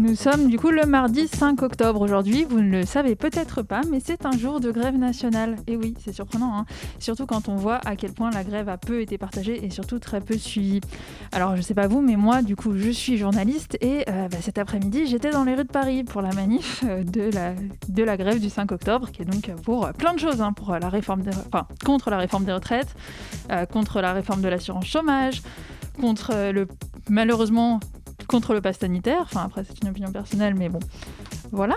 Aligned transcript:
Nous 0.00 0.14
sommes 0.14 0.48
du 0.48 0.58
coup 0.58 0.70
le 0.70 0.86
mardi 0.86 1.28
5 1.28 1.60
octobre 1.60 2.00
aujourd'hui. 2.00 2.46
Vous 2.48 2.62
ne 2.62 2.70
le 2.70 2.86
savez 2.86 3.16
peut-être 3.16 3.60
pas, 3.60 3.82
mais 3.90 4.00
c'est 4.02 4.24
un 4.24 4.32
jour 4.32 4.58
de 4.58 4.70
grève 4.70 4.96
nationale. 4.96 5.56
Et 5.66 5.76
oui, 5.76 5.92
c'est 6.02 6.14
surprenant, 6.14 6.56
hein 6.56 6.64
surtout 6.98 7.26
quand 7.26 7.50
on 7.50 7.56
voit 7.56 7.80
à 7.84 7.96
quel 7.96 8.14
point 8.14 8.30
la 8.30 8.42
grève 8.42 8.70
a 8.70 8.78
peu 8.78 9.02
été 9.02 9.18
partagée 9.18 9.62
et 9.62 9.68
surtout 9.68 9.98
très 9.98 10.22
peu 10.22 10.38
suivie. 10.38 10.80
Alors 11.32 11.54
je 11.54 11.60
sais 11.60 11.74
pas 11.74 11.86
vous, 11.86 12.00
mais 12.00 12.16
moi 12.16 12.40
du 12.40 12.56
coup 12.56 12.72
je 12.78 12.88
suis 12.88 13.18
journaliste 13.18 13.76
et 13.82 14.06
euh, 14.08 14.28
bah, 14.28 14.38
cet 14.40 14.56
après-midi 14.56 15.06
j'étais 15.06 15.32
dans 15.32 15.44
les 15.44 15.54
rues 15.54 15.64
de 15.64 15.68
Paris 15.70 16.02
pour 16.02 16.22
la 16.22 16.32
manif 16.32 16.82
euh, 16.88 17.04
de 17.04 18.02
la, 18.02 18.16
grève 18.16 18.40
du 18.40 18.48
5 18.48 18.72
octobre, 18.72 19.10
qui 19.10 19.20
est 19.20 19.26
donc 19.26 19.54
pour 19.64 19.86
plein 19.92 20.14
de 20.14 20.18
choses, 20.18 20.40
hein, 20.40 20.54
pour 20.54 20.72
la 20.78 20.88
réforme 20.88 21.24
enfin, 21.52 21.66
contre 21.84 22.08
la 22.08 22.16
réforme 22.16 22.46
des 22.46 22.54
retraites, 22.54 22.94
euh, 23.50 23.66
contre 23.66 24.00
la 24.00 24.14
réforme 24.14 24.40
de 24.40 24.48
l'assurance 24.48 24.86
chômage, 24.86 25.42
contre 26.00 26.52
le 26.52 26.66
malheureusement 27.10 27.80
contre 28.30 28.54
le 28.54 28.60
pass 28.60 28.78
sanitaire. 28.78 29.22
Enfin, 29.22 29.42
après, 29.44 29.64
c'est 29.64 29.82
une 29.82 29.88
opinion 29.88 30.10
personnelle, 30.12 30.54
mais 30.54 30.68
bon, 30.68 30.78
voilà. 31.50 31.76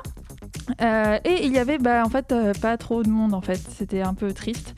Euh, 0.81 1.17
et 1.25 1.45
il 1.45 1.51
y 1.51 1.57
avait, 1.57 1.79
bah, 1.79 2.03
en 2.05 2.09
fait, 2.09 2.31
euh, 2.31 2.53
pas 2.53 2.77
trop 2.77 3.03
de 3.03 3.09
monde, 3.09 3.33
en 3.33 3.41
fait. 3.41 3.59
C'était 3.75 4.01
un 4.01 4.13
peu 4.13 4.31
triste. 4.33 4.75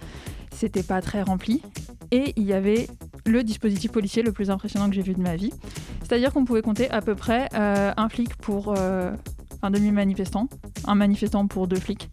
C'était 0.51 0.83
pas 0.83 1.01
très 1.01 1.21
rempli. 1.21 1.61
Et 2.11 2.33
il 2.37 2.43
y 2.43 2.53
avait 2.53 2.87
le 3.25 3.43
dispositif 3.43 3.91
policier 3.91 4.23
le 4.23 4.31
plus 4.31 4.49
impressionnant 4.49 4.89
que 4.89 4.95
j'ai 4.95 5.01
vu 5.01 5.13
de 5.13 5.21
ma 5.21 5.35
vie. 5.35 5.51
C'est-à-dire 6.01 6.31
qu'on 6.31 6.45
pouvait 6.45 6.61
compter 6.61 6.89
à 6.91 7.01
peu 7.01 7.15
près 7.15 7.49
euh, 7.55 7.91
un 7.95 8.09
flic 8.09 8.35
pour 8.37 8.73
un 8.77 9.71
demi-manifestant, 9.71 10.47
un 10.85 10.95
manifestant 10.95 11.47
pour 11.47 11.67
deux 11.67 11.79
flics. 11.79 12.09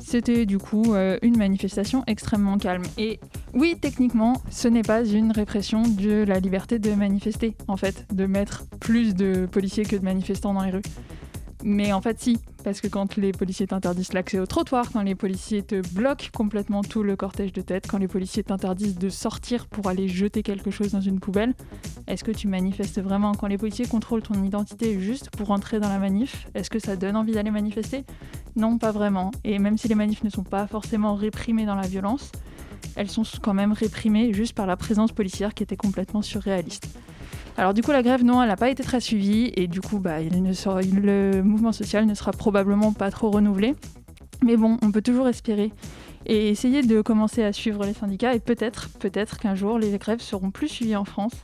C'était 0.00 0.46
du 0.46 0.58
coup 0.58 0.94
une 1.22 1.36
manifestation 1.36 2.04
extrêmement 2.06 2.58
calme. 2.58 2.84
Et 2.98 3.18
oui, 3.52 3.76
techniquement, 3.80 4.42
ce 4.50 4.68
n'est 4.68 4.82
pas 4.82 5.04
une 5.04 5.32
répression 5.32 5.82
de 5.82 6.24
la 6.24 6.40
liberté 6.40 6.78
de 6.78 6.92
manifester, 6.94 7.56
en 7.68 7.76
fait, 7.76 8.06
de 8.12 8.26
mettre 8.26 8.64
plus 8.80 9.14
de 9.14 9.46
policiers 9.50 9.84
que 9.84 9.96
de 9.96 10.04
manifestants 10.04 10.54
dans 10.54 10.62
les 10.62 10.70
rues. 10.70 10.82
Mais 11.66 11.94
en 11.94 12.02
fait, 12.02 12.20
si, 12.20 12.38
parce 12.62 12.82
que 12.82 12.88
quand 12.88 13.16
les 13.16 13.32
policiers 13.32 13.66
t'interdisent 13.66 14.12
l'accès 14.12 14.38
au 14.38 14.44
trottoir, 14.44 14.92
quand 14.92 15.00
les 15.00 15.14
policiers 15.14 15.62
te 15.62 15.80
bloquent 15.94 16.26
complètement 16.30 16.82
tout 16.82 17.02
le 17.02 17.16
cortège 17.16 17.54
de 17.54 17.62
tête, 17.62 17.86
quand 17.88 17.96
les 17.96 18.06
policiers 18.06 18.42
t'interdisent 18.42 18.98
de 18.98 19.08
sortir 19.08 19.66
pour 19.66 19.88
aller 19.88 20.06
jeter 20.06 20.42
quelque 20.42 20.70
chose 20.70 20.92
dans 20.92 21.00
une 21.00 21.20
poubelle, 21.20 21.54
est-ce 22.06 22.22
que 22.22 22.32
tu 22.32 22.48
manifestes 22.48 23.00
vraiment 23.00 23.32
Quand 23.32 23.46
les 23.46 23.56
policiers 23.56 23.86
contrôlent 23.86 24.22
ton 24.22 24.44
identité 24.44 25.00
juste 25.00 25.30
pour 25.30 25.50
entrer 25.52 25.80
dans 25.80 25.88
la 25.88 25.98
manif, 25.98 26.48
est-ce 26.54 26.68
que 26.68 26.78
ça 26.78 26.96
donne 26.96 27.16
envie 27.16 27.32
d'aller 27.32 27.50
manifester? 27.50 28.04
Non, 28.56 28.78
pas 28.78 28.92
vraiment. 28.92 29.30
Et 29.42 29.58
même 29.58 29.78
si 29.78 29.88
les 29.88 29.94
manifs 29.94 30.22
ne 30.22 30.30
sont 30.30 30.44
pas 30.44 30.66
forcément 30.66 31.14
réprimés 31.14 31.66
dans 31.66 31.74
la 31.74 31.86
violence, 31.86 32.30
elles 32.96 33.10
sont 33.10 33.24
quand 33.42 33.54
même 33.54 33.72
réprimées 33.72 34.32
juste 34.32 34.54
par 34.54 34.66
la 34.66 34.76
présence 34.76 35.12
policière 35.12 35.54
qui 35.54 35.62
était 35.62 35.76
complètement 35.76 36.22
surréaliste. 36.22 36.88
Alors 37.56 37.74
du 37.74 37.82
coup, 37.82 37.92
la 37.92 38.02
grève, 38.02 38.24
non, 38.24 38.42
elle 38.42 38.48
n'a 38.48 38.56
pas 38.56 38.70
été 38.70 38.82
très 38.82 39.00
suivie 39.00 39.52
et 39.56 39.66
du 39.66 39.80
coup, 39.80 39.98
bah, 39.98 40.20
le 40.20 41.42
mouvement 41.42 41.72
social 41.72 42.06
ne 42.06 42.14
sera 42.14 42.32
probablement 42.32 42.92
pas 42.92 43.10
trop 43.10 43.30
renouvelé. 43.30 43.74
Mais 44.42 44.56
bon, 44.56 44.78
on 44.82 44.90
peut 44.90 45.02
toujours 45.02 45.28
espérer 45.28 45.72
et 46.26 46.48
essayer 46.48 46.82
de 46.82 47.00
commencer 47.00 47.42
à 47.44 47.52
suivre 47.52 47.84
les 47.84 47.94
syndicats 47.94 48.34
et 48.34 48.40
peut-être, 48.40 48.88
peut-être 48.98 49.38
qu'un 49.38 49.54
jour, 49.54 49.78
les 49.78 49.96
grèves 49.98 50.20
seront 50.20 50.50
plus 50.50 50.68
suivies 50.68 50.96
en 50.96 51.04
France, 51.04 51.34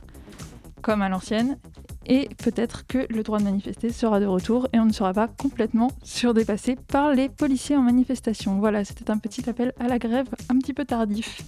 comme 0.81 1.01
à 1.01 1.09
l'ancienne, 1.09 1.57
et 2.05 2.29
peut-être 2.43 2.85
que 2.87 3.05
le 3.09 3.23
droit 3.23 3.39
de 3.39 3.43
manifester 3.43 3.91
sera 3.91 4.19
de 4.19 4.25
retour 4.25 4.67
et 4.73 4.79
on 4.79 4.85
ne 4.85 4.93
sera 4.93 5.13
pas 5.13 5.27
complètement 5.27 5.91
surdépassé 6.03 6.75
par 6.75 7.13
les 7.13 7.29
policiers 7.29 7.75
en 7.75 7.81
manifestation. 7.81 8.59
Voilà, 8.59 8.83
c'était 8.83 9.11
un 9.11 9.17
petit 9.17 9.49
appel 9.49 9.73
à 9.79 9.87
la 9.87 9.99
grève 9.99 10.27
un 10.49 10.57
petit 10.57 10.73
peu 10.73 10.85
tardif. 10.85 11.43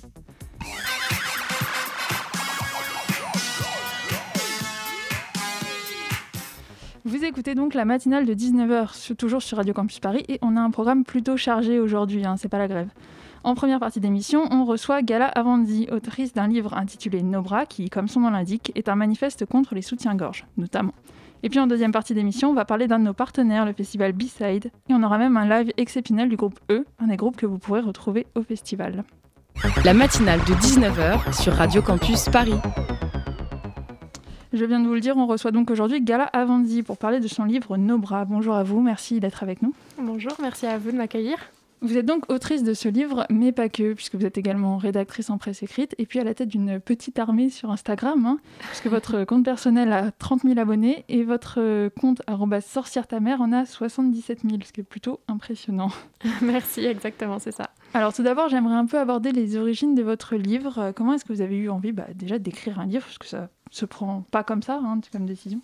Vous 7.05 7.25
écoutez 7.25 7.53
donc 7.53 7.73
la 7.73 7.83
matinale 7.83 8.25
de 8.25 8.33
19h, 8.33 9.13
toujours 9.15 9.41
sur 9.41 9.57
Radio 9.57 9.73
Campus 9.73 9.99
Paris, 9.99 10.23
et 10.29 10.39
on 10.41 10.55
a 10.55 10.61
un 10.61 10.71
programme 10.71 11.03
plutôt 11.03 11.35
chargé 11.35 11.79
aujourd'hui, 11.79 12.25
hein, 12.25 12.37
c'est 12.37 12.47
pas 12.47 12.57
la 12.57 12.69
grève. 12.69 12.87
En 13.45 13.55
première 13.55 13.81
partie 13.81 13.99
d'émission, 13.99 14.45
on 14.51 14.63
reçoit 14.63 15.01
Gala 15.01 15.27
Avandi, 15.27 15.89
autrice 15.91 16.31
d'un 16.31 16.47
livre 16.47 16.75
intitulé 16.75 17.21
Nobra, 17.21 17.65
qui, 17.65 17.89
comme 17.89 18.07
son 18.07 18.21
nom 18.21 18.29
l'indique, 18.29 18.71
est 18.75 18.87
un 18.87 18.95
manifeste 18.95 19.45
contre 19.45 19.75
les 19.75 19.81
soutiens-gorge, 19.81 20.45
notamment. 20.55 20.93
Et 21.43 21.49
puis 21.49 21.59
en 21.59 21.67
deuxième 21.67 21.91
partie 21.91 22.13
d'émission, 22.13 22.51
on 22.51 22.53
va 22.53 22.63
parler 22.63 22.87
d'un 22.87 22.99
de 22.99 23.03
nos 23.03 23.13
partenaires, 23.13 23.65
le 23.65 23.73
festival 23.73 24.13
B-Side, 24.13 24.71
et 24.87 24.93
on 24.93 25.03
aura 25.03 25.17
même 25.17 25.35
un 25.35 25.45
live 25.45 25.73
exceptionnel 25.75 26.29
du 26.29 26.37
groupe 26.37 26.57
E, 26.71 26.85
un 26.99 27.07
des 27.07 27.17
groupes 27.17 27.35
que 27.35 27.45
vous 27.45 27.57
pourrez 27.57 27.81
retrouver 27.81 28.27
au 28.35 28.43
festival. 28.43 29.03
La 29.83 29.93
matinale 29.93 30.39
de 30.39 30.53
19h 30.53 31.33
sur 31.33 31.51
Radio 31.51 31.81
Campus 31.81 32.29
Paris. 32.29 32.55
Je 34.53 34.63
viens 34.63 34.79
de 34.79 34.87
vous 34.87 34.93
le 34.93 35.01
dire, 35.01 35.17
on 35.17 35.27
reçoit 35.27 35.51
donc 35.51 35.69
aujourd'hui 35.69 35.99
Gala 35.99 36.25
Avandi 36.25 36.81
pour 36.81 36.97
parler 36.97 37.19
de 37.19 37.27
son 37.27 37.43
livre 37.43 37.75
Nobra. 37.75 38.23
Bonjour 38.23 38.55
à 38.55 38.63
vous, 38.63 38.79
merci 38.79 39.19
d'être 39.19 39.43
avec 39.43 39.61
nous. 39.61 39.73
Bonjour, 40.01 40.31
merci 40.41 40.65
à 40.65 40.77
vous 40.77 40.93
de 40.93 40.97
m'accueillir. 40.97 41.37
Vous 41.83 41.97
êtes 41.97 42.05
donc 42.05 42.31
autrice 42.31 42.63
de 42.63 42.73
ce 42.73 42.87
livre, 42.87 43.25
mais 43.29 43.51
pas 43.51 43.67
que, 43.67 43.91
puisque 43.91 44.15
vous 44.15 44.25
êtes 44.25 44.37
également 44.37 44.77
rédactrice 44.77 45.29
en 45.29 45.37
presse 45.37 45.63
écrite, 45.63 45.93
et 45.97 46.05
puis 46.05 46.17
à 46.17 46.23
la 46.23 46.33
tête 46.33 46.47
d'une 46.47 46.79
petite 46.79 47.19
armée 47.19 47.49
sur 47.49 47.71
Instagram, 47.71 48.25
hein, 48.25 48.39
puisque 48.69 48.87
votre 48.87 49.23
compte 49.25 49.43
personnel 49.43 49.91
a 49.91 50.11
30 50.11 50.43
000 50.43 50.57
abonnés 50.59 51.03
et 51.09 51.25
votre 51.25 51.89
compte 51.99 52.21
sorcière 52.61 53.05
ta 53.05 53.19
mère 53.19 53.41
en 53.41 53.51
a 53.51 53.65
77 53.65 54.43
000, 54.49 54.61
ce 54.63 54.71
qui 54.71 54.79
est 54.79 54.85
plutôt 54.85 55.19
impressionnant. 55.27 55.89
Merci, 56.41 56.85
exactement, 56.85 57.37
c'est 57.39 57.51
ça. 57.51 57.71
Alors 57.93 58.13
tout 58.13 58.23
d'abord, 58.23 58.47
j'aimerais 58.47 58.75
un 58.75 58.85
peu 58.85 58.97
aborder 58.97 59.33
les 59.33 59.57
origines 59.57 59.93
de 59.93 60.03
votre 60.03 60.37
livre. 60.37 60.93
Comment 60.95 61.15
est-ce 61.15 61.25
que 61.25 61.33
vous 61.33 61.41
avez 61.41 61.57
eu 61.57 61.69
envie 61.69 61.91
bah, 61.91 62.07
déjà 62.15 62.39
d'écrire 62.39 62.79
un 62.79 62.85
livre, 62.85 63.03
parce 63.03 63.17
que 63.17 63.27
ça 63.27 63.49
se 63.71 63.83
prend 63.83 64.23
pas 64.31 64.45
comme 64.45 64.63
ça, 64.63 64.79
hein, 64.81 65.01
comme 65.11 65.25
décision 65.25 65.59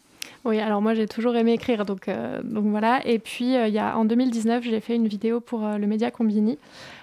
oui, 0.45 0.59
alors 0.59 0.81
moi 0.81 0.93
j'ai 0.93 1.07
toujours 1.07 1.35
aimé 1.35 1.53
écrire, 1.53 1.85
donc, 1.85 2.07
euh, 2.07 2.41
donc 2.43 2.65
voilà. 2.65 3.05
Et 3.05 3.19
puis 3.19 3.55
euh, 3.55 3.67
il 3.67 3.73
y 3.73 3.79
a, 3.79 3.97
en 3.97 4.05
2019, 4.05 4.63
j'ai 4.63 4.79
fait 4.79 4.95
une 4.95 5.07
vidéo 5.07 5.39
pour 5.41 5.65
euh, 5.65 5.77
le 5.77 5.85
média 5.85 6.11
Combini 6.11 6.57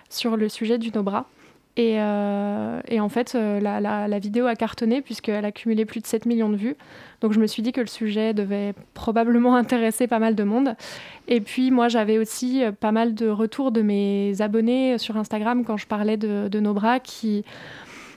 sur 0.08 0.36
le 0.36 0.48
sujet 0.48 0.78
du 0.78 0.90
Nobra. 0.90 1.26
Et, 1.78 1.96
et 1.96 3.00
en 3.00 3.08
fait, 3.10 3.34
la, 3.34 3.80
la, 3.82 4.18
vidéo 4.18 4.46
a 4.46 4.54
cartonné 4.54 5.02
puisqu'elle 5.02 5.44
a 5.44 5.52
cumulé 5.52 5.84
plus 5.84 6.00
de 6.00 6.06
7 6.06 6.24
millions 6.24 6.48
de 6.48 6.56
vues. 6.56 6.74
Donc 7.20 7.34
je 7.34 7.38
me 7.38 7.46
suis 7.46 7.60
dit 7.60 7.72
que 7.72 7.82
le 7.82 7.86
sujet 7.86 8.32
devait 8.32 8.72
probablement 8.94 9.56
intéresser 9.56 10.06
pas 10.06 10.18
mal 10.18 10.34
de 10.34 10.42
monde. 10.42 10.74
Et 11.28 11.42
puis 11.42 11.70
moi 11.70 11.88
j'avais 11.88 12.16
aussi 12.16 12.62
pas 12.80 12.92
mal 12.92 13.14
de 13.14 13.28
retours 13.28 13.72
de 13.72 13.82
mes 13.82 14.40
abonnés 14.40 14.96
sur 14.96 15.18
Instagram 15.18 15.66
quand 15.66 15.76
je 15.76 15.86
parlais 15.86 16.16
de, 16.16 16.48
de 16.48 16.60
Nobra 16.60 16.98
qui, 16.98 17.44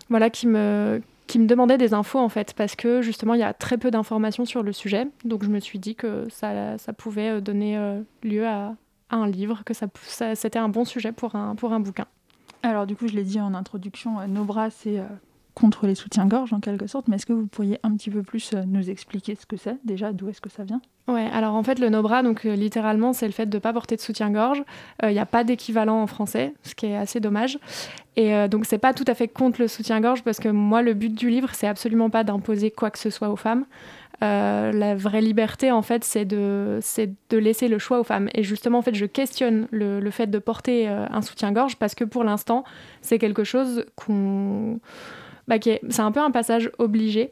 voilà, 0.09 0.29
qui 0.29 0.47
me 0.47 1.01
qui 1.29 1.37
me 1.37 1.45
demandait 1.45 1.77
des 1.77 1.93
infos 1.93 2.17
en 2.17 2.27
fait, 2.27 2.53
parce 2.55 2.75
que 2.75 3.03
justement 3.03 3.35
il 3.35 3.39
y 3.39 3.43
a 3.43 3.53
très 3.53 3.77
peu 3.77 3.91
d'informations 3.91 4.45
sur 4.45 4.63
le 4.63 4.73
sujet. 4.73 5.07
Donc 5.23 5.43
je 5.43 5.49
me 5.49 5.59
suis 5.59 5.77
dit 5.77 5.93
que 5.95 6.25
ça, 6.29 6.77
ça 6.79 6.91
pouvait 6.91 7.29
euh, 7.29 7.39
donner 7.39 7.77
euh, 7.77 8.01
lieu 8.23 8.47
à, 8.47 8.75
un 9.11 9.27
livre, 9.27 9.63
que 9.63 9.73
ça, 9.73 9.87
c'était 10.35 10.59
un 10.59 10.69
bon 10.69 10.85
sujet 10.85 11.11
pour 11.11 11.35
un, 11.35 11.55
pour 11.55 11.73
un 11.73 11.79
bouquin. 11.79 12.05
Alors 12.61 12.85
du 12.85 12.95
coup, 12.95 13.07
je 13.07 13.13
l'ai 13.13 13.23
dit 13.23 13.39
en 13.39 13.53
introduction, 13.53 14.19
euh, 14.19 14.27
nos 14.27 14.43
bras, 14.43 14.71
c'est 14.71 15.01
contre 15.53 15.87
les 15.87 15.95
soutiens-gorge 15.95 16.53
en 16.53 16.59
quelque 16.59 16.87
sorte, 16.87 17.07
mais 17.07 17.17
est-ce 17.17 17.25
que 17.25 17.33
vous 17.33 17.47
pourriez 17.47 17.79
un 17.83 17.95
petit 17.95 18.09
peu 18.09 18.23
plus 18.23 18.53
nous 18.67 18.89
expliquer 18.89 19.35
ce 19.35 19.45
que 19.45 19.57
c'est 19.57 19.77
déjà, 19.83 20.13
d'où 20.13 20.29
est-ce 20.29 20.41
que 20.41 20.49
ça 20.49 20.63
vient? 20.63 20.81
Ouais, 21.07 21.27
alors 21.33 21.55
en 21.55 21.63
fait 21.63 21.79
le 21.79 21.89
Nobra, 21.89 22.21
donc 22.21 22.43
littéralement 22.43 23.13
c'est 23.13 23.25
le 23.25 23.31
fait 23.31 23.47
de 23.47 23.57
ne 23.57 23.59
pas 23.59 23.73
porter 23.73 23.95
de 23.95 24.01
soutien-gorge. 24.01 24.63
Il 25.01 25.09
n'y 25.09 25.19
a 25.19 25.25
pas 25.25 25.43
d'équivalent 25.43 26.01
en 26.01 26.07
français, 26.07 26.53
ce 26.63 26.75
qui 26.75 26.85
est 26.85 26.95
assez 26.95 27.19
dommage. 27.19 27.57
Et 28.19 28.35
euh, 28.35 28.49
donc, 28.49 28.65
c'est 28.65 28.79
pas 28.79 28.93
tout 28.93 29.05
à 29.07 29.13
fait 29.13 29.29
contre 29.29 29.61
le 29.61 29.69
soutien-gorge 29.69 30.23
parce 30.23 30.39
que 30.39 30.49
moi, 30.49 30.81
le 30.81 30.93
but 30.93 31.13
du 31.15 31.29
livre, 31.29 31.51
c'est 31.53 31.67
absolument 31.67 32.09
pas 32.09 32.25
d'imposer 32.25 32.69
quoi 32.69 32.91
que 32.91 32.99
ce 32.99 33.09
soit 33.09 33.29
aux 33.29 33.37
femmes. 33.37 33.65
Euh, 34.21 34.73
la 34.73 34.93
vraie 34.95 35.21
liberté, 35.21 35.71
en 35.71 35.81
fait, 35.81 36.03
c'est 36.03 36.25
de, 36.25 36.81
de 37.29 37.37
laisser 37.37 37.69
le 37.69 37.79
choix 37.79 37.97
aux 37.97 38.03
femmes. 38.03 38.27
Et 38.33 38.43
justement, 38.43 38.79
en 38.79 38.81
fait, 38.81 38.93
je 38.93 39.05
questionne 39.05 39.69
le, 39.71 40.01
le 40.01 40.11
fait 40.11 40.27
de 40.27 40.37
porter 40.37 40.89
euh, 40.89 41.05
un 41.09 41.21
soutien-gorge 41.21 41.77
parce 41.77 41.95
que 41.95 42.03
pour 42.03 42.25
l'instant, 42.25 42.65
c'est 43.01 43.19
quelque 43.19 43.45
chose 43.45 43.85
qu'on. 43.95 44.81
Bah, 45.49 45.55
c'est 45.61 46.01
un 46.01 46.11
peu 46.11 46.19
un 46.19 46.29
passage 46.29 46.71
obligé. 46.77 47.31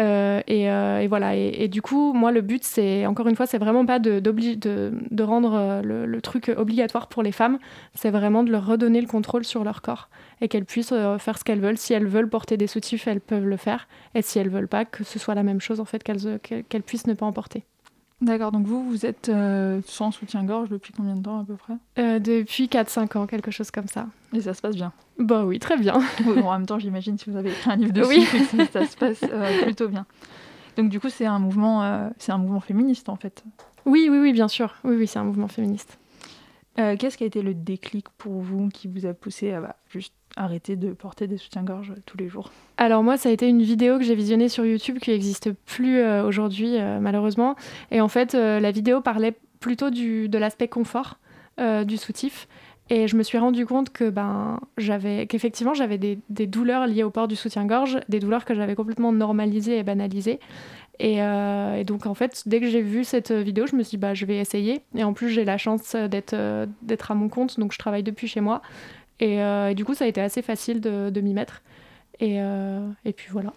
Euh, 0.00 0.42
euh, 0.50 0.98
et, 0.98 1.06
voilà. 1.06 1.34
Et, 1.34 1.66
du 1.68 1.80
coup, 1.80 2.12
moi, 2.12 2.30
le 2.30 2.42
but, 2.42 2.62
c'est 2.62 3.06
encore 3.06 3.26
une 3.26 3.36
fois, 3.36 3.46
c'est 3.46 3.58
vraiment 3.58 3.86
pas 3.86 3.98
de, 3.98 4.20
de, 4.20 5.22
rendre 5.22 5.54
euh, 5.54 5.82
le, 5.82 6.20
truc 6.20 6.52
obligatoire 6.54 7.08
pour 7.08 7.22
les 7.22 7.32
femmes. 7.32 7.58
C'est 7.94 8.10
vraiment 8.10 8.42
de 8.42 8.50
leur 8.50 8.66
redonner 8.66 9.00
le 9.00 9.06
contrôle 9.06 9.44
sur 9.44 9.64
leur 9.64 9.80
corps 9.80 10.10
et 10.42 10.48
qu'elles 10.48 10.66
puissent 10.66 10.94
faire 11.18 11.38
ce 11.38 11.44
qu'elles 11.44 11.60
veulent. 11.60 11.78
Si 11.78 11.94
elles 11.94 12.06
veulent 12.06 12.28
porter 12.28 12.58
des 12.58 12.66
soutifs, 12.66 13.06
elles 13.06 13.20
peuvent 13.20 13.46
le 13.46 13.56
faire. 13.56 13.88
Et 14.14 14.20
si 14.20 14.38
elles 14.38 14.50
veulent 14.50 14.68
pas, 14.68 14.84
que 14.84 15.02
ce 15.02 15.18
soit 15.18 15.34
la 15.34 15.42
même 15.42 15.60
chose 15.60 15.80
en 15.80 15.86
fait, 15.86 16.02
qu'elles 16.02 16.38
qu'elles 16.40 16.82
puissent 16.82 17.06
ne 17.06 17.14
pas 17.14 17.24
en 17.24 17.32
porter. 17.32 17.64
D'accord, 18.20 18.52
donc 18.52 18.66
vous, 18.66 18.88
vous 18.88 19.04
êtes 19.04 19.30
sans 19.86 20.10
soutien-gorge 20.10 20.68
depuis 20.70 20.92
combien 20.92 21.14
de 21.16 21.22
temps 21.22 21.40
à 21.40 21.44
peu 21.44 21.56
près? 21.56 21.74
Depuis 22.20 22.66
4-5 22.66 23.18
ans, 23.18 23.26
quelque 23.26 23.50
chose 23.50 23.70
comme 23.70 23.88
ça. 23.88 24.06
Et 24.32 24.40
ça 24.40 24.54
se 24.54 24.62
passe 24.62 24.76
bien? 24.76 24.92
Bah 25.18 25.44
oui, 25.44 25.58
très 25.58 25.76
bien. 25.76 26.00
en 26.26 26.52
même 26.52 26.66
temps, 26.66 26.78
j'imagine 26.78 27.18
si 27.18 27.28
vous 27.28 27.36
avez 27.36 27.50
écrit 27.50 27.70
un 27.70 27.76
livre 27.76 27.92
dessus, 27.92 28.08
oui. 28.08 28.66
ça 28.72 28.86
se 28.86 28.96
passe 28.96 29.20
plutôt 29.62 29.88
bien. 29.88 30.06
Donc 30.76 30.88
du 30.88 31.00
coup, 31.00 31.10
c'est 31.10 31.26
un 31.26 31.38
mouvement, 31.38 32.10
c'est 32.18 32.32
un 32.32 32.38
mouvement 32.38 32.60
féministe 32.60 33.08
en 33.08 33.16
fait? 33.16 33.44
Oui, 33.86 34.08
oui, 34.10 34.18
oui, 34.18 34.32
bien 34.32 34.48
sûr. 34.48 34.74
Oui, 34.84 34.96
oui, 34.96 35.06
c'est 35.06 35.18
un 35.18 35.24
mouvement 35.24 35.48
féministe. 35.48 35.98
Euh, 36.78 36.96
qu'est-ce 36.96 37.16
qui 37.16 37.24
a 37.24 37.26
été 37.26 37.42
le 37.42 37.54
déclic 37.54 38.08
pour 38.18 38.32
vous 38.32 38.68
qui 38.68 38.88
vous 38.88 39.06
a 39.06 39.14
poussé 39.14 39.52
à 39.52 39.60
bah, 39.60 39.76
juste 39.88 40.12
arrêter 40.36 40.74
de 40.74 40.92
porter 40.92 41.28
des 41.28 41.36
soutiens-gorge 41.36 41.94
tous 42.06 42.16
les 42.16 42.28
jours? 42.28 42.50
Alors 42.76 43.02
moi, 43.02 43.16
ça 43.16 43.28
a 43.28 43.32
été 43.32 43.48
une 43.48 43.62
vidéo 43.62 43.98
que 43.98 44.04
j'ai 44.04 44.16
visionnée 44.16 44.48
sur 44.48 44.64
YouTube 44.66 44.98
qui 44.98 45.10
n'existe 45.10 45.52
plus 45.52 45.98
euh, 45.98 46.26
aujourd'hui, 46.26 46.76
euh, 46.76 46.98
malheureusement. 47.00 47.54
Et 47.90 48.00
en 48.00 48.08
fait, 48.08 48.34
la 48.34 48.70
vidéo 48.70 49.00
parlait 49.00 49.34
plutôt 49.60 49.90
du, 49.90 50.28
de 50.28 50.38
l'aspect 50.38 50.68
confort 50.68 51.18
du 51.86 51.96
soutif. 51.96 52.48
Et 52.90 53.08
je 53.08 53.16
me 53.16 53.22
suis 53.22 53.38
rendu 53.38 53.64
compte 53.64 53.90
que 53.90 54.10
ben 54.10 54.60
j'avais 54.76 55.26
qu'effectivement 55.26 55.72
j'avais 55.72 55.96
des, 55.96 56.18
des, 56.28 56.46
douleurs 56.46 56.86
liées 56.86 57.02
au 57.02 57.08
port 57.08 57.28
du 57.28 57.36
soutien-gorge, 57.36 57.98
des 58.10 58.20
douleurs 58.20 58.44
que 58.44 58.54
j'avais 58.54 58.74
complètement 58.74 59.10
normalisées 59.10 59.78
et 59.78 59.82
banalisées. 59.82 60.38
Euh, 61.02 61.76
et, 61.76 61.84
donc 61.84 62.06
en 62.06 62.14
fait, 62.14 62.42
dès 62.46 62.60
que 62.60 62.68
j'ai 62.68 62.82
vu 62.82 63.04
cette 63.04 63.32
vidéo, 63.32 63.66
je 63.66 63.76
me 63.76 63.82
suis 63.82 63.90
dit 63.90 63.96
bah 63.96 64.14
je 64.14 64.26
vais 64.26 64.36
essayer. 64.36 64.82
Et 64.94 65.04
en 65.04 65.12
plus 65.12 65.30
j'ai 65.30 65.44
la 65.44 65.58
chance 65.58 65.94
d'être 65.94 66.34
euh, 66.34 66.66
à 67.08 67.14
mon 67.14 67.28
compte, 67.28 67.58
donc 67.58 67.72
je 67.72 67.78
travaille 67.78 68.02
depuis 68.02 68.28
chez 68.28 68.40
moi. 68.40 68.62
Et, 69.20 69.42
euh, 69.42 69.74
du 69.74 69.84
coup 69.84 69.94
ça 69.94 70.04
a 70.04 70.08
été 70.08 70.20
assez 70.20 70.42
facile 70.42 70.80
de, 70.80 71.10
de 71.10 71.20
m'y 71.20 71.34
mettre. 71.34 71.62
Et, 72.20 72.36
et 72.36 73.12
puis 73.12 73.28
voilà. 73.30 73.52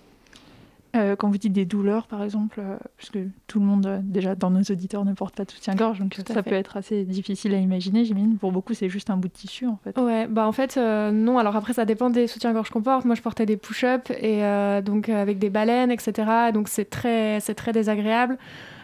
Euh, 0.98 1.16
quand 1.16 1.30
vous 1.30 1.38
dites 1.38 1.54
des 1.54 1.66
douleurs, 1.66 2.08
par 2.08 2.24
exemple, 2.24 2.60
euh, 2.60 2.78
puisque 2.98 3.20
tout 3.48 3.60
le 3.60 3.66
monde, 3.66 3.86
euh, 3.86 4.00
déjà 4.04 4.36
dans 4.36 4.50
nos 4.50 4.62
auditeurs, 4.62 5.06
ne 5.06 5.14
porte 5.14 5.36
pas 5.36 5.46
de 5.46 5.52
soutien-gorge, 5.52 6.00
donc 6.00 6.16
ça 6.28 6.44
peut 6.44 6.56
être 6.56 6.78
assez 6.78 7.04
difficile 7.04 7.54
à 7.54 7.58
imaginer, 7.58 8.06
j'imagine. 8.06 8.38
Pour 8.38 8.52
beaucoup, 8.52 8.74
c'est 8.74 8.90
juste 8.90 9.10
un 9.10 9.18
bout 9.18 9.28
de 9.28 9.34
tissu, 9.34 9.68
en 9.68 9.80
fait. 9.84 9.98
Ouais, 10.00 10.28
bah 10.28 10.48
en 10.48 10.52
fait, 10.52 10.78
non. 10.78 11.38
Alors 11.38 11.56
après, 11.56 11.74
ça 11.74 11.86
dépend 11.86 12.10
des 12.10 12.28
soutiens-gorge 12.28 12.70
qu'on 12.70 12.82
porte. 12.82 13.06
Moi, 13.06 13.16
je 13.16 13.22
portais 13.22 13.46
des 13.46 13.58
push-ups, 13.58 14.12
et 14.22 14.42
donc 14.84 15.10
avec 15.10 15.40
des 15.40 15.50
baleines, 15.50 15.92
etc. 15.92 16.52
Donc 16.54 16.68
c'est 16.68 16.90
très, 16.90 17.40
très 17.40 17.72
désagréable. 17.72 18.38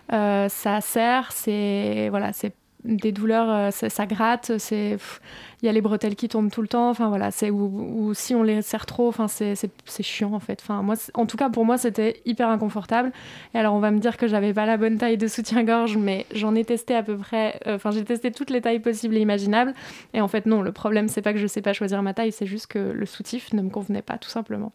ça 0.09 0.81
serre, 0.81 1.31
c'est 1.31 2.09
voilà, 2.09 2.33
c'est 2.33 2.53
des 2.85 3.11
douleurs, 3.11 3.49
euh, 3.49 3.71
ça, 3.71 4.05
gratte, 4.05 4.57
c'est 4.57 4.97
il 5.61 5.65
y 5.65 5.69
a 5.69 5.71
les 5.71 5.81
bretelles 5.81 6.15
qui 6.15 6.27
tombent 6.27 6.51
tout 6.51 6.61
le 6.61 6.67
temps, 6.67 6.89
enfin 6.89 7.07
voilà, 7.07 7.31
c'est 7.31 7.49
ou, 7.49 8.13
si 8.13 8.35
on 8.35 8.43
les 8.43 8.61
serre 8.61 8.85
trop, 8.85 9.07
enfin 9.07 9.27
c'est 9.29 9.55
chiant 10.01 10.33
en 10.33 10.39
fait. 10.39 10.59
Enfin 10.61 10.81
moi, 10.81 10.95
en 11.13 11.25
tout 11.25 11.37
cas 11.37 11.49
pour 11.49 11.63
moi 11.63 11.77
c'était 11.77 12.21
hyper 12.25 12.49
inconfortable. 12.49 13.13
Et 13.53 13.57
alors 13.57 13.73
on 13.73 13.79
va 13.79 13.91
me 13.91 13.99
dire 13.99 14.17
que 14.17 14.27
j'avais 14.27 14.53
pas 14.53 14.65
la 14.65 14.75
bonne 14.75 14.97
taille 14.97 15.17
de 15.17 15.27
soutien-gorge, 15.27 15.95
mais 15.97 16.25
j'en 16.33 16.53
ai 16.55 16.65
testé 16.65 16.95
à 16.95 17.03
peu 17.03 17.17
près, 17.17 17.59
euh, 17.67 17.75
enfin 17.75 17.91
j'ai 17.91 18.03
testé 18.03 18.31
toutes 18.31 18.49
les 18.49 18.59
tailles 18.59 18.81
possibles 18.81 19.15
et 19.15 19.21
imaginables. 19.21 19.73
Et 20.13 20.19
en 20.19 20.27
fait 20.27 20.45
non, 20.45 20.61
le 20.61 20.73
problème 20.73 21.07
c'est 21.07 21.21
pas 21.21 21.31
que 21.31 21.39
je 21.39 21.47
sais 21.47 21.61
pas 21.61 21.71
choisir 21.71 22.01
ma 22.03 22.13
taille, 22.13 22.33
c'est 22.33 22.45
juste 22.45 22.67
que 22.67 22.79
le 22.79 23.05
soutif 23.05 23.53
ne 23.53 23.61
me 23.61 23.69
convenait 23.69 24.01
pas 24.01 24.17
tout 24.17 24.29
simplement. 24.29 24.73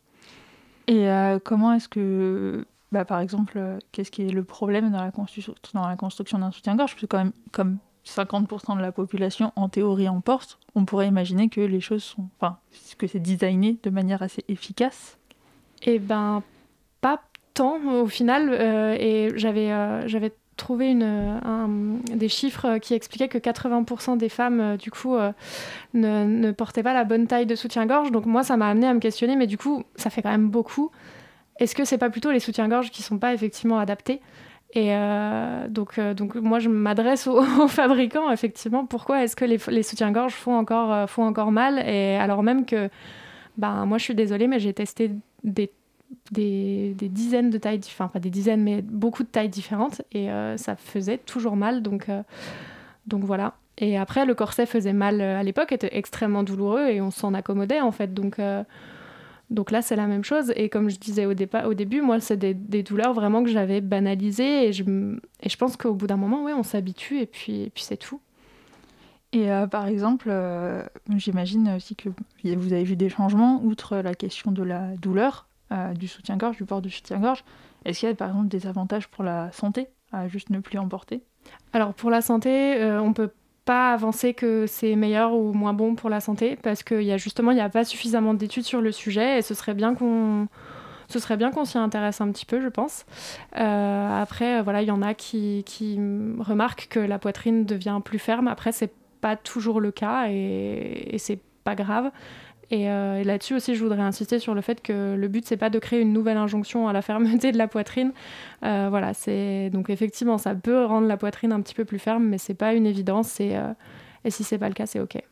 Et 0.87 1.10
euh, 1.10 1.38
comment 1.43 1.75
est-ce 1.75 1.88
que 1.88 2.64
bah, 2.93 3.05
par 3.05 3.20
exemple, 3.20 3.60
qu'est-ce 3.93 4.10
qui 4.10 4.22
est 4.22 4.31
le 4.31 4.44
problème 4.44 4.90
dans 4.90 5.05
la, 5.05 5.10
construction, 5.10 5.55
dans 5.75 5.87
la 5.87 5.96
construction 5.96 6.38
d'un 6.38 6.50
soutien-gorge? 6.50 6.93
Parce 6.93 7.02
que 7.02 7.06
quand 7.06 7.19
même, 7.19 7.32
comme 7.52 7.76
50% 8.06 8.76
de 8.76 8.82
la 8.82 8.92
population 8.92 9.52
en 9.56 9.68
théorie 9.68 10.08
en 10.08 10.20
porte, 10.20 10.58
on 10.74 10.84
pourrait 10.84 11.08
imaginer 11.08 11.48
que 11.48 11.60
les 11.60 11.80
choses 11.80 12.02
sont, 12.02 12.28
enfin, 12.40 12.58
que 12.96 13.06
c'est 13.06 13.20
designé 13.20 13.78
de 13.82 13.90
manière 13.90 14.22
assez 14.22 14.44
efficace. 14.48 15.18
Eh 15.82 15.98
ben, 15.98 16.42
pas 17.00 17.20
tant 17.54 17.78
au 18.02 18.06
final. 18.06 18.50
Euh, 18.52 18.96
et 18.98 19.30
j'avais, 19.36 19.72
euh, 19.72 20.06
j'avais 20.06 20.32
trouvé 20.56 20.94
des 20.94 22.28
chiffres 22.28 22.78
qui 22.78 22.94
expliquaient 22.94 23.28
que 23.28 23.38
80% 23.38 24.16
des 24.16 24.28
femmes, 24.28 24.60
euh, 24.60 24.76
du 24.76 24.90
coup, 24.90 25.16
ne, 25.94 26.24
ne, 26.24 26.50
portaient 26.50 26.82
pas 26.82 26.94
la 26.94 27.04
bonne 27.04 27.26
taille 27.26 27.46
de 27.46 27.54
soutien-gorge. 27.54 28.10
Donc 28.10 28.26
moi, 28.26 28.42
ça 28.42 28.56
m'a 28.56 28.68
amené 28.68 28.86
à 28.86 28.94
me 28.94 29.00
questionner, 29.00 29.36
mais 29.36 29.46
du 29.46 29.58
coup, 29.58 29.84
ça 29.96 30.10
fait 30.10 30.22
quand 30.22 30.30
même 30.30 30.48
beaucoup. 30.48 30.90
Est-ce 31.58 31.74
que 31.74 31.84
c'est 31.84 31.98
pas 31.98 32.10
plutôt 32.10 32.30
les 32.30 32.40
soutiens-gorge 32.40 32.90
qui 32.90 33.02
sont 33.02 33.18
pas 33.18 33.34
effectivement 33.34 33.78
adaptés? 33.78 34.20
Et 34.75 34.94
euh, 34.94 35.67
donc, 35.69 35.99
euh, 35.99 36.12
donc, 36.12 36.35
moi, 36.35 36.59
je 36.59 36.69
m'adresse 36.69 37.26
aux, 37.26 37.43
fabricants, 37.69 38.31
effectivement. 38.31 38.85
Pourquoi 38.85 39.25
est-ce 39.25 39.35
que 39.35 39.44
les, 39.44 39.82
soutiens-gorge 39.82 40.35
font 40.35 40.55
encore, 40.55 40.93
euh, 40.93 41.06
font 41.06 41.25
encore 41.25 41.53
mal 41.53 41.79
Et 41.88 42.17
alors 42.17 42.43
même 42.43 42.67
que, 42.67 42.91
ben, 43.56 43.87
moi, 43.87 43.99
je 43.99 44.05
suis 44.05 44.15
désolée, 44.15 44.47
mais 44.47 44.59
j'ai 44.59 44.75
testé 44.75 45.11
des, 45.43 45.70
des, 46.31 46.94
des, 46.94 47.09
dizaines 47.09 47.49
de 47.49 47.56
tailles, 47.56 47.81
enfin, 47.87 48.09
pas 48.09 48.19
des 48.19 48.31
dizaines, 48.31 48.62
mais 48.62 48.82
beaucoup 48.82 49.23
de 49.23 49.29
tailles 49.29 49.49
différentes. 49.49 50.03
Et 50.12 50.29
ça 50.56 50.76
faisait 50.76 51.19
toujours 51.19 51.56
mal. 51.56 51.82
Donc, 51.82 52.06
donc 53.06 53.25
voilà. 53.25 53.55
Et 53.79 53.97
après, 53.97 54.26
le 54.26 54.35
corset 54.35 54.67
faisait 54.67 54.93
mal 54.93 55.20
à 55.20 55.43
l'époque, 55.43 55.73
était 55.73 55.97
extrêmement 55.97 56.43
douloureux 56.43 56.88
et 56.88 57.00
on 57.00 57.11
s'en 57.11 57.32
accommodait, 57.32 57.81
en 57.81 57.93
fait. 57.93 58.12
Donc 58.12 58.38
donc 59.50 59.70
là, 59.70 59.80
c'est 59.80 59.96
la 59.96 60.06
même 60.06 60.24
chose. 60.24 60.52
Et 60.56 60.68
comme 60.68 60.90
je 60.90 60.98
disais 60.98 61.24
au, 61.24 61.34
départ, 61.34 61.66
au 61.66 61.74
début, 61.74 62.02
moi, 62.02 62.20
c'est 62.20 62.36
des, 62.36 62.82
douleurs 62.82 63.14
vraiment 63.14 63.42
que 63.42 63.48
j'avais 63.48 63.80
banalisées. 63.80 64.68
Et 64.68 64.72
je, 64.72 64.84
et 65.40 65.48
je 65.48 65.56
pense 65.56 65.76
qu'au 65.76 65.94
bout 65.94 66.06
d'un 66.06 66.16
moment, 66.16 66.44
ouais, 66.44 66.52
on 66.52 66.62
s'habitue 66.62 67.20
et 67.20 67.26
puis, 67.26 67.62
et 67.62 67.70
puis 67.70 67.82
c'est 67.82 67.96
tout. 67.96 68.20
Et 69.32 69.50
euh, 69.50 69.66
par 69.66 69.86
exemple, 69.86 70.28
euh, 70.30 70.82
j'imagine 71.16 71.70
aussi 71.76 71.96
que 71.96 72.08
vous 72.44 72.72
avez 72.72 72.84
vu 72.84 72.96
des 72.96 73.08
changements, 73.08 73.62
outre 73.62 73.96
la 73.96 74.14
question 74.14 74.52
de 74.52 74.62
la 74.62 74.96
douleur, 74.96 75.46
euh, 75.72 75.92
du 75.92 76.08
soutien-gorge, 76.08 76.56
du 76.56 76.64
port 76.64 76.80
du 76.80 76.90
soutien-gorge. 76.90 77.44
Est-ce 77.84 78.00
qu'il 78.00 78.08
y 78.08 78.12
a 78.12 78.14
par 78.14 78.28
exemple 78.28 78.48
des 78.48 78.66
avantages 78.66 79.08
pour 79.08 79.24
la 79.24 79.52
santé 79.52 79.88
à 80.12 80.28
juste 80.28 80.48
ne 80.48 80.60
plus 80.60 80.78
en 80.78 80.88
porter 80.88 81.22
Alors 81.74 81.92
pour 81.92 82.10
la 82.10 82.22
santé, 82.22 82.82
on 83.00 83.12
peut 83.12 83.30
pas 83.69 83.93
avancer 83.93 84.32
que 84.32 84.65
c'est 84.67 84.97
meilleur 84.97 85.35
ou 85.35 85.53
moins 85.53 85.75
bon 85.75 85.94
pour 85.94 86.09
la 86.09 86.20
santé 86.20 86.56
parce 86.62 86.82
qu'il 86.82 87.03
y 87.03 87.12
a 87.12 87.19
justement 87.19 87.50
il 87.50 87.56
n'y 87.56 87.61
a 87.61 87.69
pas 87.69 87.85
suffisamment 87.85 88.32
d'études 88.32 88.65
sur 88.65 88.81
le 88.81 88.93
sujet 88.93 89.38
et 89.38 89.43
ce 89.43 89.53
serait 89.53 89.75
bien 89.75 89.94
qu'on 89.94 90.49
ce 91.11 91.19
serait 91.19 91.37
bien 91.37 91.50
qu'on 91.50 91.67
s'y 91.67 91.76
intéresse 91.76 92.23
un 92.23 92.31
petit 92.32 92.47
peu, 92.47 92.62
je 92.62 92.69
pense. 92.69 93.05
Euh, 93.59 94.23
après, 94.23 94.62
voilà, 94.62 94.82
il 94.82 94.88
y 94.88 94.91
en 94.91 95.00
a 95.00 95.15
qui, 95.15 95.65
qui, 95.65 95.97
remarquent 96.38 96.88
que 96.88 97.00
la 97.00 97.19
poitrine 97.19 97.65
devient 97.65 98.00
plus 98.05 98.19
ferme. 98.19 98.47
Après, 98.47 98.73
c'est 98.73 98.93
pas 99.23 99.35
toujours 99.35 99.81
le 99.81 99.91
cas 99.91 100.26
et, 100.29 101.15
et 101.15 101.19
c'est 101.19 101.41
pas 101.65 101.75
grave. 101.75 102.11
Euh, 102.73 103.17
et, 103.17 103.25
là-dessus 103.25 103.55
aussi, 103.55 103.75
je 103.75 103.82
voudrais 103.82 104.03
insister 104.03 104.38
sur 104.38 104.55
le 104.55 104.61
fait 104.61 104.82
que 104.82 105.15
le 105.17 105.29
but, 105.29 105.47
c'est 105.47 105.56
pas 105.56 105.70
de 105.70 105.79
créer 105.79 106.00
une 106.00 106.12
nouvelle 106.12 106.37
injonction 106.37 106.88
à 106.88 106.93
la 106.93 107.03
fermeté 107.03 107.53
de 107.53 107.59
la 107.59 107.69
poitrine. 107.69 108.12
Euh, 108.65 108.88
voilà, 108.91 109.15
c'est 109.15 109.70
donc 109.70 109.91
effectivement, 109.91 110.38
ça 110.38 110.55
peut 110.55 110.85
rendre 110.85 111.06
la 111.06 111.17
poitrine 111.17 111.53
un 111.53 111.61
petit 111.61 111.75
peu 111.75 111.85
plus 111.85 111.99
ferme, 111.99 112.25
mais 112.25 112.38
c'est 112.38 112.55
pas 112.55 112.75
une 112.75 112.87
évidence. 112.87 113.41
Et, 113.41 113.56
euh, 113.56 113.73
et 114.25 114.31
si 114.31 114.44
c'est 114.44 114.59
pas 114.59 114.69
le 114.69 114.75
cas, 114.75 114.87
c'est 114.87 115.00
ok. 115.00 115.23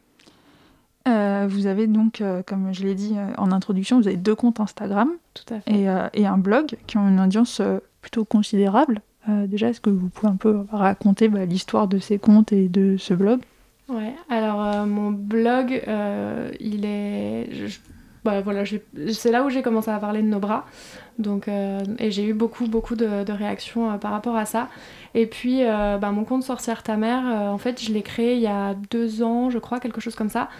vous 1.06 1.66
avez 1.66 1.86
donc, 1.86 2.22
comme 2.46 2.72
je 2.72 2.84
l'ai 2.84 2.94
dit 2.94 3.14
en 3.36 3.52
introduction, 3.52 4.00
vous 4.00 4.08
avez 4.08 4.16
deux 4.16 4.34
comptes 4.34 4.60
Instagram 4.60 5.10
Tout 5.34 5.54
à 5.54 5.60
fait. 5.60 5.72
Et, 5.72 5.86
et, 6.20 6.26
un 6.26 6.38
blog 6.38 6.76
qui 6.86 6.96
ont 6.96 7.08
une 7.08 7.20
audience 7.20 7.60
plutôt 8.00 8.24
considérable. 8.24 9.00
déjà, 9.28 9.68
est-ce 9.68 9.80
que 9.80 9.90
vous 9.90 10.08
pouvez 10.08 10.28
un 10.28 10.36
peu 10.36 10.64
raconter 10.70 11.28
bah, 11.28 11.44
l'histoire 11.44 11.88
de 11.88 11.98
ces 11.98 12.18
comptes 12.18 12.52
et 12.52 12.68
de 12.68 12.96
ce 12.96 13.12
blog? 13.12 13.40
Ouais, 13.88 14.14
alors 14.28 14.64
euh, 14.64 14.84
mon 14.84 15.12
blog, 15.12 15.82
euh, 15.86 16.50
il 16.58 16.84
est. 16.84 17.48
bah, 18.24 18.40
voilà, 18.40 18.64
c'est 19.12 19.30
là 19.30 19.44
où 19.44 19.50
j'ai 19.50 19.62
commencé 19.62 19.90
à 19.90 19.98
parler 19.98 20.22
de 20.22 20.26
nos 20.26 20.40
bras. 20.40 20.66
Donc, 21.18 21.46
euh, 21.46 21.80
et 21.98 22.10
j'ai 22.10 22.24
eu 22.24 22.34
beaucoup, 22.34 22.66
beaucoup 22.66 22.96
de, 22.96 23.30
réactions 23.30 23.96
par 23.98 24.10
rapport 24.10 24.36
à 24.36 24.44
ça. 24.44 24.68
Et 25.14 25.26
puis, 25.26 25.62
bah, 25.64 26.10
mon 26.12 26.24
compte 26.24 26.42
Sorcière 26.42 26.82
ta 26.82 26.96
mère, 26.96 27.24
en 27.24 27.58
fait, 27.58 27.80
je 27.82 27.92
l'ai 27.92 28.02
créé 28.02 28.34
il 28.34 28.40
y 28.40 28.48
a 28.48 28.74
deux 28.90 29.22
ans, 29.22 29.50
je 29.50 29.58
crois, 29.58 29.80
quelque 29.80 30.00
chose 30.00 30.16
comme 30.16 30.28
ça. 30.28 30.50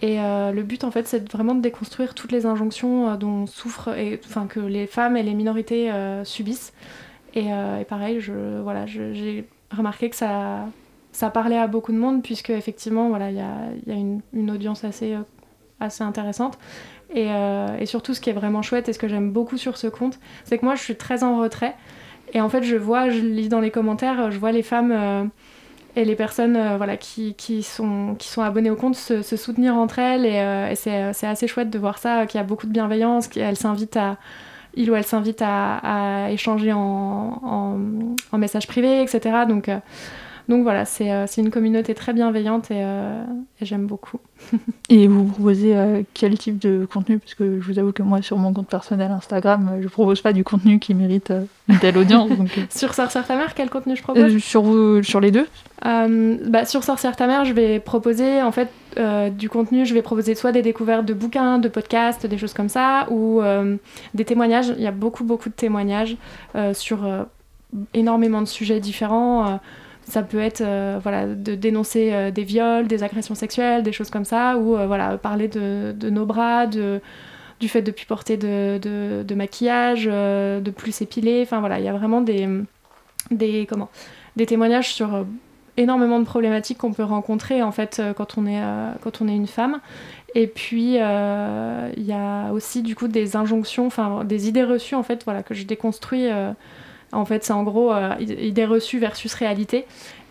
Et 0.00 0.16
le 0.18 0.62
but, 0.62 0.84
en 0.84 0.90
fait, 0.90 1.06
c'est 1.06 1.30
vraiment 1.30 1.54
de 1.54 1.60
déconstruire 1.60 2.14
toutes 2.14 2.32
les 2.32 2.46
injonctions 2.46 3.16
dont 3.16 3.46
souffrent, 3.46 3.94
et, 3.98 4.20
enfin, 4.24 4.46
que 4.46 4.60
les 4.60 4.86
femmes 4.86 5.16
et 5.16 5.22
les 5.22 5.34
minorités 5.34 5.90
subissent. 6.24 6.72
Et, 7.34 7.48
et, 7.48 7.84
pareil, 7.86 8.20
je, 8.20 8.60
voilà, 8.62 8.86
j'ai 8.86 9.46
remarqué 9.70 10.08
que 10.08 10.16
ça 10.16 10.66
ça 11.16 11.30
parlait 11.30 11.56
à 11.56 11.66
beaucoup 11.66 11.92
de 11.92 11.96
monde 11.96 12.22
puisque 12.22 12.50
effectivement 12.50 13.08
voilà 13.08 13.30
il 13.30 13.36
y 13.38 13.40
a, 13.40 13.94
une, 13.94 14.50
audience 14.50 14.84
assez, 14.84 15.14
euh, 15.14 15.88
intéressante. 16.00 16.58
Et, 17.14 17.28
euh, 17.30 17.78
et, 17.78 17.86
surtout 17.86 18.12
ce 18.12 18.20
qui 18.20 18.28
est 18.28 18.34
vraiment 18.34 18.60
chouette 18.60 18.88
et 18.88 18.92
ce 18.92 18.98
que 18.98 19.08
j'aime 19.08 19.30
beaucoup 19.30 19.56
sur 19.56 19.78
ce 19.78 19.86
compte 19.86 20.18
c'est 20.44 20.58
que 20.58 20.64
moi 20.66 20.74
je 20.74 20.82
suis 20.82 20.96
très 20.96 21.24
en 21.24 21.38
retrait. 21.38 21.74
Et 22.34 22.42
en 22.42 22.50
fait 22.50 22.62
je 22.62 22.76
vois 22.76 23.08
je 23.08 23.20
lis 23.20 23.48
dans 23.48 23.60
les 23.60 23.70
commentaires 23.70 24.30
je 24.30 24.38
vois 24.38 24.52
les 24.52 24.62
femmes 24.62 24.92
euh, 24.92 25.24
et 25.94 26.04
les 26.04 26.16
personnes 26.16 26.76
voilà 26.76 26.98
qui, 26.98 27.34
sont, 27.62 28.18
abonnées 28.36 28.70
au 28.70 28.76
compte 28.76 28.96
se, 28.96 29.22
soutenir 29.22 29.74
entre 29.74 29.98
elles. 29.98 30.26
Et, 30.26 30.74
c'est 30.74 31.26
assez 31.26 31.46
chouette 31.46 31.70
de 31.70 31.78
voir 31.78 31.96
ça 31.96 32.26
qu'il 32.26 32.38
y 32.38 32.42
a 32.42 32.46
beaucoup 32.46 32.66
de 32.66 32.72
bienveillance 32.72 33.26
qu'elles 33.28 33.56
s'invitent 33.56 33.96
à 33.96 34.18
il 34.74 34.90
ou 34.90 34.94
elle 34.94 35.06
s'invite 35.06 35.42
à, 35.42 36.28
échanger 36.30 36.74
en, 36.74 37.40
en, 38.32 38.36
message 38.36 38.66
privé 38.66 39.00
etc 39.00 39.46
donc 39.48 39.70
Donc 40.48 40.62
voilà, 40.62 40.84
c'est 40.84 41.08
une 41.38 41.50
communauté 41.50 41.94
très 41.94 42.12
bienveillante 42.12 42.70
et, 42.70 42.80
et 42.80 43.64
j'aime 43.64 43.86
beaucoup. 43.86 44.20
et 44.88 45.08
vous 45.08 45.24
proposez 45.24 46.04
quel 46.14 46.38
type 46.38 46.58
de 46.58 46.86
contenu? 46.90 47.18
Parce 47.18 47.34
que 47.34 47.60
je 47.60 47.66
vous 47.66 47.78
avoue 47.78 47.92
que 47.92 48.02
moi, 48.02 48.22
sur 48.22 48.38
mon 48.38 48.52
compte 48.52 48.68
personnel 48.68 49.10
Instagram, 49.10 49.78
je 49.80 49.88
propose 49.88 50.20
pas 50.20 50.32
du 50.32 50.44
contenu 50.44 50.78
qui 50.78 50.94
mérite 50.94 51.32
une 51.68 51.78
telle 51.78 51.98
audience. 51.98 52.30
sur 52.70 52.94
Sorcière 52.94 53.26
ta 53.26 53.36
mère, 53.36 53.54
quel 53.54 53.70
contenu 53.70 53.96
je 53.96 54.02
propose? 54.02 54.38
Sur, 54.38 54.64
sur 55.02 55.20
les 55.20 55.32
deux 55.32 55.46
bah, 55.82 56.64
Sur 56.64 56.84
Sorcière 56.84 57.16
ta 57.16 57.26
mère, 57.26 57.44
je 57.44 57.52
vais 57.52 57.80
proposer 57.80 58.40
en 58.42 58.52
fait 58.52 58.68
du 59.36 59.48
contenu, 59.48 59.84
je 59.84 59.94
vais 59.94 60.02
proposer 60.02 60.36
soit 60.36 60.52
des 60.52 60.62
découvertes 60.62 61.04
de 61.04 61.14
bouquins, 61.14 61.58
de 61.58 61.68
podcasts, 61.68 62.24
des 62.24 62.38
choses 62.38 62.52
comme 62.52 62.68
ça, 62.68 63.08
ou 63.10 63.40
des 64.14 64.24
témoignages. 64.24 64.72
Il 64.76 64.82
y 64.82 64.86
a 64.86 64.92
beaucoup, 64.92 65.24
beaucoup 65.24 65.48
de 65.48 65.54
témoignages 65.54 66.16
sur 66.72 67.00
énormément 67.94 68.42
de 68.42 68.46
sujets 68.46 68.78
différents. 68.78 69.58
Euh, 70.06 70.12
ça 70.12 70.22
peut 70.22 70.38
être 70.38 70.60
euh, 70.60 70.98
voilà, 71.02 71.26
de 71.26 71.54
dénoncer 71.54 72.10
euh, 72.12 72.30
des 72.30 72.44
viols, 72.44 72.86
des 72.86 73.02
agressions 73.02 73.34
sexuelles, 73.34 73.82
des 73.82 73.92
choses 73.92 74.10
comme 74.10 74.24
ça, 74.24 74.56
ou 74.56 74.76
voilà, 74.86 75.18
parler 75.18 75.48
de, 75.48 75.94
nos 76.10 76.26
bras, 76.26 76.66
de, 76.66 77.00
du 77.60 77.68
fait 77.68 77.82
de 77.82 77.90
plus 77.90 78.06
porter 78.06 78.36
de, 78.36 78.78
de, 78.78 79.34
maquillage, 79.34 80.04
de 80.06 80.70
plus 80.70 80.92
s'épiler. 80.92 81.42
Enfin 81.42 81.60
voilà, 81.60 81.78
il 81.78 81.84
y 81.84 81.88
a 81.88 81.92
vraiment 81.92 82.20
des, 82.20 82.48
des, 83.30 83.66
comment, 83.68 83.90
des 84.36 84.46
témoignages 84.46 84.92
sur 84.92 85.26
énormément 85.78 86.18
de 86.18 86.24
problématiques 86.24 86.78
qu'on 86.78 86.94
peut 86.94 87.04
rencontrer 87.04 87.62
en 87.62 87.72
fait 87.72 88.00
quand 88.16 88.38
on 88.38 88.46
est, 88.46 88.62
quand 89.02 89.20
on 89.20 89.28
est 89.28 89.36
une 89.36 89.46
femme. 89.46 89.80
Et 90.34 90.46
puis 90.46 90.94
il 90.94 92.04
y 92.06 92.12
a 92.12 92.52
aussi 92.52 92.82
du 92.82 92.94
coup 92.94 93.08
des 93.08 93.36
injonctions, 93.36 93.86
enfin 93.86 94.24
des 94.24 94.48
idées 94.48 94.64
reçues 94.64 94.94
en 94.94 95.02
fait 95.02 95.24
voilà 95.24 95.42
que 95.42 95.54
je 95.54 95.64
déconstruis 95.64 96.28
en 97.12 97.24
fait, 97.24 97.44
c'est 97.44 97.52
en 97.52 97.62
gros 97.62 97.92
euh, 97.92 98.14
idée 98.20 98.64
reçue 98.64 98.98
versus 98.98 99.32
réalité. 99.34 99.86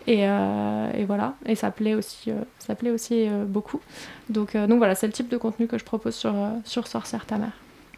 Et, 0.06 0.20
euh, 0.28 0.88
et, 0.96 1.04
voilà, 1.04 1.34
et 1.46 1.56
ça 1.56 1.72
plaît 1.72 1.94
aussi, 1.94 2.30
euh, 2.30 2.34
ça 2.60 2.76
plaît 2.76 2.90
aussi 2.90 3.26
beaucoup. 3.46 3.80
Donc, 4.30 4.56
donc 4.56 4.78
voilà, 4.78 4.94
c'est 4.94 5.08
le 5.08 5.12
type 5.12 5.28
de 5.28 5.36
contenu 5.36 5.66
que 5.66 5.78
je 5.78 5.84
propose 5.84 6.14
sur, 6.14 6.32
sur 6.64 6.86
Sorcière 6.86 7.26
ta 7.26 7.38
mère. 7.38 7.52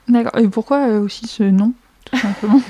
D'accord, 0.08 0.40
et 0.40 0.48
pourquoi 0.48 0.86
aussi 0.86 1.26
ce 1.26 1.42
nom 1.42 1.72
tout 2.06 2.16
simplement 2.16 2.62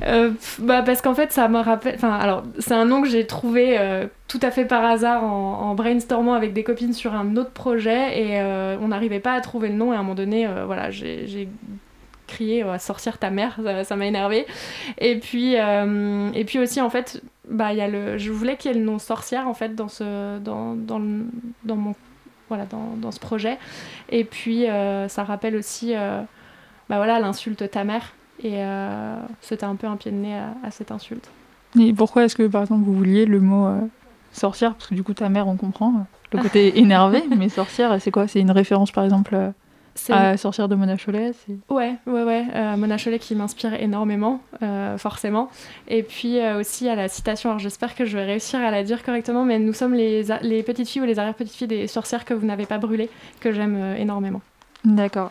bah 0.60 0.80
parce 0.80 1.02
qu'en 1.02 1.14
fait 1.14 1.30
ça 1.30 1.46
me 1.48 1.58
rappelle 1.58 1.96
enfin 1.96 2.14
alors 2.14 2.42
c'est 2.58 2.72
un 2.72 2.86
nom 2.86 3.02
que 3.02 3.08
j'ai 3.08 3.26
trouvé 3.26 3.78
tout 4.28 4.40
à 4.40 4.50
fait 4.50 4.64
par 4.64 4.82
hasard 4.82 5.24
en, 5.24 5.60
en, 5.60 5.74
brainstormant 5.74 6.32
avec 6.32 6.54
des 6.54 6.62
copines 6.64 6.94
sur 6.94 7.12
un 7.12 7.36
autre 7.36 7.50
projet 7.50 8.18
et 8.18 8.40
on 8.80 8.88
n'arrivait 8.88 9.20
pas 9.20 9.34
à 9.34 9.42
trouver 9.42 9.68
le 9.68 9.74
nom 9.74 9.92
et 9.92 9.96
à 9.96 9.98
un 9.98 10.02
moment 10.02 10.14
donné 10.14 10.48
voilà 10.64 10.90
j'ai 10.90 11.48
crier 12.26 12.62
à 12.62 12.78
sortir 12.78 13.18
ta 13.18 13.30
mère, 13.30 13.58
ça 13.84 13.96
m'a 13.96 14.06
énervé. 14.06 14.46
Et 14.98 15.18
puis, 15.18 15.56
euh, 15.56 16.30
et 16.32 16.44
puis 16.44 16.58
aussi, 16.58 16.80
en 16.80 16.90
fait, 16.90 17.22
bah, 17.48 17.72
y 17.72 17.80
a 17.80 17.88
le, 17.88 18.18
je 18.18 18.30
voulais 18.30 18.56
qu'il 18.56 18.70
y 18.70 18.74
ait 18.74 18.78
le 18.78 18.84
nom 18.84 18.98
sorcière 18.98 19.48
en 19.48 19.54
fait 19.54 19.74
dans, 19.74 19.88
ce, 19.88 20.38
dans, 20.38 20.74
dans, 20.74 21.00
dans 21.64 21.76
mon, 21.76 21.94
voilà, 22.48 22.66
dans, 22.66 22.96
dans, 22.96 23.10
ce 23.10 23.20
projet. 23.20 23.58
Et 24.10 24.24
puis, 24.24 24.68
euh, 24.68 25.08
ça 25.08 25.24
rappelle 25.24 25.56
aussi 25.56 25.94
euh, 25.94 26.22
bah, 26.88 26.96
voilà, 26.96 27.20
l'insulte 27.20 27.70
ta 27.70 27.84
mère. 27.84 28.14
Et 28.42 28.60
c'était 29.40 29.64
un 29.64 29.76
peu 29.76 29.86
un 29.86 29.96
pied 29.96 30.10
de 30.10 30.16
nez 30.16 30.36
à, 30.36 30.70
cette 30.72 30.90
insulte. 30.90 31.30
Et 31.78 31.92
pourquoi 31.94 32.24
est-ce 32.24 32.34
que, 32.34 32.46
par 32.48 32.62
exemple, 32.62 32.84
vous 32.84 32.92
vouliez 32.92 33.26
le 33.26 33.40
mot 33.40 33.68
sorcière? 34.32 34.74
Parce 34.74 34.88
que 34.88 34.94
du 34.94 35.04
coup, 35.04 35.14
ta 35.14 35.28
mère, 35.28 35.46
on 35.46 35.56
comprend 35.56 36.04
le 36.32 36.42
côté 36.42 36.78
énervé, 36.80 37.22
mais 37.34 37.48
sorcière, 37.48 37.96
c'est 38.00 38.10
quoi? 38.10 38.26
C'est 38.26 38.40
une 38.40 38.50
référence, 38.50 38.90
par 38.90 39.04
exemple 39.04 39.36
à 40.08 40.36
sortir 40.36 40.68
de 40.68 40.74
Mona 40.74 40.96
Chollet 40.96 41.32
Ouais, 41.68 41.94
ouais, 42.06 42.22
ouais. 42.22 42.46
Euh, 42.54 42.76
Mona 42.76 42.98
Chollet 42.98 43.18
qui 43.18 43.34
m'inspire 43.34 43.74
énormément, 43.74 44.40
euh, 44.62 44.98
forcément. 44.98 45.48
Et 45.88 46.02
puis 46.02 46.38
euh, 46.38 46.60
aussi 46.60 46.88
à 46.88 46.94
la 46.94 47.08
citation, 47.08 47.50
alors 47.50 47.60
j'espère 47.60 47.94
que 47.94 48.04
je 48.04 48.16
vais 48.16 48.24
réussir 48.24 48.60
à 48.60 48.70
la 48.70 48.82
dire 48.82 49.02
correctement, 49.02 49.44
mais 49.44 49.58
nous 49.58 49.72
sommes 49.72 49.94
les, 49.94 50.24
les 50.42 50.62
petites 50.62 50.88
filles 50.88 51.02
ou 51.02 51.06
les 51.06 51.18
arrière-petites 51.18 51.54
filles 51.54 51.68
des 51.68 51.86
sorcières 51.86 52.24
que 52.24 52.34
vous 52.34 52.46
n'avez 52.46 52.66
pas 52.66 52.78
brûlées, 52.78 53.10
que 53.40 53.52
j'aime 53.52 53.94
énormément. 53.96 54.42
D'accord. 54.84 55.30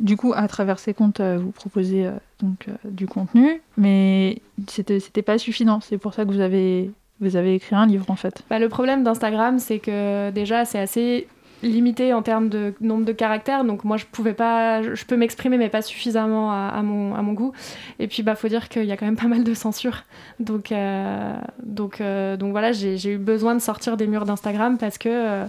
du 0.00 0.16
coup, 0.16 0.32
à 0.34 0.48
travers 0.48 0.78
ces 0.78 0.94
comptes, 0.94 1.20
vous 1.20 1.50
proposez 1.50 2.08
donc 2.40 2.66
du 2.84 3.06
contenu, 3.06 3.60
mais 3.76 4.40
c'était, 4.68 5.00
c'était 5.00 5.22
pas 5.22 5.38
suffisant. 5.38 5.80
C'est 5.80 5.98
pour 5.98 6.14
ça 6.14 6.24
que 6.24 6.30
vous 6.30 6.40
avez 6.40 6.90
vous 7.20 7.36
avez 7.36 7.54
écrit 7.54 7.74
un 7.74 7.86
livre 7.86 8.10
en 8.10 8.16
fait. 8.16 8.42
Bah, 8.50 8.58
le 8.58 8.68
problème 8.68 9.02
d'Instagram, 9.02 9.58
c'est 9.58 9.78
que 9.78 10.30
déjà 10.30 10.64
c'est 10.64 10.78
assez 10.78 11.26
limité 11.66 12.12
en 12.12 12.22
termes 12.22 12.48
de 12.48 12.74
nombre 12.80 13.04
de 13.04 13.12
caractères 13.12 13.64
donc 13.64 13.84
moi 13.84 13.96
je 13.96 14.06
pouvais 14.06 14.34
pas 14.34 14.82
je 14.82 15.04
peux 15.04 15.16
m'exprimer 15.16 15.58
mais 15.58 15.68
pas 15.68 15.82
suffisamment 15.82 16.52
à, 16.52 16.82
mon, 16.82 17.14
à 17.14 17.22
mon 17.22 17.32
goût. 17.32 17.52
Et 17.98 18.06
puis 18.08 18.22
bah 18.22 18.34
faut 18.34 18.48
dire 18.48 18.68
qu'il 18.68 18.84
y 18.84 18.92
a 18.92 18.96
quand 18.96 19.06
même 19.06 19.16
pas 19.16 19.28
mal 19.28 19.44
de 19.44 19.54
censure. 19.54 20.04
Donc 20.40 20.72
euh, 20.72 21.34
donc 21.62 22.00
euh, 22.00 22.36
donc 22.36 22.50
voilà 22.50 22.72
j'ai 22.72 23.12
eu 23.12 23.18
besoin 23.18 23.54
de 23.54 23.60
sortir 23.60 23.96
des 23.96 24.06
murs 24.06 24.24
d'Instagram 24.24 24.78
parce 24.78 24.98
que 24.98 25.08
euh, 25.10 25.44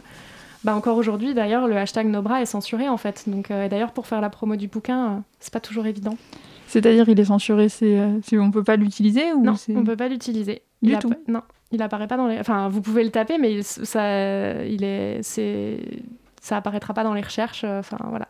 bah 0.63 0.75
encore 0.75 0.97
aujourd'hui 0.97 1.33
d'ailleurs 1.33 1.67
le 1.67 1.77
hashtag 1.77 2.07
Nobra 2.07 2.41
est 2.41 2.45
censuré 2.45 2.89
en 2.89 2.97
fait. 2.97 3.23
Donc 3.27 3.51
et 3.51 3.69
d'ailleurs 3.69 3.91
pour 3.91 4.07
faire 4.07 4.21
la 4.21 4.29
promo 4.29 4.55
du 4.55 4.67
bouquin 4.67 5.23
c'est 5.39 5.53
pas 5.53 5.59
toujours 5.59 5.85
évident. 5.85 6.17
C'est-à-dire 6.67 7.07
il 7.07 7.19
est 7.19 7.25
censuré 7.25 7.69
c'est 7.69 7.99
on 8.33 8.51
peut 8.51 8.63
pas 8.63 8.75
l'utiliser 8.75 9.31
ou 9.33 9.43
non 9.43 9.55
on 9.69 9.83
peut 9.83 9.97
pas 9.97 10.07
l'utiliser. 10.07 10.61
Du 10.81 10.97
tout. 10.97 11.13
non 11.27 11.41
il 11.71 11.81
apparaît 11.81 12.07
pas 12.07 12.17
dans 12.17 12.27
les. 12.27 12.39
Enfin, 12.39 12.69
vous 12.69 12.81
pouvez 12.81 13.03
le 13.03 13.11
taper, 13.11 13.37
mais 13.37 13.61
ça, 13.61 14.63
il 14.63 14.83
est, 14.83 15.21
c'est, 15.21 15.79
ça 16.47 16.57
apparaîtra 16.57 16.93
pas 16.93 17.03
dans 17.03 17.13
les 17.13 17.21
recherches. 17.21 17.63
Euh, 17.63 17.79
enfin, 17.79 17.97
voilà. 18.09 18.27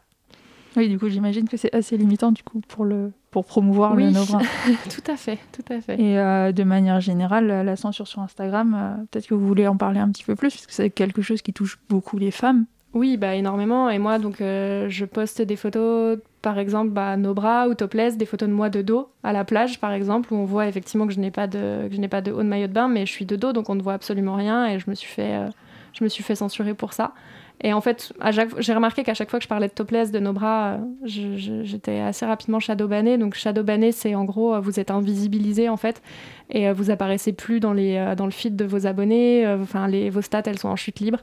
Oui, 0.75 0.89
du 0.89 1.00
coup, 1.00 1.10
j'imagine 1.10 1.48
que 1.48 1.58
c'est 1.58 1.74
assez 1.74 1.98
limitant 1.98 2.32
du 2.32 2.44
coup 2.44 2.62
pour 2.67 2.86
le 2.86 3.12
pour 3.32 3.46
promouvoir 3.46 3.96
le 3.96 4.12
Novra. 4.12 4.39
tout 4.89 5.12
à 5.12 5.15
fait, 5.15 5.39
tout 5.51 5.74
à 5.74 5.82
fait. 5.82 6.00
Et 6.00 6.20
euh, 6.20 6.51
de 6.51 6.63
manière 6.63 7.00
générale, 7.00 7.48
la 7.48 7.75
censure 7.75 8.08
sur 8.08 8.22
Instagram, 8.22 8.75
euh, 8.75 9.03
peut-être 9.10 9.27
que 9.27 9.34
vous 9.34 9.48
voulez 9.48 9.67
en 9.67 9.77
parler 9.77 10.00
un 10.00 10.10
petit 10.10 10.24
peu 10.24 10.36
plus, 10.36 10.53
parce 10.53 10.67
que 10.67 10.74
c'est 10.74 10.89
quelque 10.89 11.22
chose 11.22 11.41
qui 11.41 11.53
touche 11.53 11.79
beaucoup 11.89 12.17
les 12.17 12.32
femmes. 12.32 12.65
Oui, 12.94 13.17
bah 13.17 13.36
énormément. 13.36 13.89
Et 13.89 14.00
moi, 14.00 14.17
donc, 14.17 14.38
je 14.39 15.06
poste 15.06 15.41
des 15.41 15.56
photos 15.56 16.20
par 16.48 16.60
exemple 16.60 16.92
bah, 16.92 17.18
nos 17.18 17.34
bras 17.34 17.68
ou 17.68 17.74
topless, 17.74 18.16
des 18.16 18.25
photos 18.25 18.48
de 18.48 18.54
moi 18.54 18.70
de 18.70 18.82
dos 18.82 19.10
à 19.22 19.34
la 19.34 19.44
plage 19.44 19.82
par 19.82 19.92
exemple, 19.92 20.34
où 20.34 20.38
on 20.38 20.46
voit 20.46 20.66
effectivement 20.66 21.06
que 21.06 21.12
je 21.12 21.20
n'ai 21.20 21.30
pas 21.30 21.46
de, 21.46 21.89
haut 22.32 22.42
de 22.42 22.48
maillot 22.48 22.68
de 22.68 22.72
bain, 22.72 22.88
mais 22.88 23.06
je 23.06 23.12
suis 23.12 23.25
de 23.25 23.36
dos 23.36 23.51
donc 23.51 23.70
on 23.70 23.75
ne 23.75 23.82
voit 23.82 23.96
absolument 23.96 24.36
rien 24.36 24.66
et 24.66 24.80
je 24.80 24.89
me 24.89 24.96
suis 24.96 25.10
fait, 25.10 25.34
euh, 25.34 26.36
censurer 26.36 26.74
pour 26.74 26.94
ça. 26.94 27.13
Et 27.60 27.74
en 27.74 27.82
fait, 27.82 28.13
j'ai 28.60 28.74
remarqué 28.74 29.04
qu'à 29.04 29.13
chaque 29.13 29.30
fois 29.30 29.39
que 29.39 29.44
je 29.44 29.50
parlais 29.50 29.68
de 29.68 29.74
topless, 29.74 30.12
de 30.12 30.20
nos 30.20 30.32
bras, 30.32 30.75
euh, 30.75 31.63
j'étais 31.66 32.00
assez 32.00 32.25
rapidement 32.25 32.62
shadowbanné. 32.62 33.18
Donc 33.18 33.34
shadowbanné, 33.34 33.92
c'est 33.92 34.16
en 34.16 34.24
gros, 34.24 34.54
euh, 34.54 34.62
vous 34.62 34.80
êtes 34.80 34.89
invisibilisé 34.89 35.68
en 35.68 35.75
fait, 35.75 36.01
et 36.50 36.72
vous 36.72 36.92
apparaissez 36.92 37.34
plus 37.34 37.60
dans, 37.60 37.74
le 37.74 38.32
feed 38.32 38.56
de 38.56 38.63
vos 38.63 38.88
abonnés. 38.88 39.46
Enfin, 39.46 39.89
vos 40.10 40.22
stats, 40.22 40.44
elles 40.46 40.60
sont 40.60 40.70
en 40.70 40.77
chute 40.77 41.01
libre. 41.01 41.20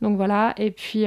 Donc 0.00 0.16
voilà. 0.16 0.54
Et 0.56 0.70
puis 0.70 1.04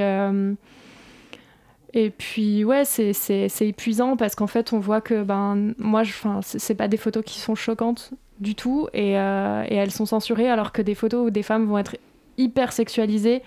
et 1.98 2.10
puis, 2.10 2.62
ouais, 2.62 2.84
c'est 2.84 3.48
épuisant 3.62 4.18
parce 4.18 4.34
qu'en 4.34 4.46
fait, 4.46 4.74
on 4.74 4.78
voit 4.78 5.00
que, 5.00 5.22
ben, 5.22 5.72
moi, 5.78 6.02
c'est 6.42 6.74
pas 6.74 6.88
des 6.88 6.98
photos 6.98 7.24
qui 7.24 7.40
sont 7.40 7.54
choquantes 7.54 8.12
du 8.38 8.54
tout 8.54 8.86
et, 8.92 9.18
euh, 9.18 9.64
et, 9.66 9.76
elles 9.76 9.90
sont 9.90 10.04
censurées 10.04 10.50
alors 10.50 10.72
que 10.72 10.82
des 10.82 10.94
photos 10.94 11.28
où 11.28 11.30
des 11.30 11.42
femmes 11.42 11.64
vont 11.64 11.78
être 11.78 11.96
hyper 12.36 12.72
sexualisées 12.72 13.42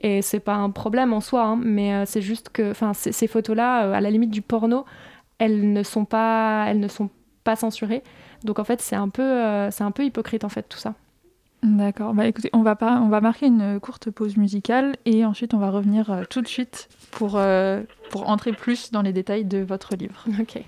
et 0.00 0.20
c'est 0.20 0.40
pas 0.40 0.56
un 0.56 0.70
problème 0.70 1.12
en 1.12 1.20
soi, 1.20 1.44
hein, 1.44 1.60
mais 1.62 1.94
euh, 1.94 2.02
c'est 2.04 2.22
juste 2.22 2.48
que, 2.48 2.72
ces 2.92 3.28
photos-là, 3.28 3.86
euh, 3.86 3.92
à 3.92 4.00
la 4.00 4.10
limite 4.10 4.30
du 4.30 4.42
porno, 4.42 4.84
elles 5.38 5.72
ne 5.72 5.84
sont 5.84 6.04
pas, 6.04 6.64
elles 6.66 6.80
ne 6.80 6.88
sont 6.88 7.08
pas 7.44 7.54
censurées. 7.54 8.02
Donc, 8.42 8.58
en 8.58 8.64
fait, 8.64 8.80
c'est 8.80 8.96
un, 8.96 9.10
peu, 9.10 9.40
c'est 9.70 9.84
un 9.84 9.92
peu 9.92 10.04
hypocrite, 10.04 10.42
en 10.42 10.48
fait, 10.48 10.64
tout 10.68 10.78
ça. 10.78 10.94
D'accord. 11.62 12.12
Bah 12.12 12.26
écoutez, 12.26 12.50
on 12.52 12.62
va, 12.62 12.74
pas, 12.74 13.00
on 13.00 13.08
va 13.08 13.20
marquer 13.20 13.46
une 13.46 13.78
courte 13.78 14.10
pause 14.10 14.36
musicale 14.36 14.96
et 15.04 15.24
ensuite 15.24 15.54
on 15.54 15.58
va 15.58 15.70
revenir 15.70 16.10
euh, 16.10 16.24
tout 16.28 16.42
de 16.42 16.48
suite 16.48 16.88
pour, 17.12 17.36
euh, 17.36 17.82
pour 18.10 18.28
entrer 18.28 18.52
plus 18.52 18.90
dans 18.90 19.02
les 19.02 19.12
détails 19.12 19.44
de 19.44 19.58
votre 19.58 19.94
livre. 19.94 20.24
Ok. 20.40 20.64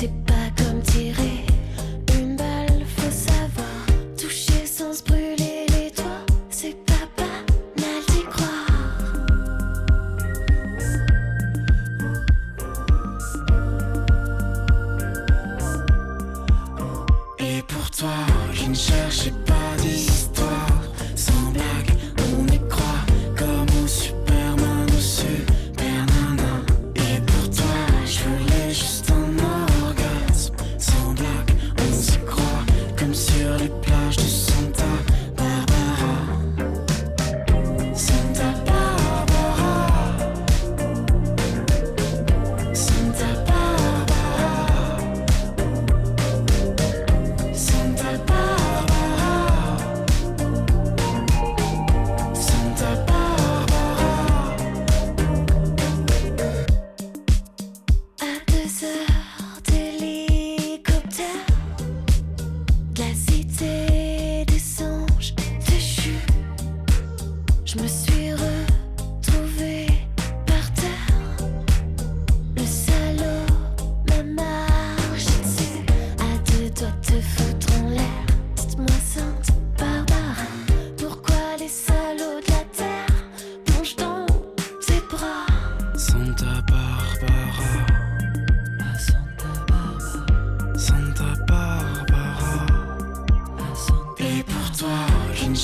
Tirer 0.00 0.29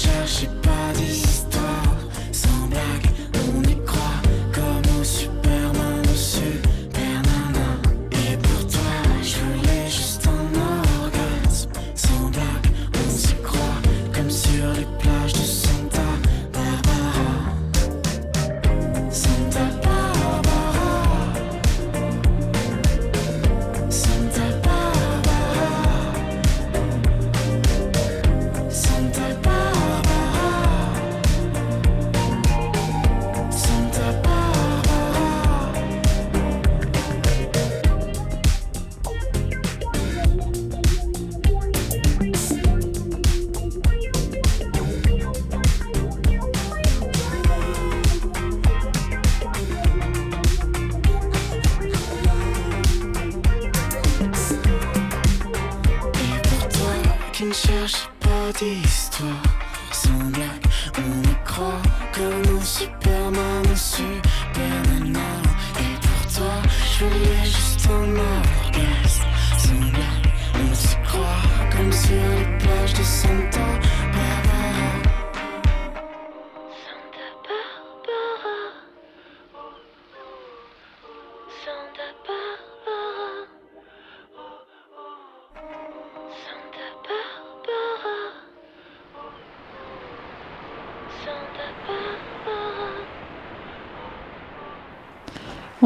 cherchez 0.07 0.49
pas 0.63 0.93
d'ici 0.95 1.36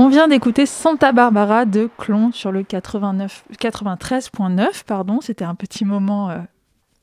On 0.03 0.09
vient 0.09 0.29
d'écouter 0.29 0.65
Santa 0.65 1.13
Barbara 1.13 1.67
de 1.67 1.91
Clon 1.99 2.33
sur 2.33 2.53
le 2.53 2.63
93.9. 2.63 4.85
Pardon, 4.87 5.21
c'était 5.21 5.45
un 5.45 5.55
petit 5.55 5.85
moment 5.85 6.31
euh, 6.31 6.39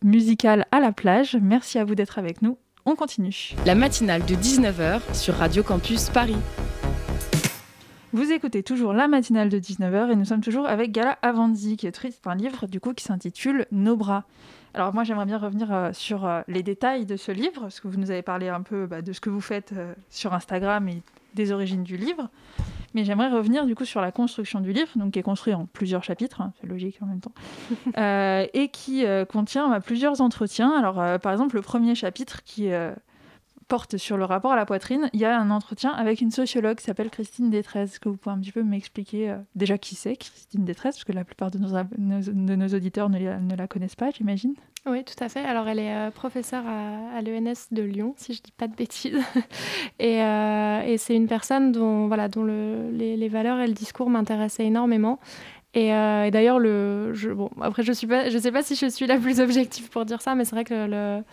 musical 0.03 0.65
à 0.71 0.79
la 0.79 0.91
plage. 0.91 1.37
Merci 1.39 1.77
à 1.77 1.85
vous 1.85 1.93
d'être 1.93 2.17
avec 2.17 2.41
nous. 2.41 2.57
On 2.85 2.95
continue. 2.95 3.53
La 3.67 3.75
matinale 3.75 4.25
de 4.25 4.33
19h 4.33 5.13
sur 5.13 5.35
Radio 5.35 5.61
Campus 5.61 6.09
Paris. 6.09 6.37
Vous 8.13 8.31
écoutez 8.31 8.63
toujours 8.63 8.93
la 8.93 9.07
matinale 9.07 9.49
de 9.49 9.59
19h 9.59 10.09
et 10.09 10.15
nous 10.15 10.25
sommes 10.25 10.41
toujours 10.41 10.65
avec 10.65 10.91
Gala 10.91 11.19
Avanzi 11.21 11.77
qui 11.77 11.85
est 11.85 12.03
un 12.25 12.35
livre 12.35 12.65
du 12.65 12.79
coup 12.79 12.93
qui 12.93 13.03
s'intitule 13.03 13.67
Nos 13.71 13.95
bras. 13.95 14.23
Alors 14.73 14.91
moi 14.95 15.03
j'aimerais 15.03 15.27
bien 15.27 15.37
revenir 15.37 15.71
euh, 15.71 15.91
sur 15.93 16.25
euh, 16.25 16.41
les 16.47 16.63
détails 16.63 17.05
de 17.05 17.15
ce 17.15 17.31
livre 17.31 17.61
parce 17.61 17.79
que 17.79 17.87
vous 17.87 17.99
nous 17.99 18.09
avez 18.09 18.23
parlé 18.23 18.49
un 18.49 18.63
peu 18.63 18.87
bah, 18.87 19.03
de 19.03 19.13
ce 19.13 19.21
que 19.21 19.29
vous 19.29 19.39
faites 19.39 19.75
sur 20.09 20.33
Instagram 20.33 20.89
et 20.89 21.03
des 21.35 21.51
origines 21.51 21.83
du 21.83 21.95
livre. 21.95 22.31
Mais 22.97 23.03
j'aimerais 23.03 23.29
revenir 23.29 23.67
du 23.67 23.75
coup 23.75 23.85
sur 23.85 24.01
la 24.01 24.11
construction 24.11 24.59
du 24.59 24.73
livre, 24.73 24.89
donc 24.95 25.11
qui 25.11 25.19
est 25.19 25.21
construit 25.21 25.53
en 25.53 25.67
plusieurs 25.67 26.03
chapitres, 26.03 26.41
hein, 26.41 26.51
c'est 26.59 26.65
logique 26.65 26.97
en 27.03 27.05
même 27.05 27.19
temps, 27.19 27.33
euh, 27.99 28.47
et 28.55 28.69
qui 28.69 29.05
euh, 29.05 29.23
contient 29.23 29.69
bah, 29.69 29.81
plusieurs 29.81 30.19
entretiens. 30.19 30.71
Alors 30.75 30.99
euh, 30.99 31.19
par 31.19 31.31
exemple 31.31 31.57
le 31.57 31.61
premier 31.61 31.93
chapitre 31.93 32.41
qui 32.43 32.71
porte 33.67 33.97
sur 33.97 34.17
le 34.17 34.25
rapport 34.25 34.51
à 34.51 34.55
la 34.55 34.65
poitrine, 34.65 35.09
il 35.13 35.19
y 35.19 35.25
a 35.25 35.37
un 35.37 35.51
entretien 35.51 35.91
avec 35.91 36.21
une 36.21 36.31
sociologue 36.31 36.77
qui 36.77 36.85
s'appelle 36.85 37.09
Christine 37.09 37.49
Détresse. 37.49 37.91
Est-ce 37.91 37.99
que 37.99 38.09
vous 38.09 38.17
pouvez 38.17 38.35
un 38.35 38.39
petit 38.39 38.51
peu 38.51 38.63
m'expliquer 38.63 39.35
déjà 39.55 39.77
qui 39.77 39.95
c'est 39.95 40.15
Christine 40.15 40.65
Détresse? 40.65 40.95
Parce 40.95 41.03
que 41.03 41.11
la 41.11 41.23
plupart 41.23 41.51
de 41.51 41.59
nos, 41.59 42.75
auditeurs 42.75 43.09
ne, 43.09 43.55
la 43.55 43.67
connaissent 43.67 43.95
pas, 43.95 44.09
j'imagine. 44.11 44.53
Oui, 44.85 45.03
tout 45.03 45.21
à 45.21 45.27
fait. 45.27 45.41
Alors, 45.41 45.67
elle 45.67 45.79
est 45.79 46.11
professeure 46.11 46.63
à, 46.65 47.21
l'ENS 47.21 47.67
de 47.71 47.81
Lyon, 47.81 48.13
si 48.17 48.33
je 48.33 48.39
ne 48.39 48.43
dis 48.43 48.51
pas 48.51 48.67
de 48.67 48.75
bêtises. 48.75 49.19
et, 49.99 50.19
et 50.19 50.97
c'est 50.97 51.15
une 51.15 51.27
personne 51.27 51.71
dont, 51.71 52.07
voilà, 52.07 52.29
dont 52.29 52.43
le, 52.43 52.89
les, 52.91 53.27
valeurs 53.27 53.59
et 53.59 53.67
le 53.67 53.73
discours 53.73 54.09
m'intéressaient 54.09 54.65
énormément. 54.65 55.19
Et, 55.73 55.89
d'ailleurs, 55.89 56.59
le, 56.59 57.13
bon, 57.35 57.49
après, 57.61 57.83
je 57.83 57.91
ne 57.91 58.39
sais 58.39 58.51
pas 58.51 58.63
si 58.63 58.75
je 58.75 58.87
suis 58.87 59.07
la 59.07 59.17
plus 59.17 59.39
objective 59.39 59.89
pour 59.89 60.05
dire 60.05 60.21
ça, 60.21 60.35
mais 60.35 60.45
c'est 60.45 60.55
vrai 60.55 60.63
que 60.63 60.87
le 60.87 61.23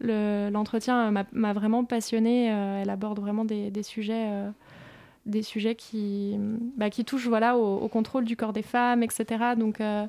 l'entretien 0.00 1.10
m'a 1.10 1.52
vraiment 1.52 1.84
passionnée. 1.84 2.52
Euh, 2.52 2.82
elle 2.82 2.90
aborde 2.90 3.20
vraiment 3.20 3.44
des, 3.44 3.82
sujets, 3.82 4.26
euh, 4.28 4.50
des 5.26 5.42
sujets 5.42 5.74
qui, 5.74 6.36
bah, 6.76 6.90
touchent 6.90 7.28
voilà, 7.28 7.56
au, 7.56 7.88
contrôle 7.88 8.24
du 8.24 8.36
corps 8.36 8.52
des 8.52 8.62
femmes, 8.62 9.02
etc. 9.02 9.54
Donc, 9.56 9.80
euh, 9.80 10.06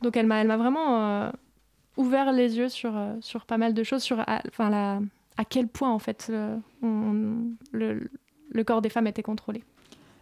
donc 0.00 0.16
elle 0.16 0.26
m'a 0.26 0.44
vraiment 0.56 1.30
ouvert 1.96 2.32
les 2.32 2.56
yeux 2.56 2.68
sur, 2.68 2.94
sur 3.20 3.44
pas 3.44 3.58
mal 3.58 3.74
de 3.74 3.82
choses, 3.82 4.02
sur 4.02 4.24
enfin, 4.48 4.70
la, 4.70 5.00
à 5.36 5.44
quel 5.44 5.68
point 5.68 5.90
en 5.90 5.98
fait 5.98 6.32
le, 6.82 8.10
le, 8.50 8.64
corps 8.64 8.82
des 8.82 8.88
femmes 8.88 9.06
était 9.06 9.22
contrôlé. 9.22 9.62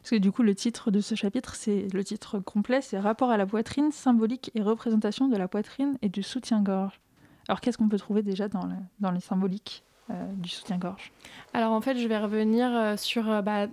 Parce 0.02 0.10
que 0.12 0.16
du 0.16 0.32
coup, 0.32 0.42
le 0.42 0.54
titre 0.54 0.90
de 0.90 1.00
ce 1.00 1.14
chapitre, 1.14 1.54
c'est 1.54 1.86
le 1.92 2.02
titre 2.02 2.38
complet, 2.38 2.80
c'est 2.80 2.98
Rapport 2.98 3.30
à 3.30 3.36
la 3.36 3.44
poitrine, 3.44 3.92
symbolique 3.92 4.50
et 4.54 4.62
représentation 4.62 5.28
de 5.28 5.36
la 5.36 5.46
poitrine 5.46 5.98
et 6.00 6.08
du 6.08 6.22
soutien-gorge. 6.22 6.98
Alors 7.50 7.60
qu'est-ce 7.60 7.78
qu'on 7.78 7.88
peut 7.88 7.98
trouver 7.98 8.22
déjà 8.22 8.46
dans, 8.46 8.68
dans 9.00 9.10
les 9.10 9.18
symboliques 9.18 9.82
euh, 10.08 10.14
du 10.34 10.48
soutien-gorge? 10.48 11.10
Alors 11.52 11.72
en 11.72 11.80
fait, 11.80 11.98
je 11.98 12.06
vais 12.06 12.16
revenir 12.16 12.70
euh, 12.72 12.96
sur, 12.96 13.28
euh, 13.28 13.42
bah, 13.42 13.66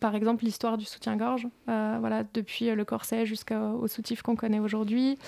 par 0.00 0.14
exemple, 0.14 0.42
l'histoire 0.42 0.78
du 0.78 0.86
soutien-gorge, 0.86 1.46
voilà, 1.66 2.24
depuis 2.32 2.74
le 2.74 2.82
corset 2.86 3.26
jusqu'au 3.26 3.86
soutif 3.88 4.22
qu'on 4.22 4.36
connaît 4.36 4.58
aujourd'hui. 4.58 5.18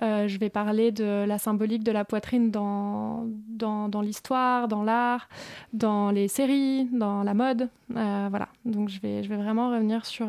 je 0.00 0.38
vais 0.38 0.50
parler 0.50 0.90
de 0.90 1.24
la 1.24 1.38
symbolique 1.38 1.84
de 1.84 1.92
la 1.92 2.04
poitrine 2.04 2.50
dans, 2.50 3.26
l'histoire, 4.02 4.66
dans 4.66 4.82
l'art, 4.82 5.28
dans 5.72 6.10
les 6.10 6.26
séries, 6.26 6.88
dans 6.92 7.22
la 7.22 7.34
mode. 7.34 7.68
voilà, 7.90 8.48
donc 8.64 8.88
je 8.88 9.00
vais, 9.00 9.20
vraiment 9.20 9.70
revenir 9.70 10.04
sur... 10.04 10.28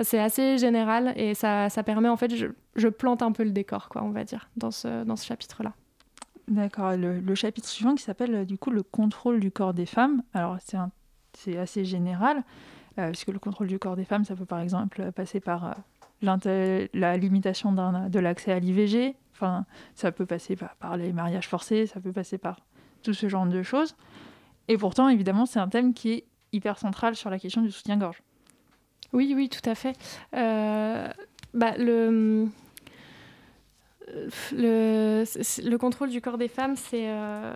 c'est 0.00 0.18
assez 0.18 0.58
général 0.58 1.12
et 1.14 1.34
ça, 1.34 1.68
permet, 1.84 2.08
en 2.08 2.16
fait, 2.16 2.34
je, 2.34 2.88
plante 2.88 3.22
un 3.22 3.30
peu 3.30 3.44
le 3.44 3.50
décor, 3.50 3.90
quoi, 3.90 4.02
on 4.02 4.10
va 4.10 4.24
dire, 4.24 4.48
dans 4.56 4.70
ce 4.70 5.04
chapitre-là. 5.24 5.74
D'accord. 6.48 6.92
Le, 6.96 7.34
chapitre 7.34 7.68
suivant 7.68 7.94
qui 7.94 8.02
s'appelle 8.02 8.34
euh, 8.34 8.44
du 8.44 8.58
coup 8.58 8.70
le 8.70 8.82
contrôle 8.82 9.40
du 9.40 9.50
corps 9.50 9.74
des 9.74 9.86
femmes. 9.86 10.22
Alors 10.34 10.58
c'est 11.32 11.56
assez 11.56 11.84
général, 11.84 12.42
euh, 12.98 13.08
puisque 13.10 13.28
le 13.28 13.38
contrôle 13.38 13.68
du 13.68 13.78
corps 13.78 13.96
des 13.96 14.04
femmes, 14.04 14.24
ça 14.24 14.34
peut 14.34 14.44
par 14.44 14.60
exemple 14.60 15.12
passer 15.12 15.40
par 15.40 15.74
euh, 16.24 16.86
la 16.92 17.16
limitation 17.16 17.72
de 17.72 18.18
l'accès 18.18 18.52
à 18.52 18.58
l'IVG. 18.58 19.14
Enfin, 19.32 19.64
ça 19.94 20.12
peut 20.12 20.26
passer 20.26 20.56
par, 20.56 20.74
par, 20.76 20.96
les 20.96 21.12
mariages 21.12 21.48
forcés, 21.48 21.86
ça 21.86 22.00
peut 22.00 22.12
passer 22.12 22.38
par 22.38 22.60
tout 23.02 23.14
ce 23.14 23.28
genre 23.28 23.46
de 23.46 23.62
choses. 23.62 23.96
Et 24.68 24.76
pourtant, 24.76 25.08
évidemment, 25.08 25.46
c'est 25.46 25.58
un 25.58 25.68
thème 25.68 25.94
qui 25.94 26.12
est 26.12 26.24
hyper 26.52 26.78
central 26.78 27.16
sur 27.16 27.30
la 27.30 27.38
question 27.38 27.62
du 27.62 27.70
soutien-gorge. 27.70 28.22
Oui, 29.12 29.32
oui, 29.34 29.48
tout 29.48 29.68
à 29.68 29.74
fait. 29.74 29.96
bah, 30.32 31.76
le 31.78 32.48
le, 34.52 35.24
le, 35.68 35.76
contrôle 35.76 36.10
du 36.10 36.20
corps 36.20 36.38
des 36.38 36.48
femmes, 36.48 36.76
c'est. 36.76 37.08
Euh, 37.08 37.54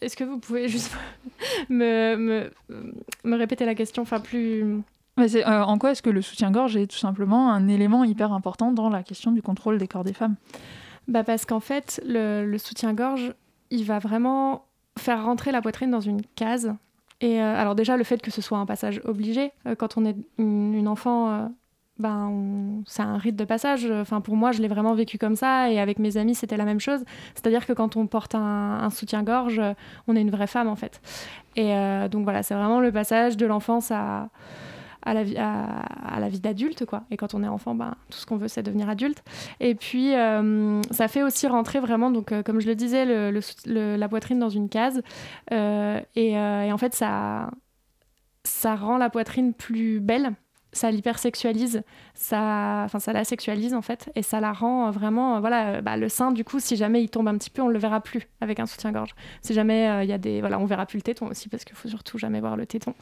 est-ce 0.00 0.16
que 0.16 0.24
vous 0.24 0.38
pouvez 0.38 0.68
juste 0.68 0.96
me, 1.68 2.16
me, 2.16 2.52
me, 3.24 3.36
répéter 3.36 3.66
la 3.66 3.74
question 3.74 4.02
enfin, 4.02 4.20
plus... 4.20 4.82
Euh, 5.18 5.44
en 5.44 5.76
quoi 5.76 5.90
est-ce 5.90 6.00
que 6.00 6.08
le 6.08 6.22
soutien-gorge 6.22 6.76
est 6.76 6.86
tout 6.86 6.96
simplement 6.96 7.52
un 7.52 7.68
élément 7.68 8.04
hyper 8.04 8.32
important 8.32 8.72
dans 8.72 8.88
la 8.88 9.02
question 9.02 9.32
du 9.32 9.42
contrôle 9.42 9.76
des 9.76 9.86
corps 9.86 10.04
des 10.04 10.14
femmes? 10.14 10.36
Bah 11.08 11.24
Parce 11.24 11.44
qu'en 11.44 11.60
fait, 11.60 12.00
le, 12.06 12.46
le 12.46 12.58
soutien-gorge, 12.58 13.34
il 13.70 13.84
va 13.84 13.98
vraiment 13.98 14.64
faire 14.98 15.24
rentrer 15.24 15.52
la 15.52 15.60
poitrine 15.60 15.90
dans 15.90 16.00
une 16.00 16.22
case. 16.36 16.74
Et 17.20 17.38
alors 17.38 17.74
déjà, 17.74 17.98
le 17.98 18.04
fait 18.04 18.22
que 18.22 18.30
ce 18.30 18.40
soit 18.40 18.56
un 18.56 18.64
passage 18.64 19.02
obligé, 19.04 19.52
quand 19.76 19.98
on 19.98 20.06
est 20.06 20.16
une, 20.38 20.88
enfant, 20.88 21.50
ben, 22.00 22.82
c'est 22.86 23.02
un 23.02 23.18
rite 23.18 23.36
de 23.36 23.44
passage. 23.44 23.88
Enfin, 23.90 24.20
pour 24.20 24.36
moi, 24.36 24.52
je 24.52 24.60
l'ai 24.60 24.68
vraiment 24.68 24.94
vécu 24.94 25.18
comme 25.18 25.36
ça. 25.36 25.70
Et 25.70 25.78
avec 25.78 25.98
mes 25.98 26.16
amis, 26.16 26.34
c'était 26.34 26.56
la 26.56 26.64
même 26.64 26.80
chose. 26.80 27.04
C'est-à-dire 27.34 27.66
que 27.66 27.72
quand 27.72 27.96
on 27.96 28.06
porte 28.06 28.34
un, 28.34 28.90
soutien-gorge, 28.90 29.60
on 30.08 30.16
est 30.16 30.20
une 30.20 30.30
vraie 30.30 30.46
femme, 30.46 30.68
en 30.68 30.76
fait. 30.76 31.00
Et 31.56 31.74
donc 32.10 32.24
voilà, 32.24 32.42
c'est 32.42 32.54
vraiment 32.54 32.80
le 32.80 32.92
passage 32.92 33.36
de 33.36 33.46
l'enfance 33.46 33.90
à 33.90 34.28
la 35.14 36.28
vie, 36.28 36.40
d'adulte, 36.40 36.84
quoi. 36.84 37.02
Et 37.10 37.16
quand 37.16 37.34
on 37.34 37.42
est 37.42 37.48
enfant, 37.48 37.74
ben, 37.74 37.94
tout 38.10 38.18
ce 38.18 38.26
qu'on 38.26 38.36
veut, 38.36 38.48
c'est 38.48 38.62
devenir 38.62 38.88
adulte. 38.88 39.22
Et 39.60 39.74
puis, 39.74 40.14
euh, 40.14 40.82
ça 40.90 41.08
fait 41.08 41.22
aussi 41.22 41.46
rentrer 41.46 41.80
vraiment, 41.80 42.10
donc, 42.10 42.32
euh, 42.32 42.42
comme 42.42 42.60
je 42.60 42.66
le 42.66 42.74
disais, 42.74 43.04
la 43.66 44.08
poitrine 44.08 44.38
dans 44.38 44.50
une 44.50 44.68
case. 44.68 45.02
Euh, 45.52 46.00
et, 46.16 46.36
en 46.38 46.78
fait, 46.78 46.94
ça 46.94 47.50
rend 48.64 48.98
la 48.98 49.10
poitrine 49.10 49.54
plus 49.54 50.00
belle 50.00 50.32
ça 50.72 50.90
l'hypersexualise, 50.90 51.82
ça, 52.14 52.82
enfin 52.84 52.98
ça 52.98 53.12
la 53.12 53.24
sexualise 53.24 53.74
en 53.74 53.82
fait, 53.82 54.10
et 54.14 54.22
ça 54.22 54.40
la 54.40 54.52
rend 54.52 54.86
euh, 54.86 54.90
vraiment, 54.90 55.36
euh, 55.36 55.40
voilà, 55.40 55.68
euh, 55.68 55.80
bah, 55.82 55.96
le 55.96 56.08
sein 56.08 56.30
du 56.32 56.44
coup, 56.44 56.60
si 56.60 56.76
jamais 56.76 57.02
il 57.02 57.08
tombe 57.08 57.28
un 57.28 57.36
petit 57.36 57.50
peu, 57.50 57.62
on 57.62 57.68
le 57.68 57.78
verra 57.78 58.00
plus 58.00 58.28
avec 58.40 58.60
un 58.60 58.66
soutien-gorge. 58.66 59.14
Si 59.42 59.52
jamais 59.52 60.04
il 60.04 60.08
y 60.08 60.12
a 60.12 60.18
des, 60.18 60.40
voilà, 60.40 60.58
on 60.58 60.64
verra 60.66 60.86
plus 60.86 60.98
le 60.98 61.02
téton 61.02 61.26
aussi 61.26 61.48
parce 61.48 61.64
qu'il 61.64 61.76
faut 61.76 61.88
surtout 61.88 62.18
jamais 62.18 62.40
voir 62.40 62.56
le 62.56 62.66
téton. 62.66 62.94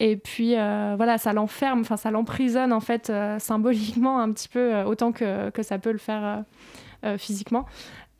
Et 0.00 0.16
puis 0.16 0.54
voilà, 0.54 1.18
ça 1.18 1.32
l'enferme, 1.32 1.80
enfin 1.80 1.96
ça 1.96 2.10
l'emprisonne 2.10 2.72
en 2.72 2.80
fait 2.80 3.12
symboliquement 3.38 4.20
un 4.20 4.32
petit 4.32 4.48
peu 4.48 4.82
autant 4.82 5.12
que, 5.12 5.50
que 5.50 5.62
ça 5.62 5.78
peut 5.78 5.92
le 5.92 5.98
faire 5.98 6.44
physiquement. 7.18 7.66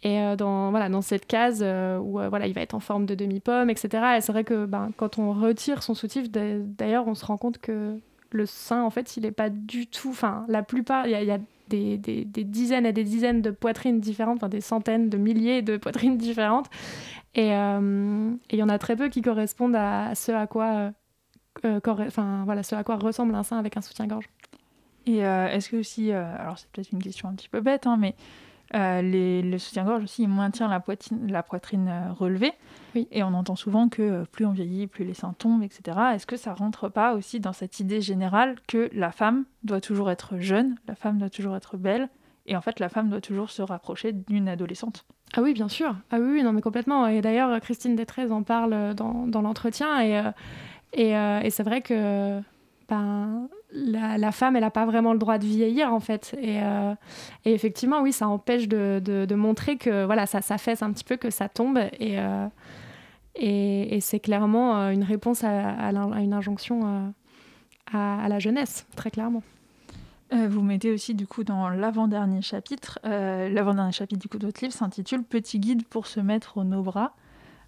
Et 0.03 0.21
dans, 0.37 0.71
voilà, 0.71 0.89
dans 0.89 1.03
cette 1.03 1.27
case 1.27 1.63
où 1.63 2.19
voilà, 2.29 2.47
il 2.47 2.55
va 2.55 2.61
être 2.61 2.75
en 2.75 2.81
forme 2.81 3.07
de 3.07 3.15
demi-pomme, 3.15 3.71
etc. 3.71 3.89
Et 4.19 4.21
c'est 4.21 4.33
vrai 4.33 4.45
que 4.45 4.67
ben, 4.67 4.91
quand 4.97 5.19
on 5.19 5.33
retire 5.33 5.83
son 5.83 5.95
soutif, 5.95 6.31
d'ailleurs, 6.31 7.07
on 7.09 7.15
se 7.15 7.25
rend 7.25 7.37
compte 7.37 7.59
que 7.59 7.99
le 8.31 8.47
sein, 8.47 8.83
en 8.83 8.91
fait, 8.91 9.17
il 9.17 9.23
n'est 9.23 9.33
pas 9.33 9.51
du 9.51 9.87
tout. 9.87 10.11
Enfin, 10.11 10.45
la 10.49 10.63
plupart, 10.63 11.07
il 11.07 11.13
y 11.13 11.31
a, 11.31 11.39
des, 11.69 11.99
dizaines 12.27 12.87
et 12.87 12.93
des 12.93 13.05
dizaines 13.05 13.43
de 13.43 13.51
poitrines 13.51 14.01
différentes, 14.01 14.37
enfin 14.37 14.49
des 14.49 14.61
centaines 14.61 15.09
de 15.09 15.17
milliers 15.17 15.63
de 15.63 15.77
poitrines 15.77 16.17
différentes. 16.17 16.67
Et 17.35 17.53
euh, 17.55 18.33
il 18.51 18.59
y 18.59 18.63
en 18.63 18.69
a 18.69 18.79
très 18.79 18.97
peu 18.97 19.09
qui 19.09 19.21
correspondent 19.21 19.77
à 19.77 20.15
ce 20.15 20.33
à 20.33 20.47
quoi, 20.47 20.93
euh, 21.65 21.81
euh, 21.87 22.07
enfin, 22.07 22.45
voilà, 22.45 22.63
ce 22.63 22.75
à 22.75 22.85
quoi 22.85 22.97
ressemble 22.97 23.35
un 23.35 23.43
sein 23.43 23.59
avec 23.59 23.77
un 23.77 23.83
soutien-gorge. 23.83 24.29
Et 25.07 25.19
est-ce 25.19 25.69
que 25.69 25.77
aussi, 25.77 26.11
alors 26.11 26.59
c'est 26.59 26.69
peut-être 26.71 26.91
une 26.91 27.01
question 27.01 27.29
un 27.29 27.35
petit 27.35 27.49
peu 27.49 27.61
bête, 27.61 27.87
hein, 27.87 27.97
mais 27.97 28.17
euh, 28.75 29.01
le 29.03 29.59
soutien-gorge 29.59 30.03
aussi, 30.03 30.23
il 30.25 30.29
maintient 30.29 30.69
la, 30.69 30.81
poitrine, 30.81 31.31
la 31.31 31.43
poitrine 31.43 31.89
euh, 31.89 32.13
relevée. 32.13 32.53
Oui. 32.95 33.07
Et 33.13 33.23
on 33.23 33.29
entend 33.29 33.55
souvent 33.55 33.89
que 33.89 34.03
euh, 34.03 34.25
plus 34.31 34.45
on 34.45 34.53
vieillit, 34.53 34.87
plus 34.87 35.05
les 35.05 35.15
seins 35.15 35.35
tombent, 35.39 35.63
etc. 35.63 35.99
Est-ce 36.15 36.27
que 36.27 36.37
ça 36.37 36.53
rentre 36.53 36.89
pas 36.89 37.15
aussi 37.15 37.39
dans 37.39 37.53
cette 37.53 37.79
idée 37.79 38.01
générale 38.01 38.57
que 38.67 38.91
la 38.93 39.13
femme 39.13 39.45
doit 39.63 39.81
toujours 39.81 40.11
être 40.11 40.39
jeune, 40.39 40.77
la 40.89 40.97
femme 40.97 41.19
doit 41.19 41.31
toujours 41.31 41.55
être 41.55 41.77
belle, 41.77 42.09
et 42.47 42.57
en 42.57 42.61
fait 42.61 42.81
la 42.81 42.89
femme 42.89 43.09
doit 43.09 43.21
toujours 43.21 43.51
se 43.51 43.63
rapprocher 43.63 44.13
d'une 44.13 44.49
adolescente? 44.49 45.05
Ah 45.37 45.43
oui, 45.43 45.53
bien 45.53 45.69
sûr. 45.69 45.95
Ah 46.11 46.19
oui, 46.21 46.43
non 46.43 46.53
mais 46.53 46.63
complètement. 46.63 47.07
Et 47.07 47.21
d'ailleurs, 47.21 47.61
Christine 47.61 47.97
Détrez 47.97 48.31
en 48.31 48.43
parle 48.43 48.95
dans, 48.95 49.27
dans 49.27 49.43
l'entretien, 49.43 50.01
et, 50.01 50.23
et, 50.93 51.11
et 51.11 51.51
c'est 51.51 51.65
vrai 51.65 51.83
que 51.83 52.41
ben, 52.89 53.49
la, 53.73 54.33
femme, 54.33 54.57
elle 54.57 54.63
n'a 54.63 54.71
pas 54.71 54.87
vraiment 54.87 55.13
le 55.13 55.19
droit 55.19 55.39
de 55.39 55.45
vieillir, 55.45 55.93
en 55.93 56.01
fait. 56.01 56.37
Et, 56.41 56.63
euh, 56.63 56.95
effectivement, 57.45 58.01
oui, 58.01 58.13
ça 58.13 58.29
empêche 58.29 58.69
de, 58.69 59.35
montrer 59.35 59.77
que 59.77 60.05
voilà, 60.05 60.27
ça 60.27 60.41
s'affaisse 60.43 60.83
un 60.83 60.93
petit 60.93 61.05
peu, 61.05 61.17
que 61.17 61.31
ça 61.31 61.49
tombe. 61.49 61.79
Et, 61.99 62.19
euh, 62.19 62.49
c'est 64.01 64.21
clairement 64.21 64.79
euh, 64.79 64.91
une 64.91 65.05
réponse 65.05 65.45
à, 65.45 65.91
une 65.91 66.33
injonction 66.33 67.13
à, 67.93 68.29
la 68.29 68.39
jeunesse, 68.39 68.87
très 68.97 69.11
clairement. 69.11 69.43
vous 70.33 70.63
mettez 70.63 70.91
aussi 70.91 71.15
du 71.15 71.27
coup 71.27 71.45
dans 71.45 71.69
l'avant-dernier 71.69 72.43
chapitre, 72.43 72.99
l'avant-dernier 73.05 73.93
chapitre 73.93 74.21
du 74.21 74.29
coup 74.29 74.39
de 74.39 74.47
votre 74.47 74.61
livre 74.63 74.75
s'intitule 74.75 75.23
Petit 75.23 75.59
guide 75.59 75.85
pour 75.87 76.07
se 76.07 76.21
mettre 76.21 76.59
au 76.59 76.65
nos 76.65 76.83
bras. 76.83 77.15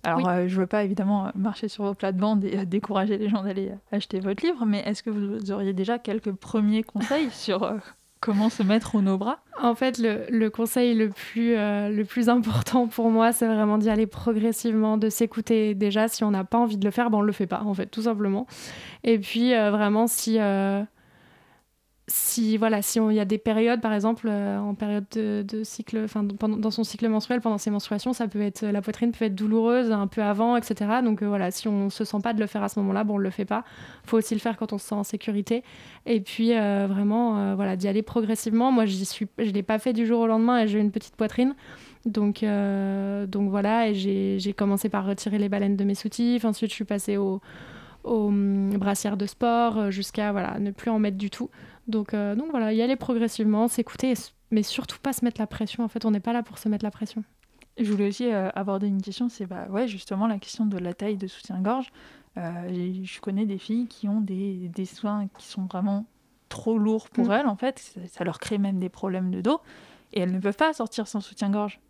Alors, 0.05 0.29
euh, 0.29 0.49
je 0.49 0.55
ne 0.55 0.61
veux 0.61 0.67
pas 0.67 0.85
évidemment 0.85 1.31
marcher 1.35 1.69
sur 1.69 1.85
vos 1.85 1.95
plates-bandes 1.95 2.45
et 2.45 2.59
euh, 2.59 2.65
décourager 2.65 3.19
les 3.19 3.29
gens 3.29 3.43
d'aller 3.43 3.71
euh, 3.71 3.97
acheter 3.97 4.21
votre 4.21 4.45
livre, 4.45 4.65
mais 4.65 4.81
est-ce 4.81 5.03
que 5.03 5.11
vous 5.11 5.51
auriez 5.51 5.73
déjà 5.73 5.99
quelques 5.99 6.33
premiers 6.33 6.83
conseils 6.83 7.31
sur 7.33 7.75
comment 8.21 8.49
se 8.49 8.63
mettre 8.63 8.95
au 8.95 9.03
nos 9.03 9.19
bras? 9.19 9.41
En 9.61 9.75
fait, 9.75 9.99
le, 9.99 10.49
conseil 10.49 10.95
le 10.95 11.09
plus, 11.11 11.55
le 11.55 12.03
plus 12.03 12.29
important 12.29 12.87
pour 12.87 13.11
moi, 13.11 13.33
c'est 13.33 13.47
vraiment 13.47 13.79
d'y 13.79 13.91
aller 13.91 14.07
progressivement, 14.07 14.99
de 14.99 15.09
s'écouter. 15.09 15.75
Déjà, 15.75 16.09
si 16.09 16.25
on 16.25 16.31
n'a 16.31 16.45
pas 16.45 16.59
envie 16.59 16.79
de 16.79 16.85
le 16.85 16.91
faire, 16.91 17.11
ben 17.11 17.19
on 17.19 17.23
ne 17.23 17.27
le 17.27 17.33
fait 17.33 17.47
pas, 17.47 17.63
en 17.65 17.75
fait, 17.75 17.87
tout 17.87 18.03
simplement. 18.03 18.47
Et 19.05 19.19
puis, 19.19 19.53
vraiment, 19.53 20.07
si 20.07 20.39
si 22.09 22.57
voilà 22.57 22.81
si 22.81 22.99
il 22.99 23.15
y 23.15 23.21
a 23.21 23.27
des 23.27 23.37
périodes 23.37 23.83
par 23.83 23.93
exemple 23.93 24.29
euh, 24.31 24.59
en 24.59 24.75
période 24.75 25.05
de, 25.13 25.63
cycle 25.63 26.05
enfin 26.05 26.25
dans 26.25 26.71
son 26.71 26.83
cycle 26.83 27.07
menstruel 27.09 27.43
pendant 27.43 27.59
ses 27.59 27.71
menstruations 27.71 28.15
ça 28.15 28.27
peut 28.29 28.41
être 28.41 28.65
la 28.65 28.81
poitrine 28.81 29.13
peut 29.13 29.27
être 29.27 29.35
douloureuse 29.35 29.93
un 29.93 30.07
peu 30.07 30.23
avant 30.23 30.57
etc 30.57 30.91
donc 31.05 31.23
euh, 31.23 31.29
voilà 31.29 31.51
si 31.51 31.69
on 31.69 31.91
se 31.91 32.05
sent 32.05 32.17
pas 32.23 32.33
de 32.33 32.41
le 32.41 32.47
faire 32.47 32.63
à 32.63 32.71
ce 32.71 32.81
moment-là 32.81 33.05
bon 33.05 33.15
on 33.15 33.19
le 33.19 33.31
fait 33.31 33.45
pas. 33.45 33.65
Faut 34.05 34.17
aussi 34.17 34.35
le 34.35 34.41
faire 34.41 34.57
quand 34.57 34.73
on 34.73 34.79
se 34.79 34.89
sent 34.89 34.95
en 34.95 35.05
sécurité. 35.05 35.63
Et 36.07 36.21
puis 36.21 36.57
euh, 36.57 36.87
vraiment 36.89 37.55
voilà 37.57 37.77
d'y 37.77 37.89
aller 37.89 38.03
progressivement. 38.03 38.73
Moi 38.73 38.87
j'y 38.87 39.05
suis 39.05 39.27
je 39.39 39.51
l'ai 39.51 39.63
pas 39.63 39.79
fait 39.79 39.93
du 39.93 40.07
jour 40.07 40.21
au 40.21 40.27
lendemain 40.27 40.61
et 40.61 40.69
j'ai 40.69 40.79
une 40.79 40.91
petite 40.91 41.17
poitrine. 41.17 41.55
Donc, 42.07 42.43
donc 42.43 43.51
voilà, 43.51 43.89
et 43.89 43.95
j'ai 43.95 44.53
commencé 44.57 44.89
par 44.89 45.05
retirer 45.05 45.39
les 45.39 45.49
baleines 45.49 45.77
de 45.77 45.85
mes 45.85 45.95
soutifs. 45.95 46.45
Ensuite, 46.45 46.71
je 46.71 46.75
suis 46.75 46.85
passée 46.85 47.17
aux 47.17 47.41
au, 48.05 48.29
hum, 48.29 48.77
brassières 48.79 49.17
de 49.17 49.27
sport 49.27 49.91
jusqu'à 49.91 50.33
voilà, 50.33 50.59
ne 50.59 50.71
plus 50.71 50.91
en 50.91 50.99
mettre 50.99 51.19
du 51.19 51.29
tout. 51.29 51.51
Donc, 51.89 52.13
euh, 52.13 52.35
donc 52.35 52.51
voilà, 52.51 52.73
y 52.73 52.83
aller 52.83 52.97
progressivement, 52.97 53.67
s'écouter, 53.67 54.15
mais 54.51 54.63
surtout 54.63 54.99
pas 54.99 55.13
se 55.13 55.25
mettre 55.25 55.41
la 55.41 55.47
pression. 55.47 55.83
En 55.83 55.89
fait, 55.89 56.05
on 56.05 56.11
n'est 56.11 56.21
pas 56.21 56.35
là 56.35 56.43
pour 56.43 56.59
se 56.59 56.69
mettre 56.69 56.85
la 56.85 56.91
pression. 56.91 57.25
Je 57.79 57.91
voulais 57.91 58.09
aussi 58.09 58.31
euh, 58.31 58.51
aborder 58.55 58.87
une 58.87 59.01
question, 59.01 59.29
c'est 59.29 59.47
bah, 59.47 59.67
ouais, 59.71 59.89
justement 59.89 60.27
la 60.27 60.39
question 60.39 60.67
de 60.67 60.77
la 60.79 60.95
taille 60.95 61.17
de 61.17 61.27
soutien-gorge. 61.27 61.91
Euh, 62.37 62.93
je 63.03 63.21
connais 63.21 63.47
des 63.47 63.59
filles 63.59 63.87
qui 63.89 64.07
ont 64.09 64.21
des, 64.21 64.69
des 64.69 64.85
soins 64.85 65.29
qui 65.39 65.47
sont 65.47 65.65
vraiment 65.65 66.05
trop 66.49 66.79
lourds 66.79 67.09
pour 67.09 67.29
mm. 67.29 67.33
elles, 67.33 67.47
en 67.47 67.57
fait. 67.57 67.79
Ça, 67.79 68.01
ça, 68.07 68.25
leur 68.25 68.39
crée 68.39 68.59
même 68.59 68.79
des 68.79 68.91
problèmes 68.91 69.31
de 69.31 69.41
dos. 69.41 69.61
Et 70.13 70.21
elles 70.21 70.33
ne 70.33 70.41
peuvent 70.41 70.57
pas 70.57 70.73
sortir 70.73 71.09
sans 71.09 71.21
soutien-gorge. 71.21 71.81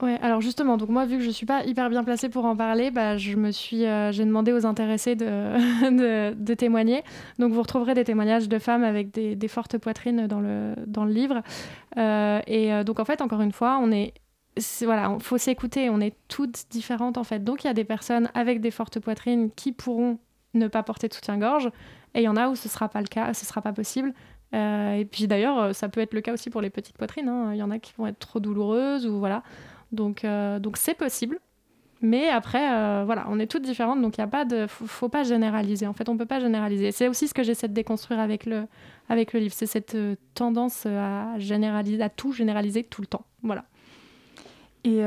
Ouais, 0.00 0.16
alors 0.22 0.40
justement, 0.40 0.76
donc 0.76 0.90
moi, 0.90 1.06
vu 1.06 1.18
que 1.18 1.24
je 1.24 1.30
suis 1.30 1.46
pas 1.46 1.64
hyper 1.64 1.90
bien 1.90 2.04
placée 2.04 2.28
pour 2.28 2.44
en 2.44 2.54
parler, 2.54 2.92
bah, 2.92 3.16
je 3.16 3.34
me 3.34 3.50
suis, 3.50 3.84
euh, 3.84 4.12
j'ai 4.12 4.24
demandé 4.24 4.52
aux 4.52 4.64
intéressés 4.64 5.16
de, 5.16 6.54
témoigner. 6.54 7.02
Donc 7.40 7.52
vous 7.52 7.62
retrouverez 7.62 7.94
des 7.94 8.04
témoignages 8.04 8.48
de 8.48 8.58
femmes 8.60 8.84
avec 8.84 9.10
des, 9.10 9.48
fortes 9.48 9.76
poitrines 9.78 10.28
dans 10.28 10.40
le, 10.40 11.12
livre. 11.12 11.42
Euh, 11.96 12.40
et 12.46 12.72
euh, 12.72 12.84
donc 12.84 13.00
en 13.00 13.04
fait, 13.04 13.20
encore 13.22 13.40
une 13.40 13.50
fois, 13.50 13.80
on 13.82 13.90
est, 13.90 14.14
voilà, 14.82 15.16
il 15.18 15.22
faut 15.22 15.38
s'écouter. 15.38 15.90
On 15.90 16.00
est 16.00 16.14
toutes 16.28 16.66
différentes 16.70 17.18
en 17.18 17.24
fait. 17.24 17.42
Donc 17.42 17.64
il 17.64 17.66
y 17.66 17.70
a 17.70 17.74
des 17.74 17.84
personnes 17.84 18.30
avec 18.34 18.60
des 18.60 18.70
fortes 18.70 19.00
poitrines 19.00 19.50
qui 19.50 19.72
pourront 19.72 20.18
ne 20.54 20.68
pas 20.68 20.84
porter 20.84 21.08
de 21.08 21.14
soutien-gorge, 21.14 21.70
et 22.14 22.20
il 22.20 22.22
y 22.22 22.28
en 22.28 22.36
a 22.36 22.48
où 22.48 22.54
ce 22.54 22.68
sera 22.68 22.88
pas 22.88 23.00
le 23.00 23.08
cas, 23.08 23.34
ce 23.34 23.44
sera 23.44 23.62
pas 23.62 23.72
possible. 23.72 24.14
et 24.52 25.06
puis 25.10 25.26
d'ailleurs, 25.26 25.74
ça 25.74 25.88
peut 25.88 26.00
être 26.00 26.14
le 26.14 26.20
cas 26.20 26.32
aussi 26.32 26.50
pour 26.50 26.60
les 26.60 26.70
petites 26.70 26.96
poitrines. 26.96 27.28
Hein. 27.28 27.50
Il 27.52 27.58
y 27.58 27.62
en 27.64 27.70
a 27.72 27.80
qui 27.80 27.92
vont 27.98 28.06
être 28.06 28.20
trop 28.20 28.38
douloureuses 28.38 29.06
ou 29.06 29.18
voilà. 29.18 29.42
Donc, 29.92 30.24
euh, 30.24 30.58
donc 30.58 30.76
c'est 30.76 30.94
possible. 30.94 31.38
Mais 32.00 32.28
après, 32.28 32.72
euh, 32.72 33.02
voilà, 33.04 33.26
on 33.28 33.40
est 33.40 33.48
toutes 33.48 33.64
différentes, 33.64 34.00
donc 34.00 34.18
il 34.18 34.20
y 34.20 34.24
a 34.24 34.28
pas 34.28 34.44
de, 34.44 34.68
faut, 34.68 35.08
pas 35.08 35.24
généraliser. 35.24 35.86
En 35.86 35.92
fait, 35.92 36.08
on 36.08 36.16
peut 36.16 36.26
pas 36.26 36.38
généraliser. 36.38 36.92
C'est 36.92 37.08
aussi 37.08 37.26
ce 37.26 37.34
que 37.34 37.42
j'essaie 37.42 37.66
de 37.66 37.72
déconstruire 37.72 38.20
avec 38.20 38.46
le, 38.46 38.66
avec 39.08 39.32
le 39.32 39.40
livre, 39.40 39.54
c'est 39.54 39.66
cette 39.66 39.96
euh, 39.96 40.14
tendance 40.34 40.86
à 40.86 41.36
généraliser, 41.38 42.00
à 42.00 42.08
tout 42.08 42.32
généraliser 42.32 42.84
tout 42.84 43.00
le 43.00 43.08
temps. 43.08 43.24
Voilà. 43.42 43.64
Et 44.84 45.00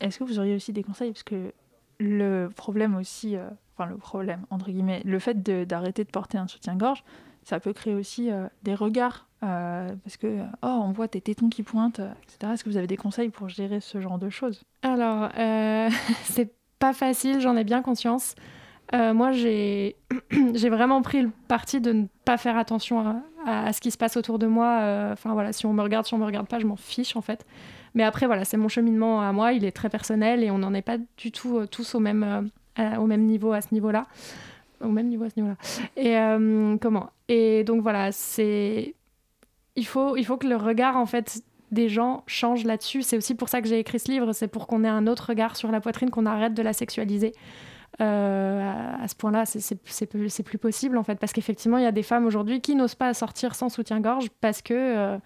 est-ce 0.00 0.20
que 0.20 0.24
vous 0.24 0.38
auriez 0.38 0.54
aussi 0.54 0.72
des 0.72 0.82
conseils? 0.82 1.12
Parce 1.12 1.24
que 1.24 1.52
le 1.98 2.48
problème 2.48 2.94
aussi, 2.94 3.36
enfin 3.74 3.90
le 3.90 3.98
problème 3.98 4.46
entre 4.48 4.70
guillemets, 4.70 5.02
le 5.04 5.18
fait 5.18 5.42
d'arrêter 5.66 6.04
de, 6.04 6.10
porter 6.10 6.38
un 6.38 6.46
soutien-gorge, 6.46 7.04
ça 7.42 7.60
peut 7.60 7.74
créer 7.74 7.94
aussi 7.94 8.30
des 8.62 8.74
regards 8.74 9.26
euh, 9.42 9.94
parce 10.04 10.16
que, 10.16 10.40
oh, 10.62 10.66
on 10.84 10.92
voit 10.92 11.08
tes 11.08 11.20
tétons 11.20 11.48
qui 11.48 11.62
pointent, 11.62 12.00
etc. 12.22 12.52
Est-ce 12.52 12.64
que 12.64 12.70
vous 12.70 12.76
avez 12.76 12.86
des 12.86 12.96
conseils 12.96 13.28
pour 13.28 13.48
gérer 13.48 13.80
ce 13.80 14.00
genre 14.00 14.18
de 14.18 14.30
choses? 14.30 14.62
Alors, 14.82 15.30
euh, 15.36 15.90
c'est 16.24 16.54
pas 16.78 16.92
facile, 16.92 17.40
j'en 17.40 17.56
ai 17.56 17.64
bien 17.64 17.82
conscience. 17.82 18.34
Euh, 18.94 19.12
moi, 19.14 19.32
j'ai 19.32 19.94
vraiment 20.30 21.02
pris 21.02 21.22
le 21.22 21.30
parti 21.48 21.80
de 21.80 21.92
ne 21.92 22.06
pas 22.24 22.36
faire 22.36 22.56
attention 22.56 23.22
à, 23.46 23.72
ce 23.72 23.80
qui 23.80 23.90
se 23.90 23.98
passe 23.98 24.16
autour 24.16 24.38
de 24.38 24.46
moi. 24.46 25.10
Enfin, 25.12 25.32
voilà, 25.32 25.52
si 25.52 25.66
on 25.66 25.72
me 25.72 25.82
regarde, 25.82 26.06
si 26.06 26.14
on 26.14 26.18
me 26.18 26.24
regarde 26.24 26.46
pas, 26.46 26.60
je 26.60 26.66
m'en 26.66 26.76
fiche, 26.76 27.16
en 27.16 27.22
fait. 27.22 27.44
Mais 27.94 28.04
après, 28.04 28.26
voilà, 28.26 28.44
c'est 28.44 28.56
mon 28.56 28.68
cheminement 28.68 29.22
à 29.22 29.32
moi, 29.32 29.52
il 29.52 29.64
est 29.64 29.72
très 29.72 29.88
personnel 29.88 30.44
et 30.44 30.50
on 30.50 30.58
n'en 30.58 30.72
est 30.72 30.82
pas 30.82 30.98
du 31.16 31.32
tout 31.32 31.66
tous 31.66 31.94
au 31.96 32.00
même, 32.00 32.50
au 32.78 33.06
même 33.06 33.22
niveau 33.22 33.52
à 33.52 33.60
ce 33.60 33.74
niveau-là. 33.74 34.06
Au 34.80 34.88
même 34.88 35.08
niveau 35.08 35.24
à 35.24 35.30
ce 35.30 35.40
niveau-là. 35.40 35.56
Et 35.96 36.78
comment? 36.80 37.10
Et 37.28 37.64
donc, 37.64 37.82
voilà, 37.82 38.12
c'est 38.12 38.94
il 39.76 39.86
faut, 39.86 40.16
il 40.16 40.24
faut 40.24 40.36
que 40.36 40.46
le 40.46 40.56
regard 40.56 40.96
en 40.96 41.06
fait 41.06 41.42
des 41.70 41.88
gens 41.88 42.22
changent 42.26 42.64
là-dessus. 42.64 43.02
C'est 43.02 43.16
aussi 43.16 43.34
pour 43.34 43.48
ça 43.48 43.62
que 43.62 43.68
j'ai 43.68 43.78
écrit 43.78 43.98
ce 43.98 44.10
livre, 44.10 44.32
c'est 44.32 44.48
pour 44.48 44.66
qu'on 44.66 44.84
ait 44.84 44.88
un 44.88 45.06
autre 45.06 45.28
regard 45.28 45.56
sur 45.56 45.72
la 45.72 45.80
poitrine, 45.80 46.10
qu'on 46.10 46.26
arrête 46.26 46.54
de 46.54 46.62
la 46.62 46.72
sexualiser. 46.72 47.32
Euh, 48.00 48.92
à 49.00 49.08
ce 49.08 49.14
point-là, 49.14 49.44
c'est 49.46 50.42
plus 50.44 50.58
possible 50.58 50.96
en 50.96 51.02
fait, 51.02 51.16
parce 51.16 51.32
qu'effectivement, 51.32 51.78
il 51.78 51.84
y 51.84 51.86
a 51.86 51.92
des 51.92 52.02
femmes 52.02 52.26
aujourd'hui 52.26 52.60
qui 52.60 52.74
n'osent 52.74 52.94
pas 52.94 53.12
sortir 53.14 53.54
sans 53.54 53.68
soutien-gorge 53.68 54.28
parce 54.40 54.62
que 54.62 54.74
euh, 54.74 55.18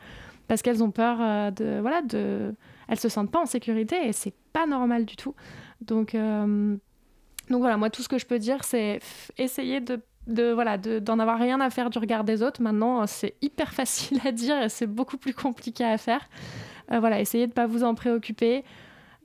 parce 0.48 0.62
qu'elles 0.62 0.82
ont 0.82 0.90
peur 0.90 1.18
euh, 1.20 1.50
de 1.50 1.80
voilà 1.80 2.02
de, 2.02 2.54
elles 2.88 2.98
se 2.98 3.08
sentent 3.08 3.30
pas 3.30 3.40
en 3.40 3.46
sécurité 3.46 4.06
et 4.06 4.12
c'est 4.12 4.34
pas 4.52 4.66
normal 4.66 5.04
du 5.04 5.16
tout. 5.16 5.34
Donc 5.80 6.14
donc 6.14 7.60
voilà, 7.60 7.76
moi 7.76 7.90
tout 7.90 8.02
ce 8.02 8.08
que 8.08 8.18
je 8.18 8.26
peux 8.26 8.38
dire, 8.38 8.64
c'est 8.64 9.00
essayer 9.38 9.80
de 9.80 10.00
de 10.26 10.50
voilà 10.52 10.78
d'en 10.78 11.18
avoir 11.18 11.38
rien 11.38 11.60
à 11.60 11.70
faire 11.70 11.90
du 11.90 11.98
regard 11.98 12.24
des 12.24 12.42
autres. 12.42 12.62
Maintenant, 12.62 13.06
c'est 13.06 13.34
hyper 13.42 13.72
facile 13.74 14.20
à 14.24 14.32
dire 14.32 14.60
et 14.62 14.68
c'est 14.68 14.86
beaucoup 14.86 15.16
plus 15.16 15.34
compliqué 15.34 15.84
à 15.84 15.98
faire. 15.98 16.28
voilà, 16.88 17.20
essayez 17.20 17.46
de 17.46 17.52
pas 17.52 17.66
vous 17.66 17.84
en 17.84 17.94
préoccuper. 17.94 18.64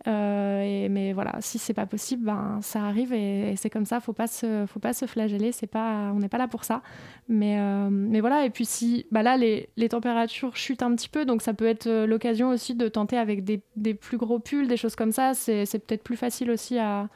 Euh, 0.08 0.62
et, 0.64 0.90
mais 0.90 1.14
voilà, 1.14 1.36
si 1.42 1.60
c'est 1.60 1.74
pas 1.74 1.86
possible, 1.86 2.26
ben, 2.26 2.60
ça 2.62 2.84
arrive 2.84 3.14
et, 3.14 3.56
c'est 3.56 3.70
comme 3.70 3.86
ça. 3.86 4.00
Faut 4.00 4.14
pas 4.14 4.28
se, 4.28 4.66
faut 4.68 4.80
pas 4.80 4.94
se 4.94 5.06
flageller. 5.06 5.52
C'est 5.52 5.68
pas, 5.68 6.12
on 6.14 6.20
n'est 6.20 6.30
pas 6.30 6.38
là 6.38 6.48
pour 6.48 6.64
ça. 6.64 6.82
Mais, 7.30 7.60
euh, 7.60 7.90
mais 7.90 8.20
voilà. 8.20 8.46
Et 8.46 8.50
puis 8.50 8.66
si, 8.66 9.06
bah 9.12 9.24
là, 9.24 9.38
les, 9.38 9.70
les, 9.78 9.90
températures 9.90 10.56
chutent 10.56 10.84
un 10.84 10.96
petit 10.96 11.10
peu, 11.10 11.26
donc 11.26 11.42
ça 11.42 11.54
peut 11.54 11.68
être 11.68 11.88
euh, 11.88 12.06
l'occasion 12.06 12.50
aussi 12.50 12.76
de 12.76 12.88
tenter 12.88 13.18
avec 13.18 13.44
des, 13.44 13.62
des, 13.76 13.94
plus 13.94 14.18
gros 14.18 14.40
pulls, 14.40 14.68
des 14.68 14.78
choses 14.78 14.96
comme 14.96 15.12
ça. 15.12 15.34
C'est, 15.34 15.66
peut-être 15.86 16.04
plus 16.04 16.18
facile 16.18 16.52
aussi 16.52 16.80
à, 16.80 17.08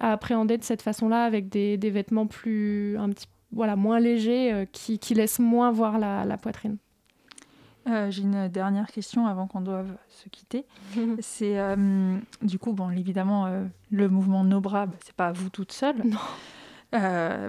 à, 0.00 0.12
appréhender 0.12 0.58
de 0.58 0.64
cette 0.64 0.82
façon-là, 0.82 1.24
avec 1.24 1.48
des, 1.48 1.76
des, 1.76 1.90
vêtements 1.90 2.26
plus, 2.26 2.96
un 2.98 3.10
petit, 3.10 3.26
voilà, 3.52 3.76
moins 3.76 4.00
légers, 4.00 4.66
qui, 4.72 4.98
qui 4.98 5.14
laissent 5.14 5.38
moins 5.38 5.70
voir 5.70 5.98
la, 5.98 6.24
la 6.24 6.36
poitrine. 6.36 6.76
Euh, 7.86 8.10
j'ai 8.10 8.22
une 8.22 8.48
dernière 8.48 8.86
question 8.86 9.26
avant 9.26 9.46
qu'on 9.46 9.60
doive 9.60 9.96
se 10.08 10.28
quitter. 10.28 10.64
c'est 11.20 11.58
euh, 11.58 12.16
du 12.42 12.58
coup, 12.58 12.72
bon, 12.72 12.90
évidemment, 12.90 13.46
euh, 13.46 13.64
le 13.90 14.08
mouvement 14.08 14.44
No 14.44 14.60
Bras, 14.60 14.86
bah, 14.86 14.96
c'est 15.04 15.14
pas 15.14 15.32
vous 15.32 15.50
toute 15.50 15.72
seule. 15.72 15.96
Non. 16.04 16.18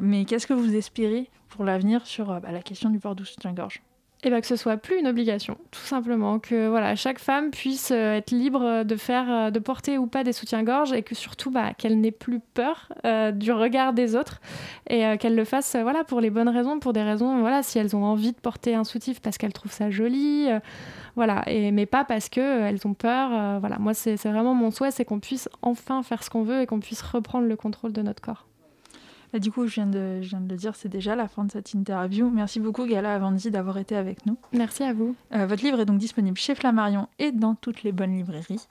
mais 0.02 0.26
qu'est-ce 0.26 0.48
que 0.48 0.54
vous 0.54 0.76
espérez 0.76 1.30
pour 1.50 1.64
l'avenir 1.64 2.06
sur 2.06 2.28
bah, 2.42 2.52
la 2.52 2.62
question 2.62 2.90
du 2.90 3.00
port 3.00 3.16
du 3.16 3.26
soutien-gorge 3.26 3.82
et 4.26 4.30
eh 4.30 4.32
ben, 4.32 4.42
que 4.42 4.48
ce 4.48 4.56
soit 4.56 4.78
plus 4.78 4.98
une 4.98 5.06
obligation, 5.06 5.56
tout 5.70 5.82
simplement, 5.82 6.40
que 6.40 6.68
voilà, 6.68 6.96
chaque 6.96 7.20
femme 7.20 7.52
puisse 7.52 7.92
euh, 7.92 8.16
être 8.16 8.32
libre 8.32 8.82
de 8.82 8.96
faire, 8.96 9.32
euh, 9.32 9.52
de 9.52 9.60
porter 9.60 10.00
ou 10.00 10.08
pas 10.08 10.24
des 10.24 10.34
soutiens-gorge 10.34 10.94
et 10.94 11.04
que 11.04 11.14
surtout 11.14 11.52
bah, 11.52 11.76
qu'elle 11.78 12.02
n'ait 12.02 12.10
plus 12.10 12.40
peur 12.40 12.92
euh, 13.06 13.30
du 13.32 13.52
regard 13.52 13.94
des 13.94 14.16
autres 14.16 14.42
et 14.90 15.16
qu'elle 15.20 15.36
le 15.36 15.46
fasse 15.46 15.76
voilà, 15.76 16.04
pour 16.04 16.22
les 16.22 16.32
bonnes 16.32 16.50
raisons, 16.50 16.80
pour 16.80 16.92
des 16.92 17.04
raisons, 17.04 17.40
voilà, 17.40 17.62
si 17.62 17.78
elles 17.78 17.96
ont 17.96 18.04
envie 18.04 18.32
de 18.32 18.40
porter 18.40 18.74
un 18.74 18.84
soutif 18.84 19.22
parce 19.22 19.38
qu'elles 19.38 19.54
trouvent 19.54 19.72
ça 19.72 19.92
joli, 19.92 20.48
voilà, 21.16 21.44
et, 21.46 21.72
mais 21.72 21.86
pas 21.86 22.04
parce 22.04 22.28
qu'elles 22.28 22.80
ont 22.86 22.96
peur. 22.96 23.60
voilà, 23.60 23.78
moi, 23.78 23.94
c'est 23.94 24.16
vraiment 24.16 24.56
mon 24.56 24.72
souhait, 24.72 24.90
c'est 24.90 25.06
qu'on 25.06 25.20
puisse 25.20 25.50
enfin 25.62 26.02
faire 26.02 26.24
ce 26.24 26.32
qu'on 26.32 26.42
veut 26.42 26.62
et 26.62 26.66
qu'on 26.66 26.80
puisse 26.80 27.04
reprendre 27.04 27.48
le 27.48 27.56
contrôle 27.56 27.94
de 27.94 28.02
notre 28.02 28.22
corps 28.22 28.48
du 29.40 29.52
coup, 29.52 29.68
je 29.68 29.76
viens, 29.76 29.88
de, 29.88 30.22
je 30.22 30.30
viens 30.30 30.42
de 30.42 30.50
le 30.50 30.56
dire, 30.56 30.76
c'est 30.76 30.90
déjà 30.90 31.16
la 31.16 31.28
fin 31.28 31.44
de 31.44 31.52
cette 31.52 31.74
interview. 31.74 32.30
Merci 32.30 32.60
beaucoup, 32.60 32.86
Gala 32.86 33.16
Avandi, 33.16 33.52
d'avoir 33.52 33.78
été 33.78 33.96
avec 33.96 34.26
nous. 34.26 34.38
Merci 34.54 34.84
à 34.84 34.94
vous. 34.94 35.16
Euh, 35.34 35.46
votre 35.46 35.64
livre 35.64 35.80
est 35.80 35.86
donc 35.86 35.98
disponible 35.98 36.38
chez 36.38 36.56
Flammarion 36.56 37.08
et 37.20 37.32
dans 37.32 37.56
toutes 37.56 37.84
les 37.84 37.92
bonnes 37.92 38.16
librairies. 38.16 38.68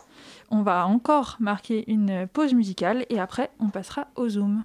On 0.50 0.62
va 0.62 0.86
encore 0.86 1.36
marquer 1.40 1.84
une 1.90 2.26
pause 2.32 2.54
musicale 2.54 3.04
et 3.10 3.18
après, 3.20 3.50
on 3.60 3.68
passera 3.68 4.08
au 4.16 4.28
Zoom. 4.28 4.64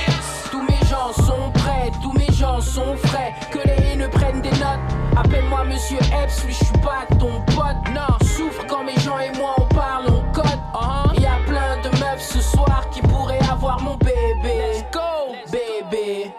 Gens 1.01 1.13
sont 1.13 1.51
prêts, 1.55 1.91
tous 1.99 2.13
mes 2.13 2.31
gens 2.31 2.61
sont 2.61 2.95
frais. 2.95 3.33
Que 3.49 3.57
les 3.67 3.95
ne 3.95 4.05
prennent 4.05 4.41
des 4.41 4.51
notes. 4.51 4.85
Appelle-moi 5.17 5.63
Monsieur 5.63 5.97
Epps, 5.97 6.45
lui 6.45 6.53
je 6.53 6.63
suis 6.65 6.77
pas 6.77 7.07
ton 7.17 7.41
pote. 7.55 7.81
Non, 7.91 8.19
souffre 8.23 8.63
quand 8.67 8.83
mes 8.83 8.99
gens 8.99 9.17
et 9.17 9.35
moi 9.35 9.55
on 9.57 9.65
parle, 9.73 10.05
on 10.09 10.31
code. 10.31 10.45
Uh-huh. 10.45 11.19
Y 11.19 11.25
a 11.25 11.39
plein 11.47 11.77
de 11.81 11.89
meufs 11.97 12.21
ce 12.21 12.39
soir 12.39 12.87
qui 12.91 13.01
pourraient 13.01 13.41
avoir 13.51 13.81
mon 13.81 13.95
bébé. 13.95 14.13
Let's 14.43 14.83
go, 14.93 15.33
bébé. 15.51 16.31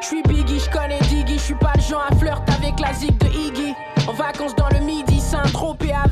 Je 0.00 0.06
suis 0.06 0.22
Biggie, 0.22 0.60
je 0.60 0.70
connais 0.70 1.00
Diggy, 1.00 1.34
je 1.34 1.42
suis 1.42 1.54
pas 1.54 1.72
le 1.74 1.82
genre 1.82 2.06
à 2.10 2.14
flirt 2.14 2.42
avec 2.48 2.80
la 2.80 2.94
zig 2.94 3.18
de 3.18 3.26
Iggy. 3.26 3.74
En 4.08 4.12
vacances 4.12 4.54
dans 4.54 4.68
le 4.68 4.80
midi, 4.84 5.20
Saint-Tropez 5.20 5.92
avec 5.92 6.05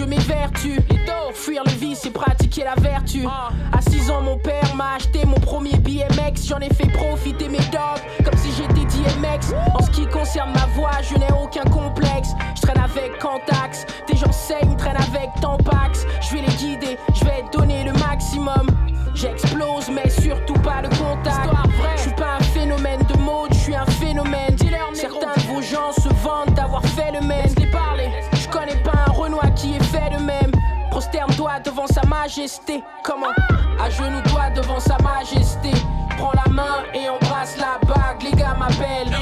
je 0.00 0.04
m'évertue. 0.04 0.80
Fuir 1.34 1.62
le 1.64 1.72
vice 1.72 2.04
et 2.06 2.10
pratiquer 2.10 2.64
la 2.64 2.74
vertu. 2.74 3.24
À 3.26 3.80
6 3.80 4.10
ans, 4.10 4.20
mon 4.22 4.36
père 4.36 4.74
m'a 4.74 4.94
acheté 4.96 5.24
mon 5.24 5.38
premier 5.38 5.76
BMX. 5.76 6.46
J'en 6.48 6.58
ai 6.58 6.72
fait 6.72 6.88
profiter 6.88 7.48
mes 7.48 7.58
dogs 7.58 8.02
comme 8.24 8.36
si 8.36 8.50
j'étais 8.52 8.84
DMX. 8.86 9.54
En 9.74 9.82
ce 9.84 9.90
qui 9.90 10.06
concerne 10.06 10.52
ma 10.52 10.66
voix, 10.74 10.90
je 11.02 11.16
n'ai 11.16 11.32
aucun 11.32 11.64
complexe. 11.70 12.30
Je 12.56 12.62
traîne 12.62 12.82
avec 12.82 13.18
Cantax, 13.18 13.86
des 14.08 14.16
gens 14.16 14.32
saignent, 14.32 14.76
traînent 14.76 14.96
avec 14.96 15.30
Tampax. 15.40 16.04
Je 16.20 16.34
vais 16.34 16.42
les 16.42 16.49
majesté. 32.30 32.84
Comment 33.02 33.34
À 33.80 33.90
genoux 33.90 34.22
toi 34.30 34.50
devant 34.54 34.78
sa 34.78 34.96
majesté. 34.98 35.70
Prends 36.16 36.32
la 36.32 36.52
main 36.52 36.84
et 36.94 37.08
embrasse 37.08 37.56
la 37.56 37.84
bague. 37.84 38.22
Les 38.22 38.30
gars 38.30 38.54
m'appellent. 38.56 39.12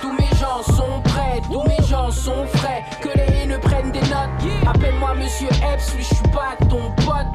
Tous 0.00 0.12
mes 0.12 0.36
gens 0.40 0.62
sont 0.64 1.00
prêts, 1.04 1.40
tous 1.44 1.62
mes 1.68 1.86
gens 1.86 2.10
sont 2.10 2.44
frais. 2.54 2.82
Que 3.00 3.10
les 3.16 3.46
ne 3.46 3.56
prennent 3.56 3.92
des 3.92 4.00
notes. 4.00 4.66
Appelle-moi 4.66 5.14
Monsieur 5.14 5.48
Epps, 5.72 5.94
lui 5.94 6.02
je 6.02 6.14
suis 6.14 6.28
pas 6.32 6.56
ton 6.68 6.90
pote. 7.04 7.26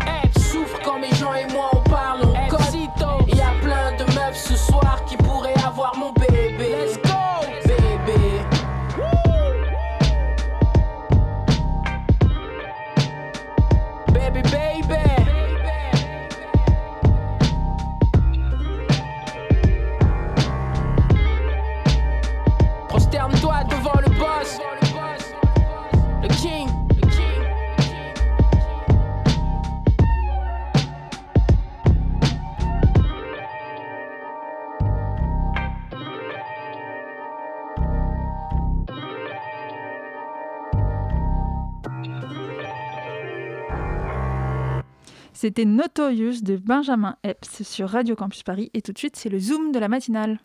C'était 45.46 45.66
Notorious 45.66 46.42
de 46.42 46.58
Benjamin 46.58 47.18
Epps 47.24 47.62
sur 47.62 47.90
Radio 47.90 48.16
Campus 48.16 48.42
Paris. 48.42 48.72
Et 48.74 48.82
tout 48.82 48.94
de 48.94 48.98
suite, 48.98 49.16
c'est 49.16 49.30
le 49.30 49.38
Zoom 49.38 49.72
de 49.72 49.78
la 49.78 49.88
matinale. 49.88 50.40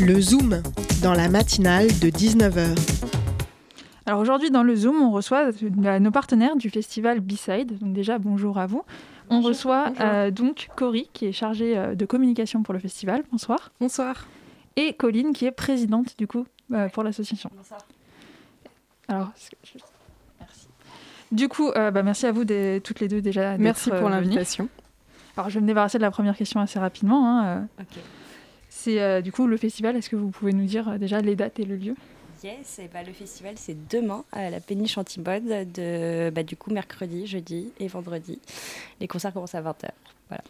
Le 0.00 0.20
Zoom 0.20 0.62
dans 1.00 1.12
la 1.12 1.28
matinale 1.28 1.86
de 1.86 2.08
19h. 2.08 2.76
Alors 4.06 4.18
aujourd'hui, 4.18 4.50
dans 4.50 4.64
le 4.64 4.74
Zoom, 4.74 5.00
on 5.00 5.12
reçoit 5.12 5.52
nos 6.00 6.10
partenaires 6.10 6.56
du 6.56 6.70
festival 6.70 7.20
B-Side. 7.20 7.78
Donc 7.78 7.92
déjà, 7.92 8.18
bonjour 8.18 8.58
à 8.58 8.66
vous. 8.66 8.82
On 9.28 9.42
reçoit 9.42 9.92
euh, 10.00 10.32
donc 10.32 10.70
Cory, 10.74 11.08
qui 11.12 11.26
est 11.26 11.32
chargée 11.32 11.78
euh, 11.78 11.94
de 11.94 12.04
communication 12.04 12.64
pour 12.64 12.74
le 12.74 12.80
festival. 12.80 13.22
Bonsoir. 13.30 13.70
Bonsoir. 13.78 14.26
Et 14.74 14.92
Colline, 14.92 15.32
qui 15.32 15.46
est 15.46 15.52
présidente 15.52 16.18
du 16.18 16.26
coup 16.26 16.46
euh, 16.72 16.88
pour 16.88 17.04
l'association. 17.04 17.48
Bonsoir. 17.54 17.80
Alors. 19.06 19.30
Du 21.32 21.48
coup, 21.48 21.70
bah, 21.74 22.02
merci 22.02 22.26
à 22.26 22.32
vous 22.32 22.44
toutes 22.44 23.00
les 23.00 23.08
deux 23.08 23.20
déjà. 23.22 23.56
Merci 23.58 23.90
pour 23.90 24.08
l'invitation. 24.08 24.68
Alors, 25.36 25.48
je 25.48 25.54
vais 25.54 25.60
me 25.60 25.66
débarrasser 25.66 25.98
de 25.98 26.02
la 26.02 26.10
première 26.10 26.36
question 26.36 26.60
assez 26.60 26.78
rapidement. 26.78 27.40
Hein, 27.40 27.68
C'est 28.68 29.22
du 29.22 29.32
coup 29.32 29.46
le 29.46 29.56
festival. 29.56 29.96
Est-ce 29.96 30.10
que 30.10 30.16
vous 30.16 30.30
pouvez 30.30 30.52
nous 30.52 30.66
dire 30.66 30.98
déjà 30.98 31.20
les 31.20 31.36
dates 31.36 31.58
et 31.60 31.64
le 31.64 31.76
lieu? 31.76 31.94
Yes, 32.42 32.78
et 32.78 32.88
bah, 32.92 33.02
le 33.06 33.12
festival 33.12 33.52
c'est 33.56 33.76
demain 33.90 34.24
à 34.32 34.48
la 34.48 34.60
péniche 34.60 34.96
Antibode, 34.96 35.44
de, 35.44 36.30
bah, 36.30 36.42
du 36.42 36.56
coup 36.56 36.70
mercredi, 36.70 37.26
jeudi 37.26 37.70
et 37.78 37.86
vendredi. 37.86 38.40
Les 38.98 39.06
concerts 39.06 39.34
commencent 39.34 39.54
à 39.54 39.60
20h. 39.60 39.90
Voilà. 40.28 40.42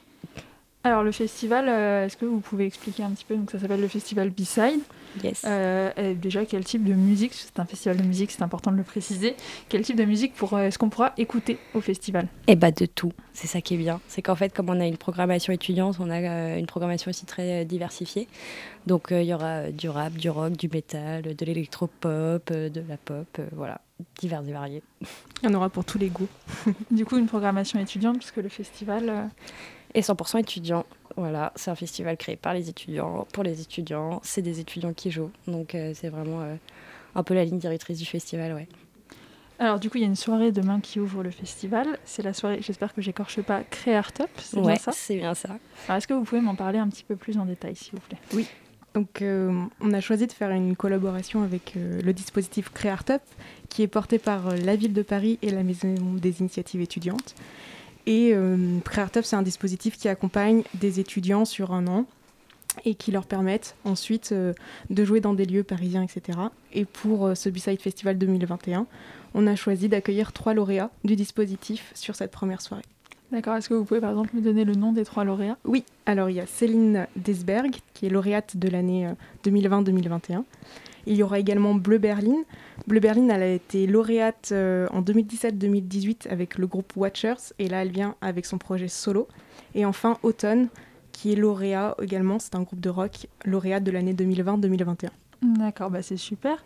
Alors 0.83 1.03
le 1.03 1.13
festival, 1.13 1.69
euh, 1.69 2.07
est-ce 2.07 2.17
que 2.17 2.25
vous 2.25 2.41
pouvez 2.41 2.65
expliquer 2.65 3.03
un 3.03 3.11
petit 3.11 3.27
peu? 3.27 3.37
Donc 3.37 3.51
ça 3.51 3.59
s'appelle 3.59 3.83
le 3.83 3.89
festival 3.89 4.31
B-Side. 4.31 4.81
Yes. 5.23 5.45
Euh, 5.45 6.15
déjà 6.15 6.47
quel 6.47 6.65
type 6.65 6.85
de 6.85 6.95
musique? 6.95 7.35
C'est 7.35 7.61
un 7.61 7.67
festival 7.67 7.99
de 7.99 8.03
musique, 8.03 8.31
c'est 8.31 8.43
important 8.43 8.73
de 8.73 8.79
le 8.79 8.83
préciser. 8.83 9.37
Quel 9.69 9.83
type 9.83 9.97
de 9.97 10.07
musique 10.07 10.33
pour 10.33 10.55
euh, 10.55 10.63
est-ce 10.63 10.79
qu'on 10.79 10.89
pourra 10.89 11.13
écouter 11.19 11.59
au 11.75 11.83
festival? 11.83 12.29
Eh 12.47 12.57
bah 12.57 12.71
de 12.71 12.87
tout. 12.87 13.13
C'est 13.35 13.47
ça 13.47 13.61
qui 13.61 13.75
est 13.75 13.77
bien. 13.77 14.01
C'est 14.09 14.23
qu'en 14.23 14.37
fait 14.37 14.55
comme 14.55 14.71
on 14.71 14.81
a 14.81 14.87
une 14.87 14.97
programmation 14.97 15.53
étudiante, 15.53 15.99
on 16.01 16.09
a 16.09 16.57
une 16.57 16.67
programmation 16.67 17.11
aussi 17.11 17.27
très 17.27 17.67
diversifiée. 17.67 18.27
Donc 18.87 19.09
il 19.11 19.25
y 19.25 19.35
aura 19.35 19.71
du 19.71 19.91
rap, 19.91 20.15
du 20.15 20.31
rock, 20.31 20.57
du 20.57 20.71
métal, 20.73 21.37
de 21.37 21.45
l'électropop, 21.45 22.51
de 22.51 22.83
la 22.89 22.97
pop, 22.97 23.39
voilà, 23.53 23.83
divers 24.19 24.43
et 24.49 24.53
variés. 24.53 24.83
Il 25.43 25.51
y 25.51 25.53
en 25.53 25.55
aura 25.55 25.69
pour 25.69 25.85
tous 25.85 25.99
les 25.99 26.09
goûts. 26.09 26.29
du 26.91 27.05
coup 27.05 27.19
une 27.19 27.27
programmation 27.27 27.79
étudiante 27.79 28.17
puisque 28.17 28.39
le 28.39 28.49
festival 28.49 29.29
et 29.95 30.01
100% 30.01 30.41
étudiants. 30.41 30.85
Voilà, 31.17 31.53
c'est 31.57 31.71
un 31.71 31.75
festival 31.75 32.17
créé 32.17 32.37
par 32.37 32.55
les 32.55 32.69
étudiants, 32.69 33.27
pour 33.33 33.43
les 33.43 33.61
étudiants. 33.61 34.21
C'est 34.23 34.43
des 34.43 34.61
étudiants 34.61 34.93
qui 34.93 35.11
jouent. 35.11 35.31
Donc 35.47 35.75
euh, 35.75 35.93
c'est 35.95 36.09
vraiment 36.09 36.41
euh, 36.41 36.55
un 37.15 37.23
peu 37.23 37.35
la 37.35 37.45
ligne 37.45 37.59
directrice 37.59 37.99
du 37.99 38.07
festival, 38.07 38.55
ouais. 38.55 38.69
Alors 39.59 39.79
du 39.79 39.91
coup, 39.91 39.99
il 39.99 40.01
y 40.01 40.05
a 40.05 40.07
une 40.07 40.17
soirée 40.17 40.53
demain 40.53 40.81
qui 40.81 41.01
ouvre 41.01 41.23
le 41.23 41.31
festival. 41.31 41.99
C'est 42.05 42.23
la 42.23 42.33
soirée, 42.33 42.61
j'espère 42.63 42.95
que 42.95 43.03
j'écorche 43.03 43.43
pas, 43.43 43.63
Créartop, 43.63 44.31
c'est 44.39 44.61
bien 44.61 44.77
ça 44.77 44.93
c'est 44.93 45.17
bien 45.17 45.35
ça. 45.35 45.51
Alors 45.87 45.99
est-ce 45.99 46.07
que 46.07 46.15
vous 46.15 46.25
pouvez 46.25 46.41
m'en 46.41 46.55
parler 46.55 46.79
un 46.79 46.89
petit 46.89 47.05
peu 47.05 47.17
plus 47.17 47.37
en 47.37 47.45
détail, 47.45 47.77
s'il 47.77 47.93
vous 47.93 48.01
plaît? 48.01 48.19
Oui. 48.33 48.47
Donc 48.95 49.21
euh, 49.21 49.53
on 49.81 49.93
a 49.93 50.01
choisi 50.01 50.27
de 50.27 50.33
faire 50.33 50.51
une 50.51 50.75
collaboration 50.77 51.43
avec 51.43 51.75
le 51.77 52.13
dispositif 52.13 52.71
Créartop, 52.73 53.21
qui 53.69 53.83
est 53.83 53.89
porté 53.89 54.19
par 54.19 54.57
la 54.57 54.77
ville 54.77 54.95
de 54.95 55.03
Paris 55.03 55.39
et 55.43 55.51
la 55.51 55.63
Maison 55.63 55.95
des 56.17 56.41
initiatives 56.41 56.81
étudiantes. 56.81 57.35
Et 58.07 58.33
euh, 58.35 58.57
c'est 59.23 59.37
un 59.37 59.43
dispositif 59.43 59.97
qui 59.97 60.09
accompagne 60.09 60.63
des 60.75 61.01
étudiants 61.01 61.45
sur 61.45 61.73
un 61.73 61.87
an 61.87 62.07
et 62.85 62.95
qui 62.95 63.11
leur 63.11 63.27
permettent 63.27 63.77
ensuite 63.85 64.31
euh, 64.33 64.53
de 64.91 65.05
jouer 65.05 65.21
dans 65.21 65.35
des 65.35 65.45
lieux 65.45 65.65
parisiens, 65.65 66.03
etc. 66.03 66.39
Et 66.73 66.85
pour 66.85 67.27
euh, 67.27 67.35
ce 67.35 67.49
B-Side 67.49 67.81
Festival 67.81 68.17
2021, 68.17 68.87
on 69.35 69.47
a 69.47 69.57
choisi 69.57 69.89
d'accueillir 69.89 70.33
trois 70.33 70.55
lauréats 70.55 70.91
du 71.05 71.17
dispositif 71.17 71.91
sur 71.95 72.15
cette 72.15 72.31
première 72.31 72.61
soirée. 72.61 72.85
D'accord, 73.33 73.55
est-ce 73.55 73.69
que 73.69 73.75
vous 73.75 73.85
pouvez 73.85 74.01
par 74.01 74.11
exemple 74.11 74.31
me 74.35 74.41
donner 74.41 74.65
le 74.65 74.75
nom 74.75 74.93
des 74.93 75.05
trois 75.05 75.25
lauréats? 75.25 75.57
Oui, 75.65 75.85
alors 76.07 76.31
il 76.31 76.37
y 76.37 76.41
a 76.41 76.47
Céline 76.47 77.07
Desberg, 77.15 77.77
qui 77.95 78.07
est 78.07 78.09
lauréate 78.09 78.57
de 78.57 78.69
l'année 78.69 79.09
2020-2021. 79.45 80.43
Il 81.07 81.17
y 81.17 81.23
aura 81.23 81.39
également 81.39 81.75
Bleu 81.75 81.99
Berlin. 81.99 82.43
Bleu 82.87 83.01
Berlin, 83.01 83.29
elle 83.29 83.43
a 83.43 83.49
été 83.49 83.87
lauréate 83.87 84.51
euh, 84.53 84.87
en 84.91 85.03
2017-2018 85.03 86.29
avec 86.29 86.59
le 86.59 86.67
groupe 86.67 86.93
Watchers 86.97 87.53
et 87.59 87.69
là 87.69 87.83
elle 87.83 87.91
vient 87.91 88.15
avec 88.21 88.47
son 88.47 88.59
projet 88.59 88.89
solo. 88.89 89.29
Et 89.75 89.85
enfin 89.85 90.19
Autumn, 90.23 90.69
qui 91.13 91.33
est 91.33 91.37
lauréat 91.37 91.97
également, 92.03 92.39
c'est 92.39 92.55
un 92.55 92.63
groupe 92.63 92.81
de 92.81 92.91
rock 92.91 93.29
lauréat 93.45 93.81
de 93.81 93.91
l'année 93.91 94.15
2020-2021. 94.15 95.09
D'accord, 95.43 95.91
bah 95.91 96.03
c'est 96.03 96.17
super. 96.17 96.63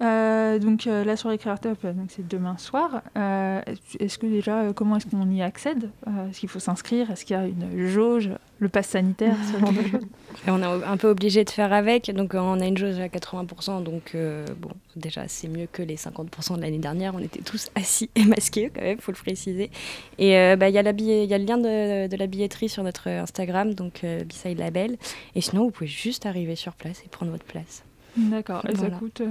Euh, 0.00 0.60
donc 0.60 0.86
euh, 0.86 1.04
la 1.04 1.16
soirée 1.16 1.38
Créatop, 1.38 1.84
donc 1.84 2.06
c'est 2.08 2.26
demain 2.26 2.56
soir. 2.56 3.02
Euh, 3.16 3.60
est-ce 3.98 4.18
que 4.18 4.26
déjà, 4.26 4.72
comment 4.74 4.96
est-ce 4.96 5.06
qu'on 5.06 5.28
y 5.30 5.42
accède? 5.42 5.90
Est-ce 6.06 6.40
qu'il 6.40 6.48
faut 6.48 6.60
s'inscrire? 6.60 7.10
Est-ce 7.10 7.24
qu'il 7.24 7.36
y 7.36 7.38
a 7.38 7.46
une 7.46 7.88
jauge, 7.88 8.30
le 8.60 8.68
pass 8.68 8.88
sanitaire, 8.88 9.36
ce 9.52 9.58
genre 9.58 9.72
de 9.72 9.82
choses? 9.90 10.06
On 10.46 10.62
est 10.62 10.84
un 10.86 10.96
peu 10.96 11.08
obligé 11.08 11.44
de 11.44 11.50
faire 11.50 11.72
avec. 11.72 12.12
Donc 12.14 12.34
on 12.34 12.60
a 12.60 12.66
une 12.66 12.78
jauge 12.78 12.98
à 13.00 13.08
80%. 13.08 13.82
Donc 13.82 14.16
bon, 14.60 14.70
déjà 14.94 15.26
c'est 15.26 15.48
mieux 15.48 15.66
que 15.70 15.82
les 15.82 15.96
50% 15.96 16.56
de 16.56 16.60
l'année 16.60 16.78
dernière. 16.78 17.14
On 17.14 17.20
était 17.20 17.42
tous 17.42 17.68
assis 17.74 18.10
et 18.14 18.24
masqués 18.24 18.70
quand 18.72 18.82
même, 18.82 19.00
faut 19.00 19.12
le 19.12 19.16
préciser. 19.16 19.70
Et 20.18 20.34
bah, 20.56 20.68
il 20.68 20.74
y, 20.74 20.78
a 20.78 20.82
le 20.82 21.44
lien 21.44 21.58
de, 21.58 22.16
la 22.16 22.26
billetterie 22.26 22.68
sur 22.68 22.84
notre 22.84 23.08
Instagram, 23.08 23.74
donc 23.74 24.02
Beside 24.02 24.58
Label. 24.58 24.96
Et 25.34 25.40
sinon, 25.40 25.64
vous 25.64 25.70
pouvez 25.70 25.88
juste 25.88 26.24
arriver 26.24 26.54
sur 26.54 26.74
place 26.74 27.02
et 27.04 27.08
prendre 27.08 27.32
votre 27.32 27.44
place. 27.44 27.82
D'accord. 28.16 28.64
Et 28.68 28.76
ça 28.76 28.90
coûte 28.90 29.22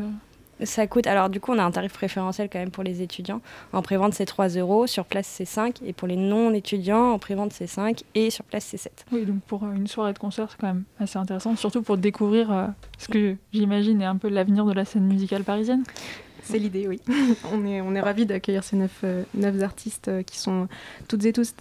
ça 0.64 0.88
coûte, 0.88 1.08
alors 1.08 1.30
du 1.30 1.40
coup, 1.40 1.52
on 1.52 1.58
a 1.60 1.64
un 1.64 1.72
tarif 1.72 1.94
préférentiel 1.94 2.50
quand 2.52 2.60
même 2.60 2.72
pour 2.72 2.84
les 2.84 3.02
étudiants. 3.02 3.42
En 3.74 3.82
prévente, 3.82 4.14
c'est 4.14 4.26
3 4.26 4.50
euros, 4.50 4.88
sur 4.88 5.06
place, 5.06 5.28
c'est 5.28 5.46
5. 5.46 5.82
Et 5.86 5.94
pour 5.94 6.08
les 6.08 6.16
non-étudiants, 6.16 7.12
en 7.12 7.20
prévente, 7.20 7.54
c'est 7.54 7.68
5. 7.68 8.04
Et 8.16 8.30
sur 8.30 8.44
place, 8.44 8.66
c'est 8.66 8.78
7. 8.78 9.06
Oui, 9.12 9.26
donc 9.26 9.42
pour 9.44 9.64
euh, 9.64 9.74
une 9.74 9.88
soirée 9.88 10.14
de 10.14 10.20
concert, 10.20 10.48
c'est 10.50 10.58
quand 10.60 10.68
même 10.68 10.84
assez 11.00 11.18
intéressant, 11.18 11.56
surtout 11.56 11.82
pour 11.82 11.98
découvrir 11.98 12.52
euh, 12.52 12.68
ce 12.98 13.08
que 13.08 13.36
j'imagine 13.54 14.02
est 14.02 14.06
un 14.06 14.18
peu 14.18 14.30
l'avenir 14.30 14.66
de 14.66 14.74
la 14.74 14.86
scène 14.86 15.06
musicale 15.06 15.44
parisienne. 15.44 15.84
C'est 16.44 16.60
l'idée, 16.60 16.88
oui. 16.88 17.02
on 17.54 17.66
est, 17.66 17.82
on 17.82 17.94
est 17.94 18.02
ravis 18.02 18.26
d'accueillir 18.26 18.64
ces 18.64 18.78
neuf, 18.78 19.02
euh, 19.04 19.24
neuf 19.36 19.62
artistes 19.62 20.10
qui 20.26 20.38
sont 20.38 20.68
toutes 21.08 21.26
et 21.26 21.34
tous 21.34 21.54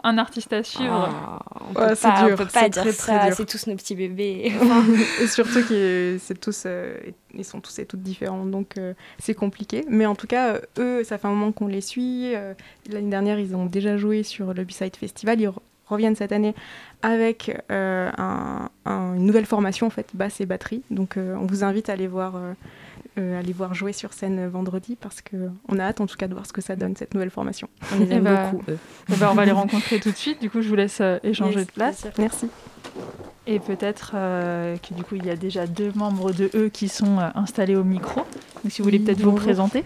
un 0.05 0.19
artiste 0.19 0.53
à 0.53 0.63
suivre. 0.63 1.09
Oh, 1.11 1.65
on 1.71 1.75
peut 1.75 1.95
pas, 2.01 2.27
dur. 2.27 2.37
peut 2.37 2.47
pas 2.47 2.69
dire 2.69 2.93
ça. 2.93 3.33
C'est 3.33 3.47
tous 3.47 3.67
nos 3.67 3.77
petits 3.77 3.95
bébés. 3.95 4.53
et 5.23 5.27
surtout 5.27 5.63
qu'ils 5.65 6.21
tous, 6.41 6.65
euh, 6.67 6.97
ils 7.35 7.45
sont 7.45 7.61
tous 7.61 7.79
et 7.79 7.87
toutes 7.87 8.03
différents, 8.03 8.45
donc 8.45 8.79
euh, 8.79 8.95
c'est 9.19 9.35
compliqué. 9.35 9.85
Mais 9.89 10.07
en 10.07 10.15
tout 10.15 10.27
cas, 10.27 10.55
euh, 10.55 10.61
eux, 10.79 11.05
ça 11.05 11.19
fait 11.19 11.27
un 11.27 11.31
moment 11.33 11.53
qu'on 11.53 11.67
les 11.67 11.81
suit. 11.81 12.33
L'année 12.91 13.11
dernière, 13.11 13.39
ils 13.39 13.55
ont 13.55 13.67
déjà 13.67 13.97
joué 13.97 14.23
sur 14.23 14.55
le 14.55 14.65
B-Side 14.65 14.97
Festival. 14.97 15.41
Ils 15.41 15.51
reviennent 15.87 16.17
cette 16.17 16.33
année 16.33 16.55
avec 17.03 17.57
un, 17.71 18.69
une 18.87 19.25
nouvelle 19.25 19.47
formation 19.47 19.87
en 19.87 19.91
fait, 19.91 20.09
basse 20.15 20.41
et 20.41 20.47
batterie. 20.47 20.83
Donc, 20.91 21.17
on 21.17 21.47
vous 21.47 21.65
invite 21.65 21.89
à 21.89 21.95
aller 21.95 22.07
voir 22.07 22.35
euh, 23.19 23.39
aller 23.39 23.53
voir 23.53 23.75
jouer 23.75 23.93
sur 23.93 24.13
scène 24.13 24.47
vendredi 24.49 24.97
parce 24.97 25.23
qu'on 25.23 25.79
a 25.79 25.83
hâte 25.83 26.01
en 26.01 26.07
tout 26.07 26.17
cas 26.17 26.29
de 26.29 26.35
voir 26.35 26.47
ce 26.47 26.53
que 26.53 26.61
ça 26.61 26.77
donne 26.77 26.97
cette 26.97 27.15
nouvelle 27.15 27.31
formation. 27.31 27.69
On 27.95 27.99
les 27.99 28.13
aime 28.13 28.19
eh 28.19 28.21
ben, 28.21 28.51
beaucoup. 28.51 28.65
Eh 28.69 29.17
ben, 29.17 29.29
on 29.31 29.35
va 29.35 29.45
les 29.45 29.53
rencontrer 29.53 30.01
tout 30.01 30.11
de 30.11 30.17
suite. 30.17 30.41
Du 30.41 30.51
coup, 30.51 30.63
je 30.63 30.69
vous 30.69 30.75
laisse 30.75 30.99
euh, 31.01 31.19
échanger 31.23 31.65
de 31.65 31.71
place. 31.71 32.07
Merci. 32.19 32.49
Et 33.47 33.59
peut-être 33.61 34.13
euh, 34.15 34.77
que 34.77 34.95
du 34.95 35.03
coup, 35.03 35.17
il 35.17 35.27
y 35.27 35.31
a 35.31 35.37
déjà 35.37 35.67
deux 35.67 35.93
membres 35.95 36.33
de 36.33 36.51
eux 36.55 36.69
qui 36.69 36.89
sont 36.89 37.19
installés 37.35 37.77
au 37.77 37.85
micro. 37.85 38.21
Donc, 38.63 38.73
si 38.73 38.81
vous 38.81 38.85
voulez 38.85 38.99
peut-être 38.99 39.21
vous 39.21 39.33
présenter. 39.33 39.85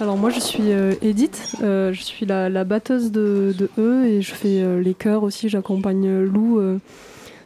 Alors 0.00 0.16
moi 0.16 0.30
je 0.30 0.38
suis 0.38 0.70
Edith, 1.02 1.56
je 1.60 2.00
suis 2.00 2.24
la, 2.24 2.62
batteuse 2.62 3.10
de, 3.10 3.52
de, 3.58 3.68
eux 3.78 4.06
et 4.06 4.22
je 4.22 4.32
fais 4.32 4.78
les 4.80 4.94
chœurs 4.94 5.24
aussi, 5.24 5.48
j'accompagne 5.48 6.22
Lou 6.22 6.62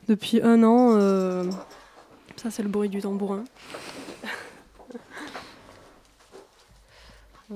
depuis 0.06 0.42
un 0.42 0.62
an. 0.62 0.98
ça 2.36 2.50
c'est 2.50 2.62
le 2.62 2.68
bruit 2.68 2.90
du 2.90 3.00
tambourin. 3.00 3.44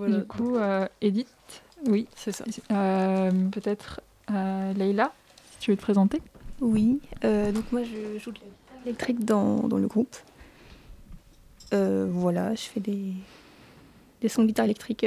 Du 0.04 0.24
coup, 0.26 0.56
euh, 0.56 0.86
Edith, 1.00 1.62
oui, 1.86 2.06
c'est 2.14 2.32
ça. 2.32 2.44
Euh, 2.70 3.30
peut-être 3.50 4.00
euh, 4.30 4.72
Leïla, 4.74 5.12
si 5.52 5.58
tu 5.58 5.70
veux 5.70 5.76
te 5.76 5.82
présenter. 5.82 6.20
Oui, 6.60 7.00
donc 7.22 7.70
moi 7.72 7.82
je 7.82 8.18
joue 8.18 8.30
de 8.30 8.38
la 8.38 8.46
guitare 8.46 8.82
électrique 8.84 9.24
dans, 9.24 9.68
dans 9.68 9.78
le 9.78 9.86
groupe. 9.86 10.16
voilà, 11.72 12.54
je 12.54 12.62
fais 12.62 12.80
des, 12.80 13.12
des 14.20 14.28
sons 14.28 14.42
de 14.42 14.48
guitare 14.48 14.66
électrique. 14.66 15.06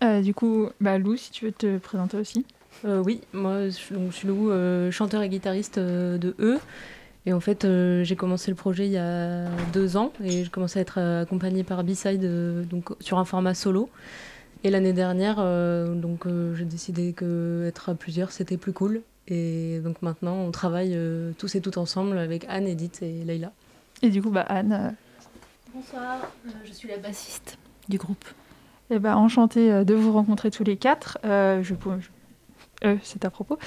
du 0.22 0.34
coup, 0.34 0.68
bah, 0.80 0.98
Lou, 0.98 1.16
si 1.16 1.30
tu 1.30 1.44
veux 1.44 1.52
te 1.52 1.78
présenter 1.78 2.16
aussi. 2.16 2.46
oui, 2.84 3.20
moi 3.32 3.68
je, 3.68 3.94
donc, 3.94 4.10
je 4.12 4.16
suis 4.16 4.28
Lou, 4.28 4.50
chanteur 4.90 5.22
et 5.22 5.28
guitariste 5.28 5.78
de 5.78 6.34
E. 6.38 6.58
Et 7.26 7.32
en 7.32 7.40
fait, 7.40 7.64
euh, 7.64 8.02
j'ai 8.02 8.16
commencé 8.16 8.50
le 8.50 8.54
projet 8.54 8.86
il 8.86 8.92
y 8.92 8.98
a 8.98 9.48
deux 9.72 9.96
ans 9.96 10.12
et 10.24 10.44
je 10.44 10.50
commençais 10.50 10.78
à 10.78 10.82
être 10.82 10.98
euh, 10.98 11.22
accompagnée 11.22 11.64
par 11.64 11.84
B-Side 11.84 12.24
euh, 12.24 12.64
donc, 12.64 12.90
sur 13.00 13.18
un 13.18 13.24
format 13.24 13.54
solo. 13.54 13.90
Et 14.64 14.70
l'année 14.70 14.92
dernière, 14.92 15.36
donc 15.94 16.26
j'ai 16.54 16.66
décidé 16.66 17.14
que 17.14 17.64
être 17.66 17.88
à 17.88 17.94
plusieurs, 17.94 18.30
c'était 18.30 18.58
plus 18.58 18.74
cool. 18.74 19.00
Et 19.26 19.80
donc 19.82 20.02
maintenant, 20.02 20.34
on 20.34 20.50
travaille 20.50 20.94
tous 21.38 21.54
et 21.54 21.62
toutes 21.62 21.78
ensemble 21.78 22.18
avec 22.18 22.44
Anne, 22.46 22.66
Edith 22.66 23.00
et 23.00 23.24
Leïla. 23.24 23.52
Et 24.02 24.10
du 24.10 24.20
coup, 24.20 24.28
bah, 24.28 24.42
Anne. 24.42 24.94
Bonsoir, 25.74 26.30
je 26.62 26.72
suis 26.72 26.88
la 26.88 26.98
bassiste 26.98 27.56
du 27.88 27.96
groupe. 27.96 28.26
Et 28.90 28.96
eh 28.96 28.98
bah, 28.98 29.16
enchantée 29.16 29.82
de 29.82 29.94
vous 29.94 30.12
rencontrer 30.12 30.50
tous 30.50 30.64
les 30.64 30.76
quatre. 30.76 31.16
je, 31.24 31.62
je 31.62 31.74
euh, 32.84 32.96
c'est 33.02 33.24
à 33.24 33.30
propos. 33.30 33.58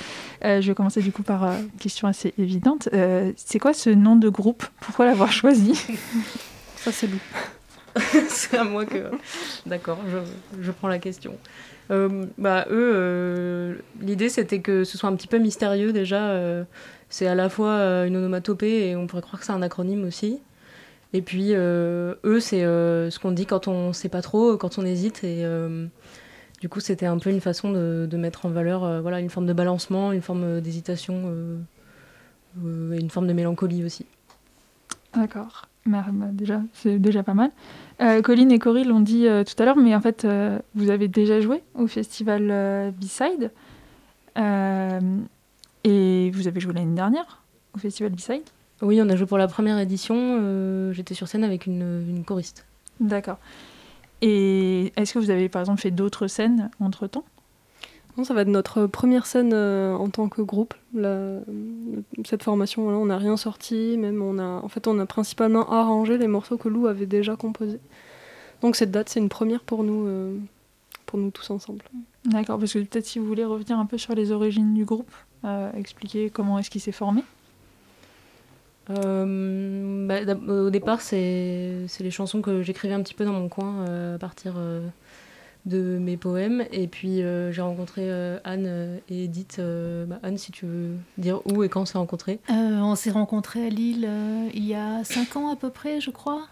Euh, 0.43 0.61
je 0.61 0.67
vais 0.67 0.75
commencer 0.75 1.01
du 1.01 1.11
coup 1.11 1.23
par 1.23 1.43
euh, 1.43 1.57
une 1.59 1.79
question 1.79 2.07
assez 2.07 2.33
évidente. 2.37 2.89
c'est 3.35 3.59
quoi 3.59 3.73
ce 3.73 3.89
nom 3.89 4.15
de 4.15 4.29
groupe? 4.29 4.63
Pourquoi 4.81 5.05
l'avoir 5.05 5.31
choisi? 5.31 5.73
Ça, 6.77 6.91
c'est 6.91 7.07
Lou. 7.07 7.19
c'est 8.27 8.57
à 8.57 8.63
moi 8.63 8.85
que. 8.85 9.11
D'accord, 9.65 9.99
je, 10.61 10.71
prends 10.71 10.87
la 10.87 10.99
question. 10.99 11.37
bah, 11.89 12.65
eux, 12.71 13.83
l'idée 14.01 14.29
c'était 14.29 14.61
que 14.61 14.83
ce 14.83 14.97
soit 14.97 15.09
un 15.09 15.15
petit 15.15 15.27
peu 15.27 15.37
mystérieux 15.37 15.93
déjà. 15.93 16.35
c'est 17.09 17.27
à 17.27 17.35
la 17.35 17.49
fois 17.49 18.05
une 18.05 18.17
onomatopée 18.17 18.89
et 18.89 18.95
on 18.95 19.05
pourrait 19.05 19.21
croire 19.21 19.39
que 19.39 19.45
c'est 19.45 19.51
un 19.51 19.61
acronyme 19.61 20.03
aussi. 20.05 20.39
Et 21.13 21.21
puis, 21.21 21.53
eux, 21.53 22.39
c'est 22.39 22.61
ce 22.63 23.19
qu'on 23.19 23.31
dit 23.31 23.45
quand 23.45 23.67
on 23.67 23.93
sait 23.93 24.09
pas 24.09 24.23
trop, 24.23 24.57
quand 24.57 24.79
on 24.79 24.85
hésite. 24.85 25.23
Et 25.23 25.45
du 26.63 26.69
coup, 26.69 26.79
c'était 26.79 27.07
un 27.07 27.17
peu 27.17 27.29
une 27.29 27.41
façon 27.41 27.73
de, 27.73 28.07
mettre 28.17 28.45
en 28.45 28.49
valeur 28.49 28.85
euh, 28.85 29.01
voilà, 29.01 29.19
une 29.19 29.29
forme 29.29 29.45
de 29.45 29.51
balancement, 29.51 30.13
une 30.13 30.21
forme 30.21 30.43
euh, 30.45 30.61
d'hésitation 30.61 31.23
euh, 31.25 32.95
et 32.95 33.01
une 33.01 33.09
forme 33.09 33.27
de 33.27 33.33
mélancolie 33.33 33.83
aussi. 33.83 34.05
D'accord. 35.13 35.67
Bah, 35.85 36.05
déjà, 36.31 36.61
c'est 36.71 36.99
déjà 36.99 37.21
pas 37.21 37.33
mal. 37.33 37.51
Colline 38.23 38.49
et 38.53 38.59
Cory 38.59 38.85
l'ont 38.85 39.01
dit 39.01 39.27
tout 39.45 39.61
à 39.61 39.65
l'heure, 39.65 39.75
mais 39.75 39.93
en 39.93 39.99
fait, 39.99 40.25
vous 40.73 40.89
avez 40.89 41.09
déjà 41.09 41.41
joué 41.41 41.61
au 41.75 41.87
festival 41.87 42.93
B-Side. 42.97 43.51
et 45.83 46.31
vous 46.33 46.47
avez 46.47 46.59
joué 46.61 46.73
l'année 46.73 46.95
dernière 46.95 47.41
au 47.75 47.79
festival 47.79 48.13
B-Side 48.13 48.43
Oui, 48.81 49.01
on 49.01 49.09
a 49.09 49.17
joué 49.17 49.25
pour 49.25 49.37
la 49.37 49.49
première 49.49 49.79
édition. 49.79 50.93
J'étais 50.93 51.13
sur 51.13 51.27
scène 51.27 51.43
avec 51.43 51.65
une, 51.65 52.05
une 52.07 52.23
choriste. 52.23 52.65
D'accord. 53.01 53.39
Et 54.25 54.93
est-ce 54.95 55.13
que 55.13 55.19
vous 55.19 55.31
avez 55.31 55.49
par 55.49 55.61
exemple 55.61 55.81
fait 55.81 55.91
d'autres 55.91 56.27
scènes 56.27 56.71
entre-temps? 56.79 57.25
Non, 58.15 58.23
ça 58.23 58.33
va 58.33 58.41
être 58.41 58.47
notre 58.47 58.85
première 58.85 59.25
scène 59.25 59.51
euh, 59.53 59.93
en 59.95 60.07
tant 60.07 60.29
que 60.29 60.41
groupe. 60.41 60.75
cette 62.25 62.43
formation, 62.43 62.89
là, 62.89 62.97
on 62.97 63.07
n'a 63.07 63.17
rien 63.17 63.35
sorti. 63.35 63.97
Même 63.97 64.21
on 64.21 64.39
a, 64.39 64.45
en 64.45 64.67
fait, 64.69 64.87
on 64.87 64.97
a 64.99 65.05
principalement 65.05 65.69
arrangé 65.69 66.17
les 66.17 66.27
morceaux 66.27 66.57
que 66.57 66.69
Lou 66.69 66.87
avait 66.87 67.05
déjà 67.05 67.35
composés. 67.35 67.81
Donc 68.61 68.77
cette 68.77 68.91
date, 68.91 69.09
c'est 69.09 69.19
une 69.19 69.27
première 69.27 69.59
pour 69.59 69.83
nous, 69.83 70.07
euh, 70.07 70.37
pour 71.05 71.19
nous 71.19 71.29
tous 71.29 71.49
ensemble. 71.49 71.83
D'accord, 72.23 72.59
parce 72.59 72.71
que 72.71 72.79
peut-être 72.79 73.05
si 73.05 73.19
vous 73.19 73.25
voulez 73.25 73.43
revenir 73.43 73.77
un 73.77 73.85
peu 73.85 73.97
sur 73.97 74.15
les 74.15 74.31
origines 74.31 74.73
du 74.73 74.85
groupe, 74.85 75.11
euh, 75.43 75.69
expliquer 75.73 76.29
comment 76.29 76.59
est-ce 76.59 76.69
qu'il 76.69 76.79
s'est 76.79 76.93
formé. 76.93 77.23
Euh, 78.89 80.07
bah, 80.07 80.33
au 80.47 80.69
départ, 80.69 81.01
c'est 81.01 81.87
les 81.99 82.11
chansons 82.11 82.41
que 82.41 82.61
j'écrivais 82.61 82.93
un 82.93 83.01
petit 83.01 83.13
peu 83.13 83.25
dans 83.25 83.33
mon 83.33 83.49
coin 83.49 83.85
euh, 83.87 84.15
à 84.15 84.17
partir 84.17 84.55
euh, 84.57 84.85
de 85.65 85.97
mes 85.97 86.17
poèmes. 86.17 86.65
Et 86.71 86.87
puis 86.87 87.21
j'ai 87.51 87.61
rencontré 87.61 88.09
Anne 88.43 88.99
et 89.09 89.25
Edith. 89.25 89.61
Bah, 90.07 90.19
Anne, 90.23 90.37
si 90.37 90.51
tu 90.51 90.65
veux 90.65 90.95
dire 91.17 91.41
où 91.45 91.63
et 91.63 91.69
quand 91.69 91.81
on 91.81 91.85
s'est 91.85 91.97
rencontrés 91.97 92.39
On 92.49 92.95
s'est 92.95 93.11
rencontrés 93.11 93.67
à 93.67 93.69
Lille 93.69 94.09
il 94.53 94.65
y 94.65 94.75
a 94.75 95.03
5 95.03 95.37
ans 95.37 95.51
à 95.51 95.55
peu 95.55 95.69
près, 95.69 96.01
je 96.01 96.11
crois. 96.11 96.47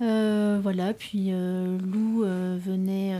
voilà, 0.00 0.92
puis 0.92 1.30
Lou 1.30 2.24
venait 2.24 3.14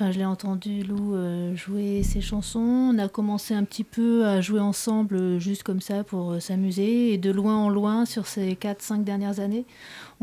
Enfin, 0.00 0.12
je 0.12 0.18
l'ai 0.18 0.24
entendu 0.24 0.82
Lou 0.82 1.14
euh, 1.14 1.54
jouer 1.54 2.02
ses 2.02 2.22
chansons. 2.22 2.58
On 2.58 2.98
a 2.98 3.06
commencé 3.06 3.52
un 3.52 3.64
petit 3.64 3.84
peu 3.84 4.24
à 4.24 4.40
jouer 4.40 4.60
ensemble, 4.60 5.16
euh, 5.16 5.38
juste 5.38 5.62
comme 5.62 5.82
ça, 5.82 6.04
pour 6.04 6.30
euh, 6.30 6.40
s'amuser. 6.40 7.12
Et 7.12 7.18
de 7.18 7.30
loin 7.30 7.58
en 7.58 7.68
loin, 7.68 8.06
sur 8.06 8.26
ces 8.26 8.54
4-5 8.54 9.04
dernières 9.04 9.40
années, 9.40 9.66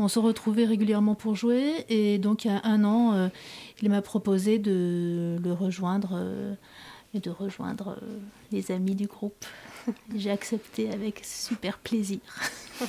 on 0.00 0.08
se 0.08 0.18
retrouvait 0.18 0.64
régulièrement 0.64 1.14
pour 1.14 1.36
jouer. 1.36 1.84
Et 1.88 2.18
donc, 2.18 2.44
il 2.44 2.48
y 2.48 2.50
a 2.50 2.60
un 2.64 2.82
an, 2.82 3.30
il 3.80 3.88
m'a 3.88 4.02
proposé 4.02 4.58
de 4.58 5.36
le 5.40 5.52
rejoindre 5.52 6.28
et 7.14 7.20
de 7.20 7.30
rejoindre 7.30 8.00
les 8.50 8.72
amis 8.72 8.96
du 8.96 9.06
groupe. 9.06 9.44
J'ai 10.16 10.32
accepté 10.32 10.90
avec 10.90 11.20
super 11.22 11.78
plaisir. 11.78 12.18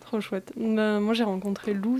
Trop 0.00 0.20
chouette. 0.20 0.52
Bah, 0.56 0.98
moi, 0.98 1.14
j'ai 1.14 1.22
rencontré 1.22 1.72
Lou, 1.72 1.98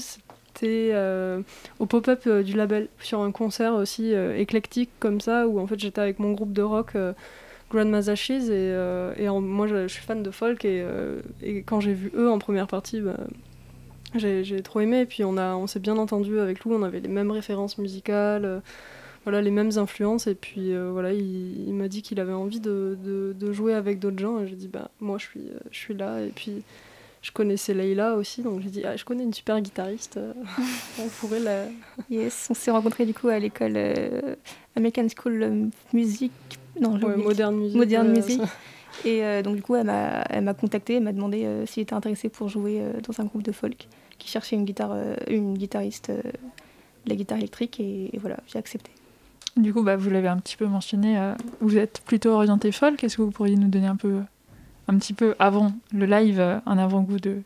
euh, 0.63 1.41
au 1.79 1.87
pop-up 1.87 2.23
euh, 2.27 2.43
du 2.43 2.55
label. 2.55 2.89
Sur 3.01 3.21
un 3.21 3.33
concert 3.33 3.75
aussi 3.75 4.15
euh, 4.15 4.37
éclectique 4.37 4.91
comme 4.99 5.21
ça 5.21 5.47
où 5.47 5.59
en 5.59 5.67
fait 5.67 5.79
j'étais 5.79 6.01
avec 6.01 6.19
mon 6.19 6.33
groupe 6.33 6.53
de 6.53 6.63
rock 6.63 6.97
Grandma's 7.71 8.09
Ashes 8.09 8.31
et, 8.31 9.29
moi 9.29 9.67
je, 9.67 9.89
suis 9.89 10.03
fan 10.03 10.23
de 10.23 10.31
folk 10.31 10.65
et, 10.65 10.85
quand 11.67 11.81
j'ai 11.81 11.95
vu 11.95 12.11
eux 12.15 12.31
en 12.31 12.39
première 12.39 12.67
partie 12.67 13.01
bah, 13.01 13.17
j'ai 14.17 14.63
trop 14.63 14.81
aimé. 14.81 15.01
Et 15.01 15.07
puis 15.07 15.25
on, 15.25 15.37
a, 15.37 15.55
on 15.55 15.67
s'est 15.67 15.81
bien 15.81 15.97
entendu 15.97 16.41
avec 16.41 16.65
Lou, 16.65 16.75
on 16.75 16.83
avait 16.83 17.01
les 17.01 17.09
mêmes 17.09 17.31
références 17.31 17.79
musicales, 17.79 18.61
voilà, 19.25 19.41
les 19.41 19.53
mêmes 19.53 19.71
influences. 19.77 20.27
Et 20.27 20.35
puis 20.35 20.75
voilà, 20.75 21.13
il, 21.13 21.73
m'a 21.75 21.87
dit 21.87 22.03
qu'il 22.03 22.19
avait 22.19 22.33
envie 22.33 22.61
de 22.61 23.53
jouer 23.53 23.75
avec 23.75 24.01
d'autres 24.01 24.19
gens. 24.19 24.41
Et 24.41 24.49
j'ai 24.49 24.57
dit 24.57 24.69
bah 24.69 24.91
moi 25.01 25.19
je 25.19 25.27
suis, 25.27 25.49
je 25.71 25.79
suis 25.79 25.95
là. 25.95 26.21
Et 26.23 26.33
puis 26.35 26.65
je 27.23 27.33
connaissais 27.33 27.75
Leïla 27.75 28.15
aussi, 28.15 28.43
donc 28.43 28.61
j'ai 28.63 28.71
dit 28.71 28.83
ah, 28.85 28.97
je 28.97 29.05
connais 29.05 29.25
une 29.25 29.35
super 29.35 29.61
guitariste, 29.61 30.17
euh, 30.17 30.33
on 30.99 31.09
pourrait 31.09 31.41
la. 31.41 31.65
Yes, 32.11 32.49
on 32.51 32.55
s'est 32.55 32.71
rencontrés 32.71 33.05
du 33.05 33.15
coup 33.15 33.29
à 33.29 33.39
l'école 33.39 33.75
euh, 33.77 34.37
American 34.77 35.07
School 35.15 35.71
Music, 35.93 36.33
non, 36.81 36.99
Modern 36.99 37.55
Music. 37.55 37.77
Modern 37.77 38.09
Music. 38.09 38.41
Et 39.05 39.25
euh, 39.25 39.43
donc 39.43 39.57
du 39.57 39.63
coup, 39.63 39.77
elle 39.77 39.87
m'a 39.87 40.55
contacté, 40.55 40.97
elle 40.97 41.05
m'a 41.05 41.13
demandé 41.13 41.47
s'il 41.67 41.83
était 41.83 41.95
intéressé 41.95 42.29
pour 42.29 42.49
jouer 42.49 42.83
dans 43.07 43.21
un 43.21 43.25
groupe 43.25 43.43
de 43.43 43.53
folk 43.53 43.87
qui 44.19 44.29
cherchait 44.29 44.57
une 44.57 44.65
guitare, 44.65 44.95
une 45.29 45.57
guitariste, 45.57 46.13
la 47.07 47.15
guitare 47.15 47.39
électrique, 47.39 47.79
et, 47.81 48.11
voilà, 48.19 48.37
j'ai 48.49 48.59
accepté. 48.59 48.91
Du 49.57 49.73
coup, 49.73 49.83
bah, 49.83 49.97
vous 49.97 50.11
l'avez 50.11 50.29
un 50.29 50.39
petit 50.39 50.57
peu 50.57 50.67
mentionné, 50.67 51.19
vous 51.61 51.79
êtes 51.79 52.03
plutôt 52.05 52.31
orienté 52.31 52.73
folk. 52.73 53.03
Est-ce 53.03 53.17
que 53.17 53.23
vous 53.23 53.31
pourriez 53.31 53.57
nous 53.57 53.69
donner 53.69 53.87
un 53.87 53.97
peu, 53.97 54.21
un 54.91 54.99
petit 54.99 55.15
peu 55.15 55.37
avant 55.39 55.73
le 55.93 56.05
live, 56.05 56.41
un 56.41 56.79
avant-goût 56.79 57.21
de, 57.21 57.43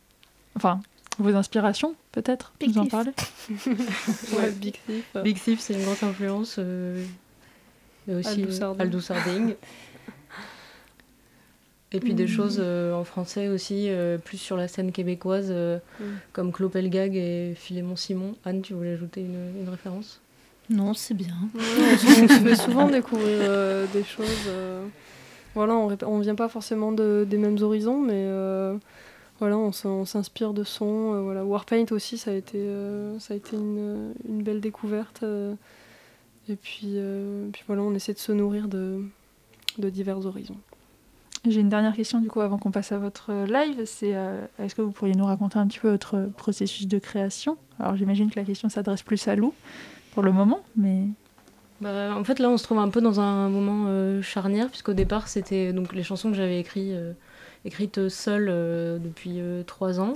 enfin, 0.56 0.80
vos 1.18 1.34
inspirations, 1.34 1.94
peut-être 2.10 2.54
Vous 2.66 2.78
en 2.78 2.86
parlez? 2.86 3.12
Ouais, 4.38 4.50
Big 4.52 4.78
Thief. 4.86 5.16
Big 5.22 5.38
Thief, 5.38 5.60
c'est 5.60 5.74
une 5.74 5.82
grande 5.82 6.02
influence. 6.02 6.56
Euh, 6.58 7.04
et 8.08 8.14
aussi 8.14 8.46
Aldous 8.78 9.02
Sarding. 9.02 9.56
Et 11.92 12.00
puis 12.00 12.14
des 12.14 12.24
mm. 12.24 12.28
choses 12.28 12.56
euh, 12.60 12.94
en 12.94 13.04
français 13.04 13.48
aussi, 13.48 13.88
euh, 13.88 14.16
plus 14.16 14.38
sur 14.38 14.56
la 14.56 14.66
scène 14.66 14.90
québécoise, 14.90 15.50
mm. 15.50 16.04
comme 16.32 16.50
Clopelgag 16.50 17.14
et 17.14 17.54
Philémon 17.54 17.96
Simon. 17.96 18.36
Anne, 18.46 18.62
tu 18.62 18.72
voulais 18.72 18.94
ajouter 18.94 19.20
une, 19.20 19.60
une 19.60 19.68
référence? 19.68 20.22
Non, 20.70 20.94
c'est 20.94 21.14
bien. 21.14 21.36
se 21.58 22.42
fait 22.42 22.56
souvent 22.56 22.88
découvrir 22.88 23.86
des 23.92 24.02
choses. 24.02 24.48
Voilà, 25.54 25.74
on 25.74 26.18
ne 26.18 26.22
vient 26.22 26.34
pas 26.34 26.48
forcément 26.48 26.92
de, 26.92 27.26
des 27.28 27.38
mêmes 27.38 27.58
horizons, 27.60 28.00
mais 28.00 28.28
voilà, 29.40 29.58
on 29.58 29.72
s'inspire 30.04 30.54
de 30.54 30.64
sons. 30.64 31.14
Euh, 31.14 31.20
voilà. 31.22 31.44
Warpaint 31.44 31.86
aussi, 31.90 32.18
ça 32.18 32.30
a 32.30 32.34
été, 32.34 32.58
euh, 32.58 33.18
une, 33.52 34.42
belle 34.42 34.60
découverte. 34.60 35.22
Euh. 35.22 35.54
et 36.48 36.56
puis, 36.56 36.98
voilà, 37.66 37.82
on 37.82 37.94
essaie 37.94 38.14
de 38.14 38.18
se 38.18 38.32
nourrir 38.32 38.68
de, 38.68 39.02
de 39.78 39.90
divers 39.90 40.24
horizons. 40.24 40.58
J'ai 41.46 41.60
une 41.60 41.68
dernière 41.68 41.94
question 41.94 42.20
du 42.20 42.28
coup 42.28 42.40
avant 42.40 42.56
qu'on 42.56 42.70
passe 42.70 42.92
à 42.92 42.96
votre 42.96 43.44
live. 43.44 43.82
C'est 43.84 44.14
est-ce 44.58 44.74
que 44.74 44.80
vous 44.80 44.92
pourriez 44.92 45.14
nous 45.14 45.26
raconter 45.26 45.58
un 45.58 45.66
petit 45.66 45.78
peu 45.78 45.90
votre 45.90 46.30
processus 46.38 46.88
de 46.88 46.98
création? 46.98 47.58
Alors 47.78 47.96
j'imagine 47.96 48.30
que 48.30 48.40
la 48.40 48.46
question 48.46 48.70
s'adresse 48.70 49.02
plus 49.02 49.28
à 49.28 49.36
Lou 49.36 49.52
pour 50.14 50.22
le 50.22 50.32
moment, 50.32 50.60
mais 50.74 51.04
bah, 51.80 52.14
en 52.16 52.24
fait 52.24 52.38
là 52.38 52.48
on 52.48 52.56
se 52.56 52.64
trouve 52.64 52.78
un 52.78 52.88
peu 52.88 53.00
dans 53.00 53.20
un 53.20 53.48
moment 53.48 54.22
charnière 54.22 54.68
puisqu'au 54.68 54.94
départ 54.94 55.28
c'était 55.28 55.72
donc 55.72 55.92
les 55.92 56.02
chansons 56.02 56.30
que 56.30 56.36
j'avais 56.36 56.60
écrites 56.60 56.94
écrite 57.64 58.08
seule 58.08 58.48
euh, 58.50 58.98
depuis 58.98 59.40
euh, 59.40 59.62
trois 59.62 60.00
ans. 60.00 60.14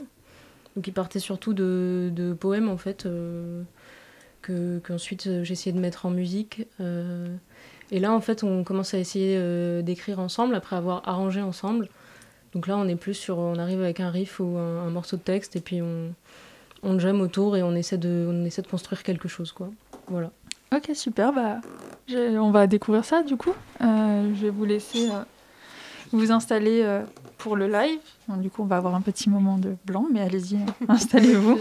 Donc 0.77 0.87
il 0.87 0.93
partait 0.93 1.19
surtout 1.19 1.55
de, 1.55 2.37
poèmes 2.39 2.69
en 2.69 2.77
fait, 2.77 3.07
euh, 3.07 3.63
que, 4.43 4.79
qu'ensuite 4.79 5.27
essayé 5.27 5.73
de 5.73 5.81
mettre 5.81 6.07
en 6.07 6.11
musique. 6.11 6.67
et 7.91 8.01
là 8.01 8.13
en 8.13 8.21
fait 8.21 8.45
on 8.45 8.63
commence 8.63 8.95
à 8.95 8.99
essayer 8.99 9.83
d'écrire 9.83 10.21
ensemble 10.21 10.55
après 10.55 10.77
avoir 10.77 11.09
arrangé 11.09 11.41
ensemble. 11.41 11.89
Donc 12.55 12.67
là, 12.67 12.79
on 12.79 12.89
est 12.89 12.97
plus 12.97 13.13
sur, 13.13 13.37
on 13.39 13.59
arrive 13.59 13.83
avec 13.83 14.01
un 14.01 14.09
riff 14.09 14.41
ou 14.41 14.57
un, 14.57 14.89
morceau 14.89 15.19
de 15.19 15.23
texte 15.23 15.55
et 15.57 15.61
puis 15.61 15.83
on, 15.83 16.15
on 16.83 16.99
jamme 16.99 17.21
autour 17.21 17.57
et 17.57 17.63
on 17.63 17.75
essaie 17.75 17.99
de, 17.99 18.27
on 18.31 18.45
essaie 18.47 18.63
de 18.63 18.69
construire 18.69 19.03
quelque 19.03 19.29
chose, 19.29 19.53
quoi. 19.53 19.69
Voilà. 20.07 20.31
Ok, 20.75 20.91
super. 20.95 21.33
Bah, 21.33 21.61
on 22.15 22.51
va 22.51 22.67
découvrir 22.67 23.05
ça 23.05 23.23
du 23.23 23.37
coup. 23.37 23.55
je 23.81 24.41
vais 24.41 24.51
vous 24.51 24.65
laisser 24.65 25.09
vous 26.13 26.33
installer 26.33 27.03
pour 27.39 27.57
le 27.57 27.69
live. 27.69 28.01
du 28.29 28.51
coup, 28.51 28.63
on 28.63 28.67
va 28.67 28.77
avoir 28.77 28.95
un 28.95 29.01
petit 29.01 29.31
moment 29.31 29.57
de 29.57 29.77
blanc, 29.87 30.07
mais 30.13 30.21
allez-y, 30.21 30.59
installez-vous. 30.89 31.59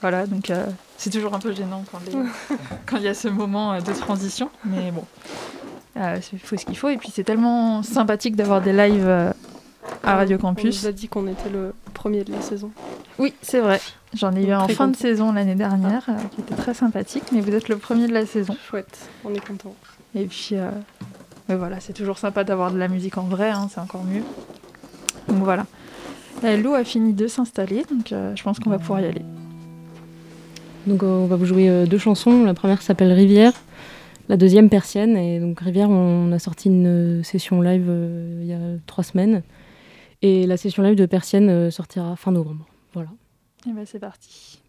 voilà, 0.00 0.26
donc 0.26 0.50
euh, 0.50 0.66
c'est 0.98 1.10
toujours 1.10 1.34
un 1.34 1.38
peu 1.38 1.52
gênant 1.52 1.84
quand 2.86 2.96
il 2.96 3.02
y 3.02 3.08
a 3.08 3.14
ce 3.14 3.28
moment 3.28 3.72
euh, 3.72 3.80
de 3.80 3.92
transition, 3.92 4.50
mais 4.64 4.90
bon, 4.90 5.04
euh, 5.96 6.18
il 6.32 6.38
faut 6.40 6.56
ce 6.56 6.66
qu'il 6.66 6.76
faut. 6.76 6.88
Et 6.88 6.96
puis 6.96 7.10
c'est 7.14 7.24
tellement 7.24 7.82
sympathique 7.82 8.36
d'avoir 8.36 8.60
des 8.60 8.72
lives 8.72 9.32
à 10.06 10.16
Radio 10.16 10.38
Campus. 10.38 10.78
On 10.78 10.82
nous 10.82 10.86
a 10.88 10.92
dit 10.92 11.08
qu'on 11.08 11.26
était 11.26 11.50
le 11.50 11.74
premier 11.92 12.24
de 12.24 12.32
la 12.32 12.40
saison. 12.40 12.70
Oui, 13.18 13.34
c'est 13.42 13.60
vrai. 13.60 13.80
J'en 14.14 14.34
ai 14.34 14.46
eu 14.46 14.52
un 14.52 14.60
en 14.60 14.68
fin 14.68 14.88
de 14.88 14.96
saison 14.96 15.32
l'année 15.32 15.54
dernière, 15.54 16.06
qui 16.34 16.40
était 16.40 16.54
très 16.54 16.72
sympathique, 16.72 17.24
mais 17.32 17.40
vous 17.40 17.54
êtes 17.54 17.68
le 17.68 17.76
premier 17.76 18.06
de 18.06 18.14
la 18.14 18.24
saison. 18.24 18.56
Chouette, 18.68 19.10
on 19.24 19.34
est 19.34 19.46
content. 19.46 19.74
Et 20.14 20.24
puis, 20.24 20.54
mais 21.48 21.54
voilà, 21.54 21.78
c'est 21.80 21.92
toujours 21.92 22.18
sympa 22.18 22.44
d'avoir 22.44 22.72
de 22.72 22.78
la 22.78 22.88
musique 22.88 23.18
en 23.18 23.24
vrai, 23.24 23.50
hein, 23.50 23.68
c'est 23.70 23.80
encore 23.80 24.04
mieux. 24.04 24.22
Donc 25.28 25.42
voilà. 25.44 25.66
L'eau 26.42 26.74
a 26.74 26.84
fini 26.84 27.12
de 27.12 27.26
s'installer, 27.28 27.84
donc 27.90 28.12
euh, 28.12 28.34
je 28.36 28.42
pense 28.42 28.58
qu'on 28.58 28.70
va 28.70 28.78
pouvoir 28.78 29.00
y 29.00 29.06
aller. 29.06 29.22
Donc 30.86 31.02
euh, 31.02 31.06
on 31.06 31.26
va 31.26 31.36
vous 31.36 31.46
jouer 31.46 31.68
euh, 31.68 31.86
deux 31.86 31.98
chansons. 31.98 32.44
La 32.44 32.54
première 32.54 32.82
s'appelle 32.82 33.12
Rivière, 33.12 33.52
la 34.28 34.36
deuxième 34.36 34.68
Persienne. 34.68 35.16
Et 35.16 35.40
donc 35.40 35.60
Rivière, 35.60 35.88
on 35.88 36.30
a 36.32 36.38
sorti 36.38 36.68
une 36.68 37.22
session 37.24 37.62
live 37.62 37.90
il 38.40 38.46
y 38.46 38.52
a 38.52 38.58
trois 38.86 39.04
semaines. 39.04 39.42
Et 40.28 40.44
la 40.44 40.56
session 40.56 40.82
live 40.82 40.96
de 40.96 41.06
Persienne 41.06 41.70
sortira 41.70 42.16
fin 42.16 42.32
novembre. 42.32 42.66
Voilà. 42.92 43.10
Et 43.64 43.72
ben 43.72 43.86
c'est 43.86 44.00
parti. 44.00 44.60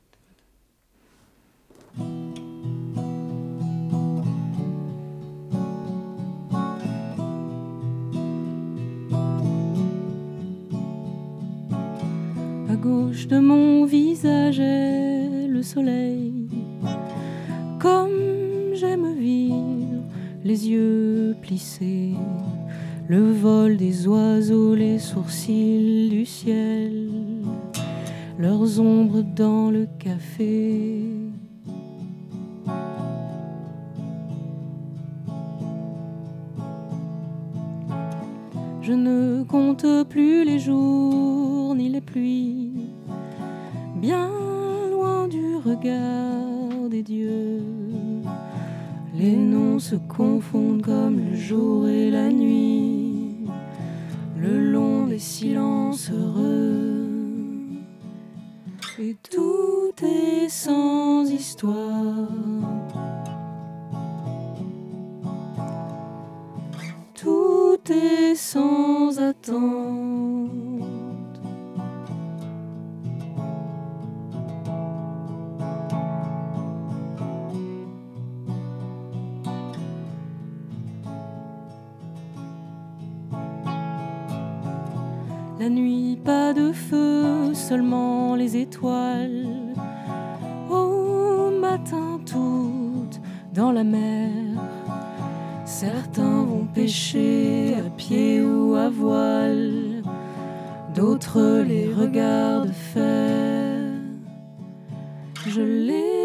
À 12.69 12.75
gauche 12.75 13.25
de 13.25 13.39
mon 13.39 13.85
visage 13.85 14.59
est 14.59 15.47
le 15.47 15.63
soleil. 15.63 16.49
Comme 17.79 18.75
j'aime 18.75 19.17
vivre, 19.17 20.03
les 20.43 20.69
yeux 20.69 21.35
plissés, 21.41 22.13
le 23.09 23.31
vol 23.31 23.77
des 23.77 24.07
oiseaux, 24.07 24.75
les 24.75 24.99
sourcils 24.99 26.09
du 26.09 26.25
ciel, 26.25 27.09
leurs 28.37 28.79
ombres 28.79 29.21
dans 29.21 29.71
le 29.71 29.87
café. 29.97 31.03
Je 38.81 38.93
ne 38.93 39.43
compte 39.43 39.85
plus 40.09 40.43
les 40.43 40.59
jours 40.59 41.75
ni 41.75 41.89
les 41.89 42.01
pluies, 42.01 42.91
bien 44.01 44.29
loin 44.91 45.27
du 45.27 45.55
regard 45.55 46.89
des 46.89 47.03
dieux. 47.03 47.61
Les 49.13 49.35
noms 49.35 49.79
se 49.79 49.95
confondent 49.95 50.83
comme 50.83 51.19
le 51.31 51.35
jour 51.35 51.87
et 51.87 52.11
la 52.11 52.29
nuit, 52.31 52.96
le 54.47 54.71
long 54.71 55.07
des 55.07 55.19
silences 55.19 56.09
heureux. 56.11 57.07
Et 58.99 59.15
tout 59.29 59.93
est 60.03 60.49
sans 60.49 61.29
histoire. 61.29 62.29
tout 67.15 67.91
est 67.91 68.35
sans 68.35 69.19
attente. 69.19 70.36
Pas 86.23 86.53
de 86.53 86.71
feu, 86.71 87.53
seulement 87.53 88.35
les 88.35 88.57
étoiles. 88.57 89.47
Au 90.69 91.51
matin, 91.51 92.19
toutes 92.25 93.19
dans 93.53 93.71
la 93.71 93.83
mer 93.83 94.29
Certains 95.65 96.43
vont 96.43 96.65
pêcher 96.73 97.75
à 97.75 97.89
pied 97.89 98.41
ou 98.41 98.75
à 98.75 98.89
voile, 98.89 100.01
d'autres 100.95 101.63
les 101.67 101.93
regardent 101.93 102.71
faire. 102.71 103.83
Je 105.45 105.61
les 105.61 106.16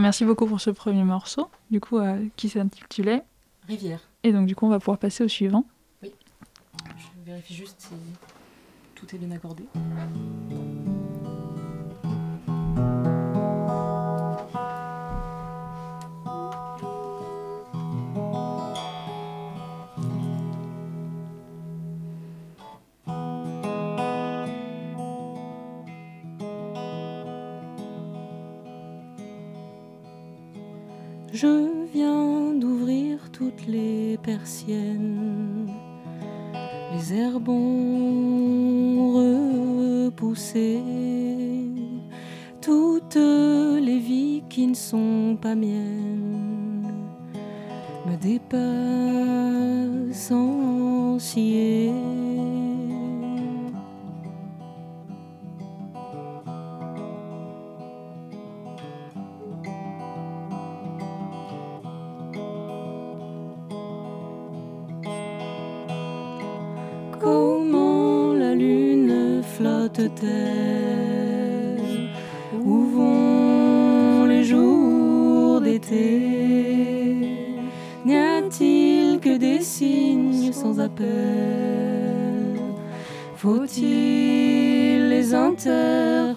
merci 0.00 0.24
beaucoup 0.24 0.46
pour 0.46 0.60
ce 0.60 0.70
premier 0.70 1.04
morceau, 1.04 1.48
du 1.70 1.80
coup, 1.80 1.98
euh, 1.98 2.24
qui 2.36 2.48
s'intitulait 2.48 3.22
Rivière. 3.66 4.00
Et 4.22 4.32
donc, 4.32 4.46
du 4.46 4.54
coup, 4.54 4.66
on 4.66 4.70
va 4.70 4.78
pouvoir 4.78 4.98
passer 4.98 5.24
au 5.24 5.28
suivant. 5.28 5.64
Oui. 6.02 6.12
Je 6.96 7.30
vérifie 7.30 7.54
juste 7.54 7.80
si 7.80 7.94
tout 8.94 9.06
est 9.14 9.18
bien 9.18 9.30
accordé. 9.30 9.64
Les 36.92 37.14
herbes 37.14 37.48
ont 37.48 39.12
repoussé 40.10 40.80
toutes 42.60 43.16
les 43.16 43.98
vies 43.98 44.42
qui 44.50 44.66
ne 44.66 44.74
sont 44.74 45.38
pas 45.40 45.54
miennes. 45.54 46.92
Me 48.06 48.16
dépassent 48.16 48.83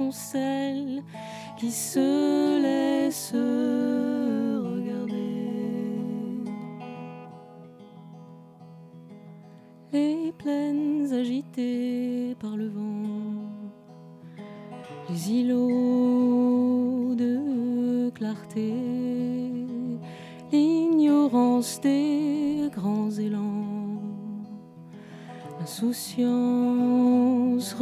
sont 0.00 0.12
celles 0.12 1.02
qui 1.58 1.70
se 1.70 2.62
laissent 2.62 3.34
regarder. 4.74 6.46
Les 9.92 10.32
plaines 10.38 11.12
agitées 11.12 12.34
par 12.40 12.56
le 12.56 12.68
vent, 12.68 13.44
les 15.10 15.32
îlots 15.32 17.14
de 17.14 18.08
clarté, 18.14 18.72
l'ignorance 20.50 21.78
des 21.82 22.70
grands 22.72 23.10
élans, 23.10 24.00
l'insouciance 25.58 27.74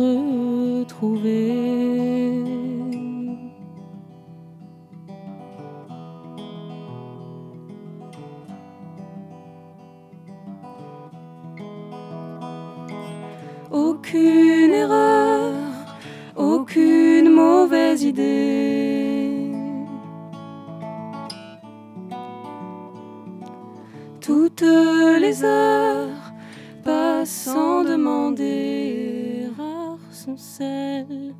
celles 30.38 31.34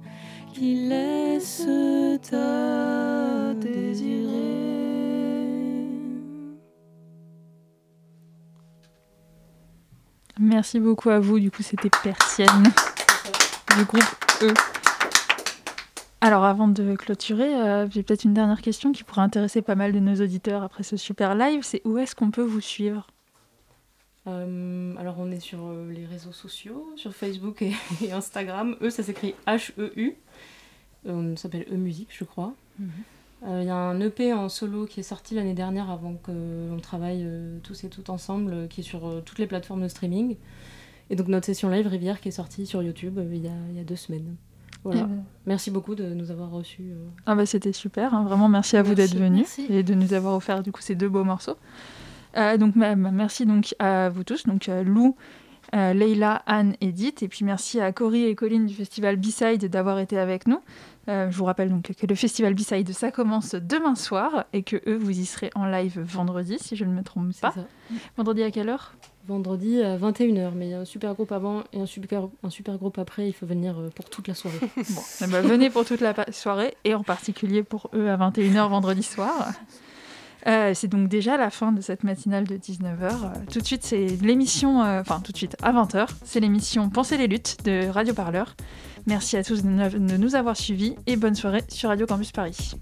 qui 0.52 0.88
laissent 0.88 1.66
à 2.32 3.54
désirer. 3.54 4.58
Merci 10.40 10.80
beaucoup 10.80 11.10
à 11.10 11.20
vous. 11.20 11.38
Du 11.38 11.50
coup, 11.50 11.62
c'était 11.62 11.90
Persienne 12.02 12.72
du 13.76 13.84
groupe 13.84 14.02
E. 14.42 14.52
Alors, 16.20 16.44
avant 16.44 16.66
de 16.66 16.96
clôturer, 16.96 17.54
euh, 17.54 17.88
j'ai 17.90 18.02
peut-être 18.02 18.24
une 18.24 18.34
dernière 18.34 18.60
question 18.60 18.92
qui 18.92 19.04
pourrait 19.04 19.22
intéresser 19.22 19.62
pas 19.62 19.76
mal 19.76 19.92
de 19.92 20.00
nos 20.00 20.16
auditeurs 20.16 20.64
après 20.64 20.82
ce 20.82 20.96
super 20.96 21.36
live. 21.36 21.60
C'est 21.62 21.80
où 21.84 21.98
est-ce 21.98 22.16
qu'on 22.16 22.32
peut 22.32 22.42
vous 22.42 22.60
suivre? 22.60 23.06
Euh, 24.28 24.94
alors 24.98 25.16
on 25.18 25.30
est 25.30 25.40
sur 25.40 25.66
euh, 25.66 25.90
les 25.90 26.04
réseaux 26.04 26.32
sociaux, 26.32 26.92
sur 26.96 27.14
Facebook 27.14 27.62
et, 27.62 27.72
et 28.04 28.12
Instagram. 28.12 28.76
E, 28.82 28.90
ça 28.90 29.02
s'écrit 29.02 29.34
H-E-U. 29.46 30.16
Euh, 31.06 31.12
on 31.12 31.36
s'appelle 31.36 31.66
E-Musique, 31.72 32.10
je 32.10 32.24
crois. 32.24 32.52
Euh, 33.46 33.60
Il 33.62 33.66
y 33.66 33.70
a 33.70 33.76
un 33.76 34.00
EP 34.00 34.32
en 34.32 34.48
solo 34.48 34.84
qui 34.86 35.00
est 35.00 35.04
sorti 35.04 35.34
l'année 35.34 35.54
dernière 35.54 35.90
avant 35.90 36.14
qu'on 36.14 36.78
travaille 36.82 37.26
tous 37.62 37.84
et 37.84 37.88
toutes 37.88 38.10
ensemble, 38.10 38.68
qui 38.68 38.80
est 38.80 38.84
sur 38.84 39.22
toutes 39.24 39.38
les 39.38 39.46
plateformes 39.46 39.82
de 39.82 39.88
streaming. 39.88 40.36
Et 41.10 41.16
donc 41.16 41.28
notre 41.28 41.46
session 41.46 41.70
live 41.70 41.86
Rivière 41.86 42.20
qui 42.20 42.28
est 42.28 42.32
sortie 42.32 42.66
sur 42.66 42.82
YouTube 42.82 43.18
il, 43.32 43.42
y 43.42 43.48
a, 43.48 43.52
il 43.70 43.76
y 43.76 43.80
a 43.80 43.84
deux 43.84 43.96
semaines. 43.96 44.34
Voilà. 44.84 45.00
Eh 45.00 45.04
ben. 45.04 45.24
Merci 45.46 45.70
beaucoup 45.70 45.94
de 45.94 46.04
nous 46.04 46.30
avoir 46.30 46.50
reçus. 46.50 46.90
Ah 47.26 47.34
bah 47.34 47.46
c'était 47.46 47.72
super, 47.72 48.12
hein. 48.12 48.24
vraiment 48.24 48.48
merci 48.48 48.76
à 48.76 48.82
vous 48.82 48.94
d'être 48.94 49.14
venus 49.14 49.56
Merci. 49.58 49.72
et 49.72 49.82
de 49.82 49.94
nous 49.94 50.12
avoir 50.12 50.36
offert 50.36 50.62
du 50.62 50.70
coup 50.70 50.82
ces 50.82 50.94
deux 50.96 51.08
beaux 51.08 51.24
morceaux. 51.24 51.56
Euh, 52.36 52.56
donc 52.56 52.74
merci 52.76 53.46
donc 53.46 53.74
à 53.78 54.08
vous 54.08 54.24
tous, 54.24 54.44
donc 54.44 54.68
euh, 54.68 54.82
Lou, 54.82 55.16
euh, 55.74 55.92
Leïla, 55.92 56.42
Anne, 56.46 56.74
Edith. 56.80 57.22
Et 57.22 57.28
puis 57.28 57.44
merci 57.44 57.80
à 57.80 57.92
Cory 57.92 58.24
et 58.24 58.34
Colline 58.34 58.66
du 58.66 58.74
festival 58.74 59.16
B-Side 59.16 59.66
d'avoir 59.66 59.98
été 59.98 60.18
avec 60.18 60.46
nous. 60.46 60.60
Euh, 61.08 61.30
je 61.30 61.36
vous 61.36 61.44
rappelle 61.44 61.70
donc 61.70 61.92
que 61.94 62.06
le 62.06 62.14
festival 62.14 62.54
B-Side, 62.54 62.92
ça 62.92 63.10
commence 63.10 63.54
demain 63.54 63.94
soir 63.94 64.44
et 64.52 64.62
que 64.62 64.76
eux, 64.86 64.96
vous 64.96 65.18
y 65.18 65.24
serez 65.24 65.50
en 65.54 65.66
live 65.66 66.00
vendredi, 66.00 66.58
si 66.60 66.76
je 66.76 66.84
ne 66.84 66.92
me 66.92 67.02
trompe 67.02 67.32
pas. 67.40 67.54
Vendredi 68.16 68.42
à 68.42 68.50
quelle 68.50 68.68
heure? 68.68 68.94
Vendredi 69.26 69.82
à 69.82 69.98
21h, 69.98 70.52
mais 70.54 70.68
il 70.68 70.70
y 70.70 70.74
a 70.74 70.80
un 70.80 70.84
super 70.86 71.14
groupe 71.14 71.32
avant 71.32 71.64
et 71.74 71.80
un 71.80 71.86
super, 71.86 72.28
un 72.42 72.50
super 72.50 72.78
groupe 72.78 72.98
après. 72.98 73.28
Il 73.28 73.32
faut 73.34 73.46
venir 73.46 73.76
pour 73.94 74.08
toute 74.08 74.26
la 74.28 74.34
soirée. 74.34 74.58
bon, 74.76 75.02
eh 75.22 75.26
ben, 75.26 75.42
venez 75.42 75.68
pour 75.68 75.84
toute 75.84 76.00
la 76.00 76.14
soirée 76.32 76.74
et 76.84 76.94
en 76.94 77.02
particulier 77.02 77.62
pour 77.62 77.90
eux 77.94 78.08
à 78.08 78.16
21h 78.16 78.68
vendredi 78.68 79.02
soir. 79.02 79.52
Euh, 80.46 80.72
c'est 80.74 80.88
donc 80.88 81.08
déjà 81.08 81.36
la 81.36 81.50
fin 81.50 81.72
de 81.72 81.80
cette 81.80 82.04
matinale 82.04 82.44
de 82.44 82.56
19h. 82.56 83.46
tout 83.50 83.60
de 83.60 83.66
suite, 83.66 83.84
c'est 83.84 84.06
l'émission, 84.22 84.80
enfin 84.80 85.20
tout 85.20 85.32
de 85.32 85.36
suite 85.36 85.56
à 85.62 85.72
20h, 85.72 86.08
c'est 86.24 86.40
l'émission 86.40 86.88
Penser 86.90 87.16
les 87.16 87.26
luttes 87.26 87.56
de 87.64 87.88
Radio 87.88 88.14
Parleur. 88.14 88.54
Merci 89.06 89.36
à 89.36 89.44
tous 89.44 89.62
de 89.62 90.16
nous 90.16 90.34
avoir 90.34 90.56
suivis 90.56 90.94
et 91.06 91.16
bonne 91.16 91.34
soirée 91.34 91.64
sur 91.68 91.88
Radio 91.88 92.06
Campus 92.06 92.32
Paris. 92.32 92.74